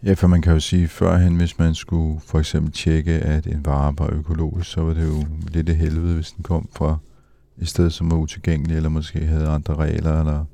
Ja, 0.04 0.12
for 0.12 0.26
man 0.26 0.42
kan 0.42 0.52
jo 0.52 0.60
sige, 0.60 0.88
førhen, 0.88 1.36
hvis 1.36 1.58
man 1.58 1.74
skulle 1.74 2.20
for 2.20 2.38
eksempel 2.38 2.72
tjekke, 2.72 3.12
at 3.12 3.46
en 3.46 3.64
vare 3.64 3.94
var 3.98 4.10
økologisk, 4.12 4.70
så 4.70 4.80
var 4.80 4.94
det 4.94 5.08
jo 5.08 5.26
lidt 5.48 5.68
af 5.68 5.74
helvede, 5.74 6.14
hvis 6.14 6.32
den 6.32 6.42
kom 6.42 6.68
fra 6.72 6.98
et 7.59 7.68
sted, 7.68 7.90
som 7.90 8.11
var 8.11 8.16
utilgængeligt, 8.16 8.76
eller 8.76 8.88
måske 8.88 9.18
havde 9.18 9.48
andre 9.48 9.74
regler, 9.74 10.20
eller... 10.20 10.44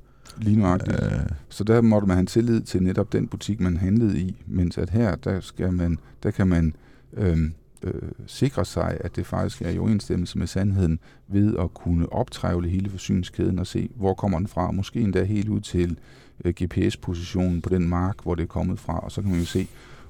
Lige 0.41 0.61
nøjagtigt. 0.61 1.03
Øh, 1.03 1.21
så 1.49 1.65
der 1.65 1.81
måtte 1.81 2.09
man 2.09 2.17
have 2.17 2.27
tillid 2.27 2.61
til 2.61 2.83
netop 2.83 3.13
den 3.13 3.29
butik, 3.29 3.61
man 3.61 3.77
handlede 3.77 4.21
i, 4.21 4.43
mens 4.47 4.79
at 4.79 4.91
her, 4.91 5.17
der, 5.17 5.41
skal 5.41 5.73
man, 5.73 5.99
der 6.23 6.31
kan 6.31 6.49
man 6.49 6.75
øhm, 7.13 7.53
øh, 7.83 8.03
sikre 8.27 8.65
sig, 8.65 8.99
at 9.01 9.17
det 9.17 9.27
faktisk 9.27 9.63
er 9.63 9.71
i 9.71 9.79
overensstemmelse 9.79 10.39
med 10.39 10.47
sandheden, 10.47 10.99
ved 11.29 11.57
at 11.57 11.75
kunne 11.75 12.13
optrævle 12.13 12.69
hele 12.69 12.91
forsyningskæden 12.91 13.59
og 13.59 13.67
se, 13.67 13.91
hvor 13.97 14.15
kommer 14.15 14.39
den 14.39 14.49
fra, 14.49 14.71
måske 14.71 15.01
endda 15.01 15.25
helt 15.25 15.49
ud 15.49 15.61
til 15.61 15.99
øh, 16.45 16.55
GPS-positionen 16.63 17.63
på 17.63 17.69
den 17.69 17.89
mark, 17.89 18.23
hvor 18.23 18.35
det 18.35 18.43
er 18.43 18.47
kommet 18.47 18.81
fra, 18.81 18.99
og 18.99 19.13
så 19.13 19.23
kan 19.23 19.31
man 19.31 19.41
jo 19.41 19.47
se, 19.47 19.69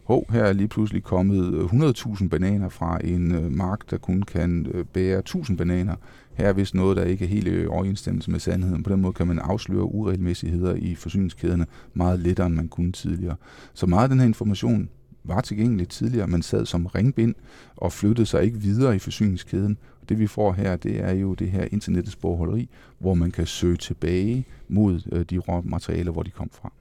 hov, 0.08 0.32
her 0.32 0.44
er 0.44 0.52
lige 0.52 0.68
pludselig 0.68 1.02
kommet 1.02 1.54
øh, 1.54 1.64
100.000 1.64 2.28
bananer 2.28 2.68
fra 2.68 2.98
en 3.04 3.34
øh, 3.34 3.52
mark, 3.52 3.90
der 3.90 3.98
kun 3.98 4.22
kan 4.22 4.66
øh, 4.74 4.84
bære 4.84 5.22
1.000 5.28 5.56
bananer. 5.56 5.94
Her 6.34 6.48
er 6.48 6.52
vist 6.52 6.74
noget, 6.74 6.96
der 6.96 7.04
ikke 7.04 7.24
er 7.24 7.28
helt 7.28 7.48
i 7.48 7.66
overensstemmelse 7.66 8.30
med 8.30 8.40
sandheden. 8.40 8.82
På 8.82 8.92
den 8.92 9.00
måde 9.00 9.12
kan 9.12 9.26
man 9.26 9.38
afsløre 9.38 9.82
uregelmæssigheder 9.82 10.74
i 10.74 10.94
forsyningskæderne 10.94 11.66
meget 11.94 12.20
lettere, 12.20 12.46
end 12.46 12.54
man 12.54 12.68
kunne 12.68 12.92
tidligere. 12.92 13.36
Så 13.74 13.86
meget 13.86 14.02
af 14.02 14.08
den 14.08 14.18
her 14.18 14.26
information 14.26 14.88
var 15.24 15.40
tilgængelig 15.40 15.88
tidligere. 15.88 16.26
Man 16.26 16.42
sad 16.42 16.66
som 16.66 16.86
ringbind 16.86 17.34
og 17.76 17.92
flyttede 17.92 18.26
sig 18.26 18.44
ikke 18.44 18.58
videre 18.58 18.96
i 18.96 18.98
forsyningskæden. 18.98 19.78
Det 20.08 20.18
vi 20.18 20.26
får 20.26 20.52
her, 20.52 20.76
det 20.76 21.04
er 21.04 21.12
jo 21.12 21.34
det 21.34 21.50
her 21.50 21.64
internettets 21.72 22.16
bogholderi, 22.16 22.68
hvor 22.98 23.14
man 23.14 23.30
kan 23.30 23.46
søge 23.46 23.76
tilbage 23.76 24.44
mod 24.68 25.24
de 25.24 25.38
råmaterialer, 25.38 26.12
hvor 26.12 26.22
de 26.22 26.30
kom 26.30 26.50
fra. 26.52 26.72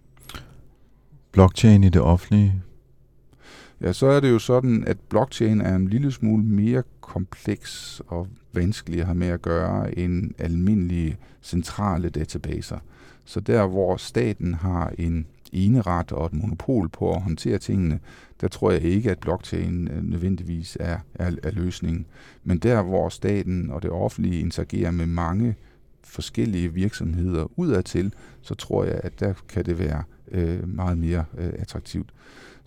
Blockchain 1.32 1.84
i 1.84 1.90
det 1.90 2.02
offentlige? 2.02 2.64
Ja, 3.82 3.94
så 3.94 4.06
er 4.08 4.20
det 4.20 4.30
jo 4.32 4.40
sådan, 4.40 4.84
at 4.88 5.00
blockchain 5.00 5.62
er 5.62 5.76
en 5.76 5.88
lille 5.88 6.12
smule 6.12 6.44
mere 6.44 6.84
kompleks 7.02 8.02
og 8.08 8.28
vanskelig 8.54 9.00
at 9.00 9.06
have 9.06 9.18
med 9.18 9.28
at 9.28 9.42
gøre 9.42 10.00
end 10.00 10.32
almindelige 10.38 11.18
centrale 11.42 12.10
databaser. 12.10 12.78
Så 13.26 13.40
der, 13.40 13.68
hvor 13.68 13.98
staten 13.98 14.54
har 14.54 14.94
en 14.98 15.26
eneret 15.52 16.12
og 16.12 16.26
et 16.26 16.34
monopol 16.34 16.90
på 16.90 17.14
at 17.14 17.22
håndtere 17.22 17.58
tingene, 17.58 18.00
der 18.42 18.48
tror 18.48 18.72
jeg 18.72 18.82
ikke, 18.82 19.12
at 19.12 19.20
blockchain 19.20 19.88
øh, 19.88 20.04
nødvendigvis 20.04 20.78
er, 20.80 21.00
er, 21.16 21.32
er 21.44 21.52
løsningen. 21.52 22.06
Men 22.44 22.58
der, 22.58 22.82
hvor 22.82 23.10
staten 23.10 23.70
og 23.70 23.84
det 23.84 23.92
offentlige 23.92 24.40
interagerer 24.40 24.92
med 24.92 25.06
mange 25.06 25.56
forskellige 26.04 26.74
virksomheder 26.74 27.48
udadtil, 27.56 28.14
så 28.42 28.56
tror 28.56 28.84
jeg, 28.84 29.00
at 29.04 29.20
der 29.20 29.34
kan 29.50 29.66
det 29.66 29.80
være 29.80 30.04
øh, 30.32 30.68
meget 30.68 30.98
mere 30.98 31.26
øh, 31.38 31.54
attraktivt. 31.58 32.10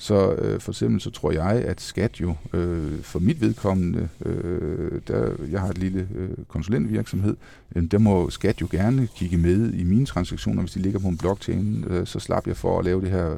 Så 0.01 0.33
øh, 0.33 0.61
for 0.61 0.73
eksempel 0.73 1.01
så 1.01 1.11
tror 1.11 1.33
jeg, 1.33 1.65
at 1.65 1.81
skat 1.81 2.21
jo 2.21 2.35
øh, 2.53 3.03
for 3.03 3.19
mit 3.19 3.41
vedkommende, 3.41 4.09
øh, 4.27 5.01
der, 5.09 5.33
jeg 5.51 5.61
har 5.61 5.69
et 5.69 5.79
lille 5.79 6.09
øh, 6.15 6.31
konsulentvirksomhed, 6.49 7.37
øh, 7.77 7.83
der 7.91 7.99
må 7.99 8.31
skat 8.31 8.61
jo 8.61 8.69
gerne 8.71 9.09
kigge 9.17 9.37
med 9.37 9.73
i 9.73 9.85
mine 9.85 10.07
transaktioner, 10.07 10.63
hvis 10.63 10.73
de 10.73 10.79
ligger 10.79 10.99
på 10.99 11.09
en 11.09 11.17
blockchain, 11.19 11.85
øh, 11.89 12.07
så 12.07 12.19
slap 12.19 12.47
jeg 12.47 12.57
for 12.57 12.79
at 12.79 12.85
lave 12.85 13.01
det 13.01 13.11
her 13.11 13.37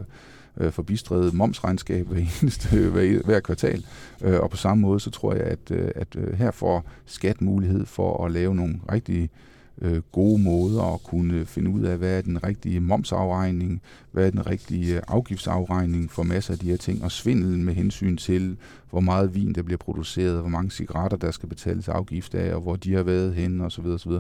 øh, 0.61 0.73
forbistrede 0.73 1.37
momsregnskab 1.37 2.07
hver, 2.07 2.19
eneste, 2.43 2.89
hver, 2.89 3.23
hver 3.25 3.41
kvartal. 3.41 3.85
Øh, 4.21 4.41
og 4.41 4.51
på 4.51 4.57
samme 4.57 4.83
måde, 4.83 5.01
så 5.01 5.11
tror 5.11 5.35
jeg, 5.35 5.43
at, 5.43 5.71
øh, 5.71 5.91
at 5.95 6.17
øh, 6.17 6.39
her 6.39 6.51
får 6.51 6.85
skat 7.07 7.41
mulighed 7.41 7.87
for 7.87 8.25
at 8.25 8.33
lave 8.33 8.55
nogle 8.55 8.81
rigtige 8.93 9.23
øh, 9.23 9.52
Øh, 9.81 10.03
gode 10.13 10.43
måder 10.43 10.95
at 10.95 11.03
kunne 11.03 11.47
finde 11.47 11.71
ud 11.71 11.83
af, 11.83 11.99
hvad 11.99 12.19
er 12.19 12.23
den 12.23 12.45
rigtige 12.45 12.81
momsafregning, 12.81 13.83
hvad 14.13 14.27
er 14.27 14.31
den 14.31 14.47
rigtige 14.47 14.97
øh, 14.97 15.03
afgiftsafregning 15.09 16.11
for 16.11 16.23
masser 16.23 16.53
af 16.53 16.59
de 16.59 16.67
her 16.67 16.77
ting, 16.77 17.05
og 17.05 17.13
svindel 17.13 17.59
med 17.59 17.75
hensyn 17.75 18.17
til, 18.17 18.57
hvor 18.91 19.01
meget 19.01 19.35
vin 19.35 19.53
der 19.53 19.63
bliver 19.63 19.79
produceret, 19.79 20.41
hvor 20.41 20.49
mange 20.49 20.71
cigaretter 20.71 21.17
der 21.17 21.31
skal 21.31 21.49
betales 21.49 21.89
afgift 21.89 22.35
af, 22.35 22.55
og 22.55 22.61
hvor 22.61 22.77
de 22.77 22.95
har 22.95 23.03
været 23.03 23.35
henne 23.35 23.65
osv. 23.65 23.87
osv. 23.87 24.13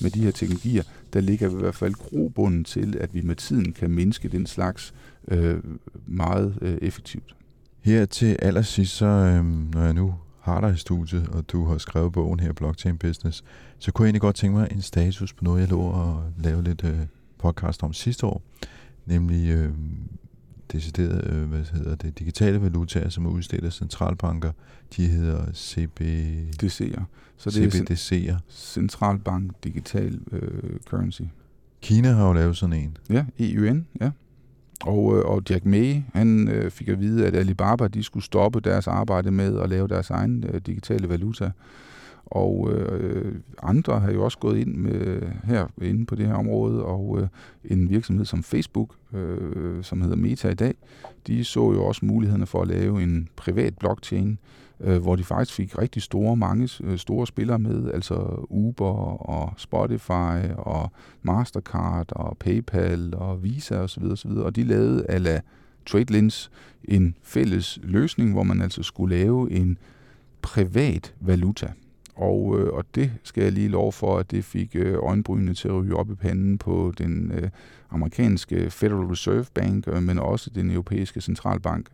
Med 0.00 0.10
de 0.10 0.20
her 0.20 0.30
teknologier, 0.30 0.82
der 1.12 1.20
ligger 1.20 1.48
vi 1.48 1.54
i 1.54 1.60
hvert 1.60 1.74
fald 1.74 1.94
grobunden 1.94 2.64
til, 2.64 2.96
at 3.00 3.14
vi 3.14 3.20
med 3.20 3.36
tiden 3.36 3.72
kan 3.72 3.90
mindske 3.90 4.28
den 4.28 4.46
slags 4.46 4.94
øh, 5.28 5.58
meget 6.06 6.58
øh, 6.62 6.78
effektivt. 6.82 7.36
Her 7.80 8.06
til 8.06 8.36
allersidst, 8.42 8.96
så 8.96 9.06
øh, 9.06 9.44
når 9.74 9.82
jeg 9.82 9.94
nu 9.94 10.14
har 10.40 10.60
dig 10.60 10.74
i 10.74 10.76
studiet, 10.76 11.28
og 11.28 11.48
du 11.48 11.64
har 11.64 11.78
skrevet 11.78 12.12
bogen 12.12 12.40
her, 12.40 12.52
Blockchain 12.52 12.98
Business, 12.98 13.44
så 13.78 13.92
kunne 13.92 14.04
jeg 14.04 14.08
egentlig 14.08 14.20
godt 14.20 14.36
tænke 14.36 14.58
mig 14.58 14.68
en 14.70 14.82
status 14.82 15.32
på 15.32 15.44
noget, 15.44 15.60
jeg 15.60 15.68
lå 15.68 15.80
og 15.80 16.24
lave 16.38 16.62
lidt 16.62 16.84
øh, 16.84 17.00
podcast 17.38 17.82
om 17.82 17.92
sidste 17.92 18.26
år, 18.26 18.42
nemlig 19.06 19.50
øh, 19.50 19.72
decideret, 20.72 21.30
øh, 21.32 21.48
hvad 21.48 21.64
hedder 21.64 21.94
det, 21.94 22.18
digitale 22.18 22.62
valutaer, 22.62 23.08
som 23.08 23.26
er 23.26 23.30
udstedt 23.30 23.64
af 23.64 23.72
centralbanker. 23.72 24.52
De 24.96 25.06
hedder 25.06 25.44
CBDC'er. 25.46 27.02
Så 27.36 27.50
det 27.50 27.74
CBDC'er. 27.74 28.32
er 28.32 28.38
centralbank 28.48 29.52
digital 29.64 30.20
øh, 30.32 30.80
currency. 30.86 31.22
Kina 31.82 32.12
har 32.12 32.26
jo 32.26 32.32
lavet 32.32 32.56
sådan 32.56 32.76
en. 32.76 32.96
Ja, 33.10 33.24
EUN, 33.38 33.86
ja. 34.00 34.10
Og, 34.86 35.16
øh, 35.16 35.24
og 35.24 35.42
Jack 35.50 35.66
May, 35.66 35.94
han 36.14 36.48
øh, 36.48 36.70
fik 36.70 36.88
at 36.88 37.00
vide, 37.00 37.26
at 37.26 37.36
Alibaba 37.36 37.88
de 37.88 38.02
skulle 38.02 38.24
stoppe 38.24 38.60
deres 38.60 38.86
arbejde 38.86 39.30
med 39.30 39.60
at 39.60 39.68
lave 39.68 39.88
deres 39.88 40.10
egen 40.10 40.44
øh, 40.52 40.60
digitale 40.66 41.08
valuta. 41.08 41.50
Og 42.26 42.72
øh, 42.72 43.34
andre 43.62 44.00
har 44.00 44.12
jo 44.12 44.24
også 44.24 44.38
gået 44.38 44.58
ind 44.58 44.74
med, 44.76 45.22
her 45.44 45.66
inde 45.82 46.06
på 46.06 46.14
det 46.14 46.26
her 46.26 46.34
område, 46.34 46.84
og 46.84 47.18
øh, 47.20 47.28
en 47.64 47.90
virksomhed 47.90 48.24
som 48.24 48.42
Facebook, 48.42 48.94
øh, 49.12 49.84
som 49.84 50.00
hedder 50.00 50.16
Meta 50.16 50.48
i 50.48 50.54
dag, 50.54 50.74
de 51.26 51.44
så 51.44 51.72
jo 51.72 51.84
også 51.84 52.06
mulighederne 52.06 52.46
for 52.46 52.62
at 52.62 52.68
lave 52.68 53.02
en 53.02 53.28
privat 53.36 53.78
blockchain, 53.78 54.38
øh, 54.80 55.02
hvor 55.02 55.16
de 55.16 55.24
faktisk 55.24 55.56
fik 55.56 55.78
rigtig 55.78 56.02
store, 56.02 56.36
mange 56.36 56.68
øh, 56.84 56.98
store 56.98 57.26
spillere 57.26 57.58
med, 57.58 57.90
altså 57.94 58.46
Uber 58.50 59.26
og 59.30 59.52
Spotify 59.56 60.52
og 60.56 60.92
Mastercard 61.22 62.12
og 62.12 62.36
PayPal 62.38 63.14
og 63.14 63.44
Visa 63.44 63.76
osv. 63.76 64.04
osv. 64.04 64.30
Og 64.30 64.56
de 64.56 64.64
lavede 64.64 65.06
ala 65.08 65.40
TradeLens 65.86 66.50
en 66.84 67.14
fælles 67.22 67.78
løsning, 67.82 68.32
hvor 68.32 68.42
man 68.42 68.62
altså 68.62 68.82
skulle 68.82 69.16
lave 69.16 69.50
en 69.50 69.78
privat 70.42 71.14
valuta. 71.20 71.72
Og, 72.14 72.58
øh, 72.58 72.72
og 72.72 72.84
det 72.94 73.12
skal 73.22 73.42
jeg 73.42 73.52
lige 73.52 73.68
lov 73.68 73.92
for, 73.92 74.18
at 74.18 74.30
det 74.30 74.44
fik 74.44 74.70
øh, 74.74 74.98
øjenbrynene 75.02 75.54
til 75.54 75.68
at 75.68 75.74
ryge 75.74 75.96
op 75.96 76.10
i 76.10 76.14
panden 76.14 76.58
på 76.58 76.92
den 76.98 77.32
øh, 77.32 77.50
amerikanske 77.90 78.70
Federal 78.70 79.06
Reserve 79.06 79.46
Bank, 79.54 79.88
øh, 79.88 80.02
men 80.02 80.18
også 80.18 80.50
den 80.50 80.70
europæiske 80.70 81.20
centralbank. 81.20 81.86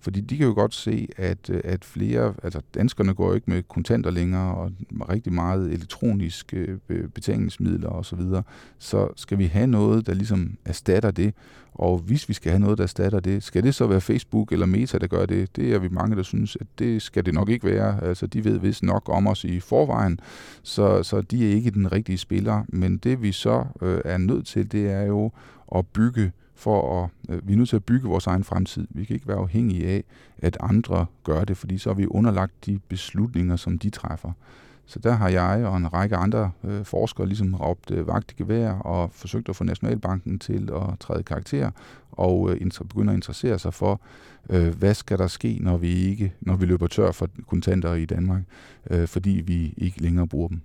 Fordi 0.00 0.20
de 0.20 0.36
kan 0.36 0.46
jo 0.46 0.54
godt 0.54 0.74
se, 0.74 1.08
at, 1.16 1.50
øh, 1.50 1.60
at 1.64 1.84
flere, 1.84 2.34
altså 2.42 2.60
danskerne 2.74 3.14
går 3.14 3.28
jo 3.28 3.34
ikke 3.34 3.50
med 3.50 3.62
kontanter 3.62 4.10
længere, 4.10 4.54
og 4.54 4.72
rigtig 5.08 5.32
meget 5.32 5.72
elektroniske 5.72 6.78
øh, 6.88 7.08
betalingsmidler 7.08 7.88
osv., 7.88 8.08
så, 8.08 8.16
videre. 8.16 8.42
så 8.78 9.08
skal 9.16 9.38
vi 9.38 9.46
have 9.46 9.66
noget, 9.66 10.06
der 10.06 10.14
ligesom 10.14 10.56
erstatter 10.64 11.10
det. 11.10 11.34
Og 11.74 11.98
hvis 11.98 12.28
vi 12.28 12.34
skal 12.34 12.50
have 12.50 12.60
noget, 12.60 12.78
der 12.78 12.84
erstatter 12.84 13.20
det, 13.20 13.42
skal 13.42 13.62
det 13.62 13.74
så 13.74 13.86
være 13.86 14.00
Facebook 14.00 14.52
eller 14.52 14.66
Meta, 14.66 14.98
der 14.98 15.06
gør 15.06 15.26
det? 15.26 15.56
Det 15.56 15.74
er 15.74 15.78
vi 15.78 15.88
mange, 15.88 16.16
der 16.16 16.22
synes, 16.22 16.56
at 16.60 16.66
det 16.78 17.02
skal 17.02 17.26
det 17.26 17.34
nok 17.34 17.48
ikke 17.48 17.66
være. 17.66 18.04
Altså, 18.04 18.26
de 18.26 18.44
ved 18.44 18.58
vist 18.58 18.82
nok 18.82 19.02
om 19.08 19.26
os 19.26 19.44
i 19.44 19.60
forvejen, 19.60 20.20
så, 20.62 21.02
så 21.02 21.20
de 21.20 21.50
er 21.50 21.54
ikke 21.54 21.70
den 21.70 21.92
rigtige 21.92 22.18
spiller. 22.18 22.64
Men 22.68 22.96
det 22.96 23.22
vi 23.22 23.32
så 23.32 23.64
øh, 23.82 24.00
er 24.04 24.18
nødt 24.18 24.46
til, 24.46 24.72
det 24.72 24.90
er 24.90 25.02
jo 25.02 25.32
at 25.74 25.86
bygge 25.86 26.32
for 26.58 27.04
at, 27.04 27.10
øh, 27.28 27.48
vi 27.48 27.52
er 27.52 27.56
nødt 27.56 27.68
til 27.68 27.76
at 27.76 27.84
bygge 27.84 28.08
vores 28.08 28.26
egen 28.26 28.44
fremtid. 28.44 28.86
Vi 28.90 29.04
kan 29.04 29.14
ikke 29.14 29.28
være 29.28 29.38
afhængige 29.38 29.86
af, 29.88 30.04
at 30.38 30.56
andre 30.60 31.06
gør 31.24 31.44
det, 31.44 31.56
fordi 31.56 31.78
så 31.78 31.90
er 31.90 31.94
vi 31.94 32.06
underlagt 32.06 32.66
de 32.66 32.78
beslutninger, 32.88 33.56
som 33.56 33.78
de 33.78 33.90
træffer. 33.90 34.32
Så 34.86 34.98
der 34.98 35.12
har 35.12 35.28
jeg 35.28 35.66
og 35.66 35.76
en 35.76 35.92
række 35.92 36.16
andre 36.16 36.50
øh, 36.64 36.84
forskere 36.84 37.26
ligesom 37.26 37.54
råbt 37.54 37.90
øh, 37.90 38.06
vagt 38.06 38.32
i 38.32 38.34
gevær 38.38 38.72
og 38.72 39.10
forsøgt 39.12 39.48
at 39.48 39.56
få 39.56 39.64
Nationalbanken 39.64 40.38
til 40.38 40.70
at 40.74 40.98
træde 41.00 41.22
karakter 41.22 41.70
og 42.12 42.50
øh, 42.50 42.70
begynde 42.88 43.12
at 43.12 43.16
interessere 43.16 43.58
sig 43.58 43.74
for, 43.74 44.00
øh, 44.50 44.74
hvad 44.74 44.94
skal 44.94 45.18
der 45.18 45.26
ske, 45.26 45.58
når 45.60 45.76
vi 45.76 45.88
ikke, 45.88 46.32
når 46.40 46.56
vi 46.56 46.66
løber 46.66 46.86
tør 46.86 47.12
for 47.12 47.28
kontanter 47.46 47.94
i 47.94 48.04
Danmark, 48.04 48.42
øh, 48.90 49.08
fordi 49.08 49.30
vi 49.30 49.74
ikke 49.76 50.02
længere 50.02 50.26
bruger 50.26 50.48
dem. 50.48 50.60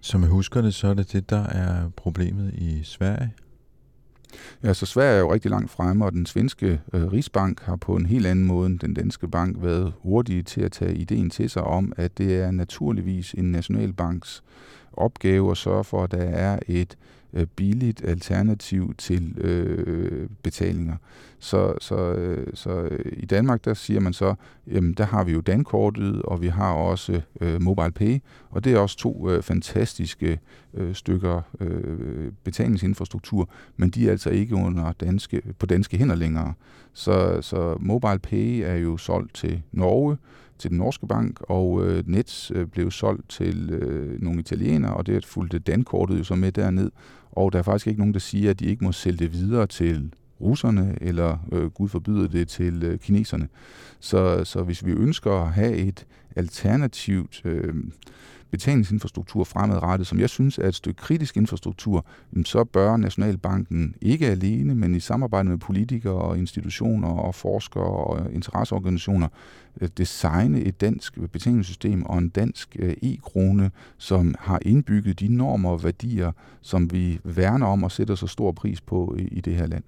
Som 0.00 0.22
jeg 0.22 0.30
husker 0.30 0.60
det, 0.60 0.74
så 0.74 0.88
er 0.88 0.94
det 0.94 1.12
det, 1.12 1.30
der 1.30 1.46
er 1.46 1.88
problemet 1.96 2.54
i 2.54 2.80
Sverige. 2.84 3.32
Ja, 4.62 4.74
så 4.74 4.86
Sverige 4.86 5.16
er 5.16 5.20
jo 5.20 5.32
rigtig 5.32 5.50
langt 5.50 5.70
fremme, 5.70 6.04
og 6.04 6.12
den 6.12 6.26
svenske 6.26 6.80
øh, 6.92 7.12
Rigsbank 7.12 7.62
har 7.62 7.76
på 7.76 7.96
en 7.96 8.06
helt 8.06 8.26
anden 8.26 8.46
måde 8.46 8.66
end 8.66 8.78
den 8.78 8.94
danske 8.94 9.28
bank 9.28 9.56
været 9.60 9.92
hurtige 10.02 10.42
til 10.42 10.60
at 10.60 10.72
tage 10.72 10.94
ideen 10.94 11.30
til 11.30 11.50
sig 11.50 11.62
om, 11.62 11.92
at 11.96 12.18
det 12.18 12.36
er 12.40 12.50
naturligvis 12.50 13.32
en 13.32 13.52
nationalbanks 13.52 14.42
opgave 14.92 15.50
at 15.50 15.56
sørge 15.56 15.84
for, 15.84 16.04
at 16.04 16.10
der 16.10 16.18
er 16.18 16.58
et 16.68 16.96
øh, 17.36 17.46
billigt 17.46 18.04
alternativ 18.04 18.94
til 18.98 19.34
øh, 19.38 20.28
betalinger. 20.42 20.96
Så, 21.38 21.74
så, 21.80 21.96
øh, 21.96 22.46
så 22.54 22.70
øh, 22.70 23.12
i 23.16 23.26
Danmark, 23.26 23.64
der 23.64 23.74
siger 23.74 24.00
man 24.00 24.12
så, 24.12 24.34
jamen 24.66 24.92
der 24.94 25.04
har 25.04 25.24
vi 25.24 25.32
jo 25.32 25.40
dankortet, 25.40 26.22
og 26.22 26.42
vi 26.42 26.48
har 26.48 26.72
også 26.72 27.20
øh, 27.40 27.62
MobilePay, 27.62 28.18
og 28.50 28.64
det 28.64 28.72
er 28.72 28.78
også 28.78 28.96
to 28.96 29.30
øh, 29.30 29.42
fantastiske 29.42 30.38
øh, 30.74 30.94
stykker 30.94 31.42
øh, 31.60 32.32
betalingsinfrastruktur, 32.44 33.48
men 33.76 33.90
de 33.90 34.06
er 34.06 34.10
altså 34.10 34.30
ikke 34.30 34.54
under 34.54 34.92
danske, 34.92 35.42
på 35.58 35.66
danske 35.66 35.98
hænder 35.98 36.14
længere. 36.14 36.54
Så, 36.92 37.42
så 37.42 37.76
MobilePay 37.80 38.62
er 38.64 38.76
jo 38.76 38.96
solgt 38.96 39.34
til 39.34 39.62
Norge, 39.72 40.16
til 40.58 40.70
den 40.70 40.78
norske 40.78 41.06
bank, 41.06 41.40
og 41.40 41.86
øh, 41.86 42.02
Nets 42.06 42.52
øh, 42.54 42.66
blev 42.66 42.90
solgt 42.90 43.28
til 43.28 43.70
øh, 43.70 44.22
nogle 44.22 44.40
italienere, 44.40 44.94
og 44.94 45.06
det 45.06 45.26
fulgte 45.26 45.58
dankortet 45.58 46.18
jo 46.18 46.24
så 46.24 46.34
med 46.34 46.52
derned. 46.52 46.90
Og 47.32 47.52
der 47.52 47.58
er 47.58 47.62
faktisk 47.62 47.86
ikke 47.86 48.00
nogen, 48.00 48.14
der 48.14 48.20
siger, 48.20 48.50
at 48.50 48.60
de 48.60 48.66
ikke 48.66 48.84
må 48.84 48.92
sælge 48.92 49.18
det 49.18 49.32
videre 49.32 49.66
til 49.66 50.12
russerne, 50.40 50.98
eller 51.00 51.38
øh, 51.52 51.70
Gud 51.70 51.88
forbyder 51.88 52.28
det 52.28 52.48
til 52.48 52.82
øh, 52.84 52.98
kineserne. 52.98 53.48
Så, 54.00 54.44
så 54.44 54.62
hvis 54.62 54.86
vi 54.86 54.90
ønsker 54.90 55.32
at 55.32 55.52
have 55.52 55.74
et 55.74 56.06
alternativt 56.36 57.42
øh, 57.44 57.74
betalingsinfrastruktur 58.50 59.44
fremadrettet, 59.44 60.06
som 60.06 60.20
jeg 60.20 60.28
synes 60.28 60.58
er 60.58 60.68
et 60.68 60.74
stykke 60.74 60.98
kritisk 60.98 61.36
infrastruktur, 61.36 62.06
så 62.44 62.64
bør 62.64 62.96
Nationalbanken 62.96 63.94
ikke 64.00 64.26
alene, 64.26 64.74
men 64.74 64.94
i 64.94 65.00
samarbejde 65.00 65.48
med 65.48 65.58
politikere 65.58 66.14
og 66.14 66.38
institutioner 66.38 67.08
og 67.08 67.34
forskere 67.34 68.06
og 68.06 68.32
interesseorganisationer, 68.32 69.28
øh, 69.80 69.88
designe 69.98 70.60
et 70.60 70.80
dansk 70.80 71.18
betalingssystem 71.32 72.06
og 72.06 72.18
en 72.18 72.28
dansk 72.28 72.76
øh, 72.78 72.94
e-krone, 73.02 73.70
som 73.98 74.34
har 74.38 74.58
indbygget 74.62 75.20
de 75.20 75.28
normer 75.28 75.70
og 75.70 75.84
værdier, 75.84 76.32
som 76.60 76.92
vi 76.92 77.20
værner 77.24 77.66
om 77.66 77.84
og 77.84 77.92
sætter 77.92 78.14
så 78.14 78.26
stor 78.26 78.52
pris 78.52 78.80
på 78.80 79.16
i 79.18 79.40
det 79.40 79.54
her 79.54 79.66
land. 79.66 79.84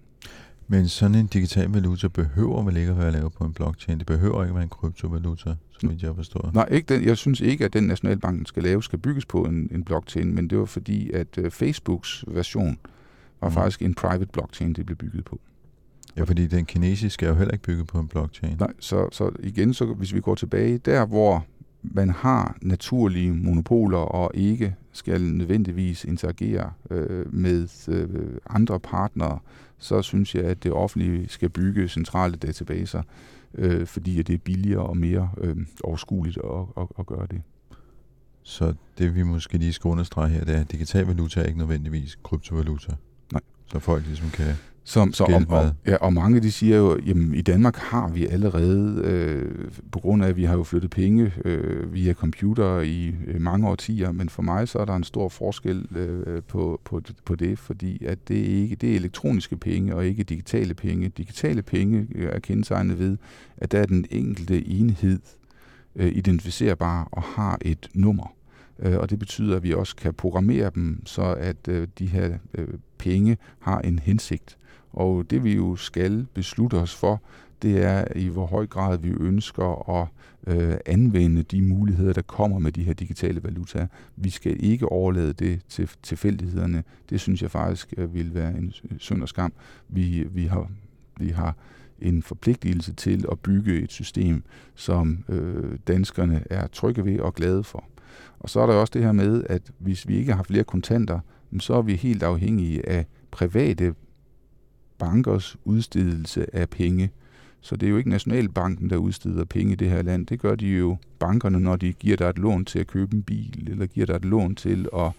Men 0.71 0.89
sådan 0.89 1.15
en 1.15 1.27
digital 1.27 1.69
valuta 1.69 2.09
behøver 2.09 2.63
vel 2.63 2.77
ikke 2.77 2.91
at 2.91 2.99
være 2.99 3.13
lavet 3.13 3.33
på 3.33 3.45
en 3.45 3.53
blockchain? 3.53 3.99
Det 3.99 4.07
behøver 4.07 4.43
ikke 4.43 4.51
at 4.51 4.55
være 4.55 4.63
en 4.63 4.69
kryptovaluta, 4.69 5.55
som 5.81 5.93
jeg 6.03 6.17
forstår. 6.17 6.51
Nej, 6.55 6.69
ikke 6.71 6.95
den, 6.95 7.05
jeg 7.05 7.17
synes 7.17 7.41
ikke, 7.41 7.65
at 7.65 7.73
den 7.73 7.85
nationalbanken 7.85 8.47
skal 8.47 8.63
lave, 8.63 8.83
skal 8.83 8.99
bygges 8.99 9.27
på 9.27 9.43
en, 9.43 9.69
en 9.73 9.85
blockchain, 9.85 10.35
men 10.35 10.51
det 10.51 10.59
var 10.59 10.65
fordi, 10.65 11.11
at 11.11 11.39
uh, 11.39 11.51
Facebooks 11.51 12.25
version 12.29 12.79
var 13.41 13.49
mm. 13.49 13.55
faktisk 13.55 13.83
en 13.83 13.95
private 13.95 14.27
blockchain, 14.33 14.73
det 14.73 14.87
blev 14.87 14.97
bygget 14.97 15.25
på. 15.25 15.41
Ja, 16.17 16.23
fordi 16.23 16.47
den 16.47 16.67
kinesiske 16.67 17.27
er 17.27 17.31
jo 17.31 17.37
heller 17.37 17.53
ikke 17.53 17.65
bygget 17.65 17.87
på 17.87 17.99
en 17.99 18.09
blockchain. 18.09 18.57
Nej, 18.59 18.73
så, 18.81 19.09
så 19.13 19.31
igen, 19.41 19.75
så 19.75 19.85
hvis 19.85 20.15
vi 20.15 20.21
går 20.21 20.35
tilbage, 20.35 20.79
der 20.79 21.07
hvor 21.07 21.47
man 21.83 22.11
har 22.11 22.57
naturlige 22.63 23.33
monopoler 23.33 23.99
og 23.99 24.31
ikke 24.35 24.75
skal 24.93 25.23
nødvendigvis 25.23 26.05
interagere 26.05 26.73
øh, 26.91 27.35
med 27.35 27.89
øh, 27.89 28.09
andre 28.51 28.81
partnere, 28.81 29.39
så 29.79 30.03
synes 30.03 30.35
jeg, 30.35 30.45
at 30.45 30.63
det 30.63 30.73
offentlige 30.73 31.29
skal 31.29 31.49
bygge 31.49 31.89
centrale 31.89 32.37
databaser, 32.37 33.03
øh, 33.55 33.87
fordi 33.87 34.21
at 34.21 34.27
det 34.27 34.35
er 34.35 34.39
billigere 34.39 34.83
og 34.83 34.97
mere 34.97 35.31
øh, 35.41 35.57
overskueligt 35.85 36.39
at, 36.45 36.83
at, 36.83 36.87
at 36.99 37.07
gøre 37.07 37.27
det. 37.31 37.43
Så 38.43 38.75
det 38.99 39.15
vi 39.15 39.23
måske 39.23 39.59
lige 39.59 39.73
skal 39.73 39.89
understrege 39.89 40.29
her, 40.29 40.45
det 40.45 40.57
er, 40.57 40.61
at 40.61 40.73
digital 40.73 41.07
valuta 41.07 41.41
er 41.41 41.45
ikke 41.45 41.59
nødvendigvis 41.59 42.19
kryptovaluta. 42.23 42.93
Nej. 43.33 43.41
Så 43.73 43.79
folk 43.79 44.07
ligesom 44.07 44.31
kan 44.31 44.55
Som, 44.89 45.13
så, 45.13 45.25
Skæld 45.25 45.47
og, 45.49 45.71
ja, 45.87 45.97
og 45.97 46.13
mange 46.13 46.41
de 46.41 46.53
siger 46.53 46.77
jo, 46.77 46.99
jamen 47.07 47.35
i 47.35 47.43
Danmark 47.43 47.77
har 47.77 48.09
vi 48.09 48.27
allerede, 48.27 49.01
øh, 49.05 49.69
på 49.93 49.99
grund 49.99 50.25
af 50.25 50.29
at 50.29 50.37
vi 50.37 50.45
har 50.45 50.55
jo 50.57 50.63
flyttet 50.63 50.91
penge 50.91 51.33
øh, 51.45 51.95
via 51.95 52.13
computer 52.13 52.81
i 52.81 53.15
øh, 53.27 53.41
mange 53.41 53.69
årtier, 53.69 54.13
men 54.13 54.29
for 54.29 54.43
mig 54.43 54.69
så 54.69 54.79
er 54.79 54.85
der 54.85 54.97
en 54.97 55.05
stor 55.05 55.29
forskel 55.29 55.87
øh, 55.97 56.43
på, 56.43 56.81
på, 56.85 57.01
på 57.25 57.35
det, 57.35 57.59
fordi 57.59 58.05
at 58.05 58.29
det 58.29 58.35
ikke 58.35 58.77
det 58.77 58.93
er 58.93 58.97
elektroniske 58.97 59.57
penge 59.57 59.95
og 59.97 60.07
ikke 60.07 60.23
digitale 60.23 60.75
penge. 60.75 61.09
Digitale 61.09 61.63
penge 61.63 62.07
øh, 62.15 62.31
er 62.33 62.39
kendetegnet 62.39 62.99
ved, 62.99 63.17
at 63.57 63.73
der 63.73 63.79
er 63.79 63.87
den 63.87 64.07
enkelte 64.11 64.69
enhed 64.69 65.21
øh, 65.97 66.13
identificerbar 66.17 67.09
og 67.13 67.23
har 67.23 67.59
et 67.63 67.89
nummer. 67.95 68.38
Øh, 68.79 68.99
og 68.99 69.11
det 69.11 69.19
betyder, 69.19 69.57
at 69.57 69.63
vi 69.63 69.75
også 69.75 69.97
kan 69.97 70.15
programmere 70.15 70.71
dem, 70.75 71.03
så 71.07 71.23
at 71.23 71.69
øh, 71.69 71.89
de 71.99 72.07
her 72.07 72.39
øh, 72.55 72.69
penge 72.99 73.37
har 73.59 73.81
en 73.81 73.99
hensigt. 73.99 74.59
Og 74.93 75.31
det 75.31 75.45
vi 75.45 75.57
jo 75.57 75.77
skal 75.77 76.27
beslutte 76.35 76.75
os 76.75 76.95
for, 76.95 77.23
det 77.63 77.85
er 77.85 78.05
i 78.17 78.29
hvor 78.29 78.47
høj 78.47 78.67
grad 78.67 78.99
vi 78.99 79.09
ønsker 79.21 79.91
at 80.01 80.09
øh, 80.47 80.77
anvende 80.87 81.43
de 81.43 81.63
muligheder, 81.63 82.13
der 82.13 82.23
kommer 82.23 82.59
med 82.59 82.73
de 82.73 82.83
her 82.83 82.93
digitale 82.93 83.43
valutaer. 83.43 83.87
Vi 84.17 84.31
skal 84.31 84.65
ikke 84.65 84.87
overlade 84.87 85.33
det 85.33 85.61
til 85.69 85.91
tilfældighederne. 86.03 86.85
Det 87.11 87.21
synes 87.21 87.43
jeg 87.43 87.51
faktisk 87.51 87.95
øh, 87.97 88.15
vil 88.15 88.35
være 88.35 88.59
en 88.59 88.73
øh, 88.91 88.99
synd 88.99 89.23
og 89.23 89.29
skam. 89.29 89.53
Vi, 89.89 90.27
vi, 90.31 90.45
har, 90.47 90.71
vi 91.21 91.29
har 91.29 91.57
en 91.99 92.23
forpligtelse 92.23 92.93
til 92.93 93.25
at 93.33 93.41
bygge 93.41 93.81
et 93.81 93.93
system, 93.93 94.43
som 94.75 95.25
øh, 95.29 95.79
danskerne 95.89 96.45
er 96.51 96.67
trygge 96.67 97.05
ved 97.05 97.21
og 97.21 97.35
glade 97.35 97.65
for. 97.65 97.85
Og 98.41 98.51
så 98.51 98.61
er 98.61 98.67
der 98.67 98.75
også 98.75 98.91
det 98.95 99.03
her 99.03 99.13
med, 99.13 99.45
at 99.47 99.63
hvis 99.79 100.09
vi 100.09 100.17
ikke 100.17 100.33
har 100.33 100.43
flere 100.43 100.65
kontanter, 100.65 101.21
så 101.59 101.75
er 101.75 101.83
vi 101.83 101.95
helt 101.95 102.23
afhængige 102.23 102.89
af 102.89 103.07
private 103.31 103.95
bankers 104.99 105.57
udstedelse 105.65 106.57
af 106.57 106.71
penge. 106.71 107.11
Så 107.61 107.77
det 107.77 107.87
er 107.87 107.91
jo 107.91 107.97
ikke 107.97 108.11
Nationalbanken, 108.11 108.91
der 108.91 108.97
udsteder 108.97 109.45
penge 109.45 109.73
i 109.73 109.77
det 109.77 109.91
her 109.91 110.03
land. 110.03 110.27
Det 110.27 110.41
gør 110.41 110.55
de 110.55 110.67
jo 110.67 110.97
bankerne, 111.19 111.61
når 111.61 111.77
de 111.77 111.93
giver 111.93 112.17
dig 112.17 112.29
et 112.29 112.39
lån 112.39 112.65
til 112.65 112.79
at 112.79 112.87
købe 112.87 113.17
en 113.17 113.23
bil, 113.23 113.69
eller 113.71 113.87
giver 113.87 114.07
dig 114.07 114.15
et 114.15 114.25
lån 114.25 114.55
til 114.55 114.89
at, 114.97 115.13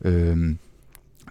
øh, 0.00 0.54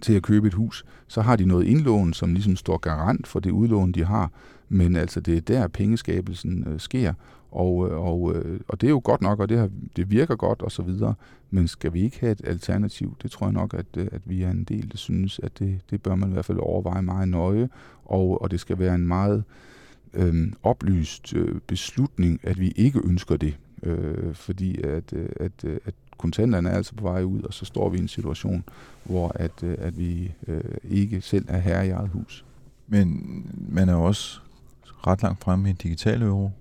til 0.02 0.14
at 0.14 0.24
købe 0.24 0.48
et 0.48 0.54
hus. 0.54 0.86
Så 1.08 1.22
har 1.22 1.36
de 1.36 1.46
noget 1.46 1.66
indlån, 1.66 2.14
som 2.14 2.34
ligesom 2.34 2.56
står 2.56 2.78
garant 2.78 3.28
for 3.28 3.40
det 3.40 3.52
udlån, 3.52 3.92
de 3.92 4.06
har. 4.06 4.32
Men 4.70 4.96
altså, 4.96 5.20
det 5.20 5.38
er 5.38 5.42
der, 5.42 5.68
pengeskabelsen 5.68 6.68
øh, 6.68 6.80
sker. 6.80 7.14
Og, 7.52 7.90
øh, 7.90 8.00
og, 8.00 8.36
øh, 8.36 8.60
og 8.68 8.82
det 8.82 8.88
er 8.88 8.92
jo 8.92 9.02
godt 9.04 9.22
nok, 9.22 9.40
og 9.40 9.50
det, 9.50 9.58
har, 9.58 9.70
det 9.96 10.12
virker 10.12 10.36
godt 10.36 10.62
og 10.62 10.72
så 10.72 10.82
videre. 10.82 11.14
Men 11.50 11.68
skal 11.68 11.94
vi 11.94 12.02
ikke 12.02 12.20
have 12.20 12.32
et 12.32 12.42
alternativ? 12.44 13.16
Det 13.24 13.32
tror 13.32 13.46
jeg 13.46 13.54
nok, 13.54 13.74
at, 13.74 13.86
øh, 13.98 14.08
at 14.12 14.22
vi 14.26 14.44
er 14.44 14.52
en 14.52 14.64
del, 14.64 14.92
der 14.92 14.98
synes, 14.98 15.40
at 15.44 15.60
det, 15.60 15.80
det 15.90 16.02
bør 16.02 16.16
man 16.16 16.30
i 16.30 16.34
hvert 16.34 16.46
fald 16.46 16.60
overveje 16.62 17.02
meget 17.02 17.30
nøje. 17.30 17.70
Og, 18.06 18.42
og 18.42 18.52
det 18.52 18.60
skal 18.60 18.80
være 18.80 18.96
en 18.96 19.08
meget 19.08 19.44
øh, 20.14 20.54
oplyst 20.64 21.34
øh, 21.34 21.60
beslutning, 21.68 22.40
at 22.44 22.60
vi 22.60 22.74
ikke 22.76 23.02
ønsker 23.04 23.38
det. 23.38 23.58
Øh, 23.84 24.36
fordi 24.36 24.82
at, 24.82 25.14
øh, 25.14 25.30
at, 25.36 25.64
øh, 25.66 25.80
at 25.86 25.94
kontanterne 26.18 26.70
er 26.70 26.74
altså 26.74 26.96
på 26.96 27.04
vej 27.04 27.24
ud, 27.24 27.42
og 27.42 27.54
så 27.54 27.66
står 27.66 27.90
vi 27.90 27.98
i 27.98 28.02
en 28.02 28.08
situation, 28.08 28.64
hvor 29.04 29.32
at, 29.36 29.64
øh, 29.64 29.78
at 29.80 30.00
vi 30.00 30.34
øh, 30.48 30.62
ikke 30.84 31.22
selv 31.22 31.46
er 31.48 31.58
herre 31.58 31.88
i 31.88 31.90
eget 31.90 32.10
hus. 32.10 32.46
Men 32.88 33.22
man 33.70 33.90
er 33.90 33.96
også 33.96 34.40
ret 35.08 35.22
langt 35.22 35.44
fremme 35.44 35.68
i 35.68 35.72
en 35.72 35.76
digital 35.76 36.22
euro. 36.22 36.52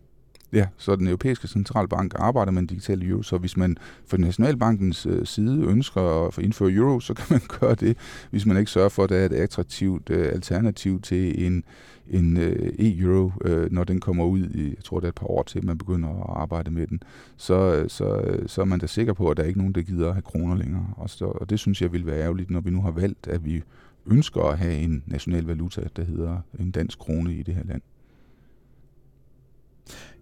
Ja, 0.53 0.66
så 0.76 0.96
den 0.96 1.07
europæiske 1.07 1.48
centralbank 1.48 2.12
arbejder 2.16 2.53
med 2.53 2.61
en 2.61 2.66
digital 2.66 3.09
euro, 3.09 3.22
så 3.22 3.38
hvis 3.38 3.57
man 3.57 3.76
fra 4.07 4.16
Nationalbankens 4.16 5.07
øh, 5.07 5.26
side 5.26 5.64
ønsker 5.64 6.26
at 6.26 6.38
indføre 6.38 6.72
euro, 6.72 7.01
så 7.01 7.14
kan 7.14 7.26
man 7.30 7.40
gøre 7.61 7.74
det, 7.74 7.96
hvis 8.30 8.46
man 8.46 8.57
ikke 8.57 8.70
sørger 8.70 8.88
for, 8.88 9.05
at 9.05 9.11
der 9.11 9.16
er 9.16 9.26
et 9.26 9.32
attraktivt 9.32 10.11
øh, 10.11 10.32
alternativ 10.32 11.01
til 11.01 11.46
en, 11.46 11.64
en 12.09 12.36
øh, 12.36 12.72
e-euro, 12.78 13.32
øh, 13.44 13.72
når 13.72 13.84
den 13.84 14.01
kommer 14.01 14.24
ud 14.24 14.44
i, 14.44 14.68
jeg 14.68 14.84
tror 14.84 15.01
det 15.01 15.07
er 15.07 15.09
et 15.09 15.14
par 15.14 15.30
år 15.30 15.42
til, 15.42 15.66
man 15.66 15.78
begynder 15.78 16.09
at 16.09 16.40
arbejde 16.40 16.70
med 16.70 16.86
den, 16.86 17.03
så, 17.36 17.74
øh, 17.74 17.90
så, 17.90 18.16
øh, 18.16 18.48
så 18.48 18.61
er 18.61 18.64
man 18.64 18.78
da 18.78 18.86
sikker 18.86 19.12
på, 19.12 19.28
at 19.28 19.36
der 19.36 19.42
er 19.42 19.46
ikke 19.46 19.59
nogen, 19.59 19.74
der 19.74 19.82
gider 19.82 20.09
at 20.09 20.14
have 20.14 20.22
kroner 20.22 20.57
længere. 20.57 20.86
Og, 20.96 21.11
så, 21.11 21.24
og 21.24 21.51
det 21.51 21.59
synes 21.59 21.82
jeg 21.82 21.92
vil 21.92 22.07
være 22.07 22.20
ærgerligt, 22.20 22.51
når 22.51 22.61
vi 22.61 22.70
nu 22.70 22.82
har 22.82 22.90
valgt, 22.90 23.28
at 23.28 23.44
vi 23.44 23.62
ønsker 24.07 24.42
at 24.42 24.59
have 24.59 24.74
en 24.74 25.03
national 25.07 25.44
valuta, 25.44 25.80
der 25.96 26.05
hedder 26.05 26.38
en 26.59 26.70
dansk 26.70 26.98
krone 26.98 27.34
i 27.34 27.42
det 27.42 27.55
her 27.55 27.64
land. 27.64 27.82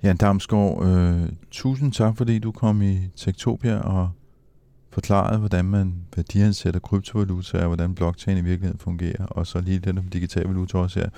Jan 0.02 0.16
Damsgaard, 0.16 0.86
øh, 0.86 1.28
tusind 1.50 1.92
tak, 1.92 2.16
fordi 2.16 2.38
du 2.38 2.52
kom 2.52 2.82
i 2.82 2.98
Tektopia 3.16 3.78
og 3.78 4.10
forklarede, 4.90 5.38
hvordan 5.38 5.64
man 5.64 5.94
værdiansætter 6.16 6.80
kryptovaluta 6.80 7.58
og 7.58 7.66
hvordan 7.66 7.94
blockchain 7.94 8.38
i 8.38 8.40
virkeligheden 8.40 8.78
fungerer, 8.78 9.26
og 9.26 9.46
så 9.46 9.60
lige 9.60 9.78
lidt 9.78 9.98
om 9.98 10.04
digital 10.04 10.46
valuta 10.46 10.78
også 10.78 11.00
her. 11.00 11.08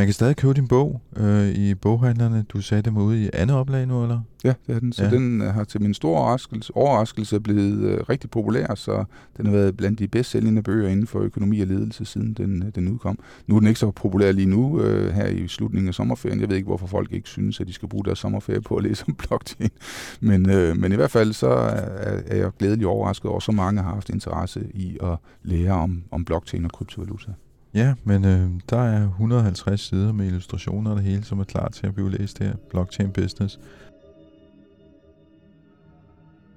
Man 0.00 0.06
kan 0.06 0.14
stadig 0.14 0.36
købe 0.36 0.54
din 0.54 0.68
bog 0.68 1.00
øh, 1.16 1.48
i 1.48 1.74
boghandlerne. 1.74 2.44
Du 2.48 2.60
sagde, 2.60 2.82
det 2.82 2.94
var 2.94 3.02
ude 3.02 3.24
i 3.24 3.30
andet 3.32 3.56
oplag 3.56 3.86
nu, 3.86 4.02
eller? 4.02 4.20
Ja, 4.44 4.54
det 4.66 4.74
er 4.76 4.80
den. 4.80 4.92
Så 4.92 5.04
Ja. 5.04 5.10
den 5.10 5.42
øh, 5.42 5.54
har 5.54 5.64
til 5.64 5.82
min 5.82 5.94
store 5.94 6.18
overraskelse, 6.20 6.76
overraskelse 6.76 7.40
blevet 7.40 7.82
øh, 7.84 8.00
rigtig 8.08 8.30
populær, 8.30 8.74
så 8.74 9.04
den 9.36 9.46
har 9.46 9.52
været 9.52 9.76
blandt 9.76 9.98
de 9.98 10.08
bedst 10.08 10.30
sælgende 10.30 10.62
bøger 10.62 10.88
inden 10.88 11.06
for 11.06 11.20
økonomi 11.20 11.60
og 11.60 11.66
ledelse, 11.66 12.04
siden 12.04 12.34
den, 12.34 12.62
øh, 12.62 12.68
den 12.74 12.88
udkom. 12.88 13.18
Nu 13.46 13.54
er 13.56 13.58
den 13.60 13.68
ikke 13.68 13.80
så 13.80 13.90
populær 13.90 14.32
lige 14.32 14.46
nu, 14.46 14.80
øh, 14.80 15.12
her 15.14 15.26
i 15.26 15.48
slutningen 15.48 15.88
af 15.88 15.94
sommerferien. 15.94 16.40
Jeg 16.40 16.48
ved 16.48 16.56
ikke, 16.56 16.66
hvorfor 16.66 16.86
folk 16.86 17.12
ikke 17.12 17.28
synes, 17.28 17.60
at 17.60 17.66
de 17.66 17.72
skal 17.72 17.88
bruge 17.88 18.04
deres 18.04 18.18
sommerferie 18.18 18.60
på 18.60 18.76
at 18.76 18.82
læse 18.82 19.04
om 19.08 19.14
blockchain. 19.14 19.70
Men, 20.20 20.50
øh, 20.50 20.76
men 20.76 20.92
i 20.92 20.96
hvert 20.96 21.10
fald 21.10 21.32
så 21.32 21.48
er, 21.48 22.20
er 22.26 22.36
jeg 22.36 22.50
glædelig 22.58 22.86
overrasket 22.86 23.26
over, 23.28 23.36
at 23.36 23.42
så 23.42 23.52
mange 23.52 23.82
har 23.82 23.94
haft 23.94 24.08
interesse 24.10 24.66
i 24.74 24.98
at 25.02 25.16
lære 25.42 25.72
om, 25.72 26.02
om 26.10 26.24
blockchain 26.24 26.64
og 26.64 26.72
kryptovaluta. 26.72 27.30
Ja, 27.74 27.94
men 28.04 28.24
øh, 28.24 28.50
der 28.70 28.78
er 28.78 29.04
150 29.04 29.80
sider 29.80 30.12
med 30.12 30.26
illustrationer 30.26 30.90
og 30.90 30.96
det 30.96 31.04
hele, 31.04 31.24
som 31.24 31.40
er 31.40 31.44
klar 31.44 31.68
til 31.68 31.86
at 31.86 31.94
blive 31.94 32.10
læst 32.10 32.38
her. 32.38 32.54
Blockchain 32.70 33.12
Business. 33.12 33.60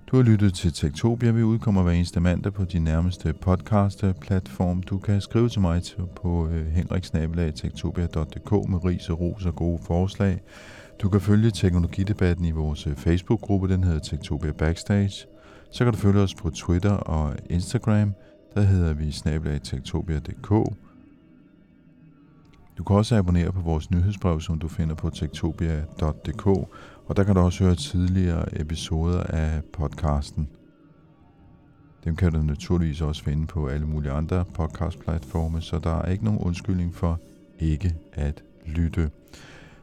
Du 0.07 0.17
har 0.17 0.23
lyttet 0.23 0.53
til 0.53 0.73
Tektopia. 0.73 1.31
Vi 1.31 1.43
udkommer 1.43 1.83
hver 1.83 1.91
eneste 1.91 2.19
mandag 2.19 2.53
på 2.53 2.65
din 2.65 2.83
nærmeste 2.83 3.33
podcast-platform. 3.33 4.83
Du 4.83 4.97
kan 4.97 5.21
skrive 5.21 5.49
til 5.49 5.61
mig 5.61 5.81
på 6.15 6.47
øh, 6.47 6.67
henriksnabelag.tektopia.dk 6.67 8.69
med 8.69 8.85
ris 8.85 9.09
og 9.09 9.19
ros 9.19 9.45
og 9.45 9.55
gode 9.55 9.79
forslag. 9.83 10.41
Du 11.01 11.09
kan 11.09 11.21
følge 11.21 11.51
teknologidebatten 11.51 12.45
i 12.45 12.51
vores 12.51 12.87
øh, 12.87 12.95
Facebook-gruppe, 12.95 13.67
den 13.67 13.83
hedder 13.83 13.99
Tektopia 13.99 14.51
Backstage. 14.51 15.27
Så 15.71 15.83
kan 15.83 15.93
du 15.93 15.99
følge 15.99 16.19
os 16.19 16.35
på 16.35 16.49
Twitter 16.49 16.93
og 16.93 17.35
Instagram, 17.49 18.13
der 18.55 18.61
hedder 18.61 18.93
vi 18.93 19.11
snabelag.tektopia.dk. 19.11 20.77
Du 22.77 22.83
kan 22.83 22.95
også 22.95 23.15
abonnere 23.15 23.51
på 23.51 23.61
vores 23.61 23.91
nyhedsbrev, 23.91 24.41
som 24.41 24.59
du 24.59 24.67
finder 24.67 24.95
på 24.95 25.09
tektopia.dk, 25.09 26.47
og 27.05 27.15
der 27.15 27.23
kan 27.23 27.35
du 27.35 27.41
også 27.41 27.63
høre 27.63 27.75
tidligere 27.75 28.59
episoder 28.61 29.23
af 29.23 29.61
podcasten. 29.73 30.49
Dem 32.03 32.15
kan 32.15 32.31
du 32.31 32.41
naturligvis 32.41 33.01
også 33.01 33.23
finde 33.23 33.47
på 33.47 33.67
alle 33.67 33.85
mulige 33.85 34.11
andre 34.11 34.45
podcastplatforme, 34.53 35.61
så 35.61 35.79
der 35.79 36.01
er 36.01 36.11
ikke 36.11 36.25
nogen 36.25 36.39
undskyldning 36.39 36.95
for 36.95 37.19
ikke 37.59 37.95
at 38.13 38.43
lytte. 38.65 39.09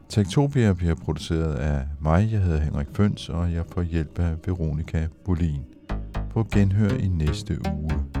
Tektopia 0.09 0.73
bliver 0.73 0.95
produceret 0.95 1.53
af 1.53 1.87
mig, 1.99 2.31
jeg 2.31 2.41
hedder 2.41 2.59
Henrik 2.59 2.87
Føns, 2.93 3.29
og 3.29 3.53
jeg 3.53 3.65
får 3.65 3.81
hjælp 3.81 4.19
af 4.19 4.35
Veronika 4.45 5.07
Bolin. 5.25 5.61
På 6.29 6.47
genhør 6.51 6.89
i 6.89 7.07
næste 7.07 7.59
uge. 7.73 8.20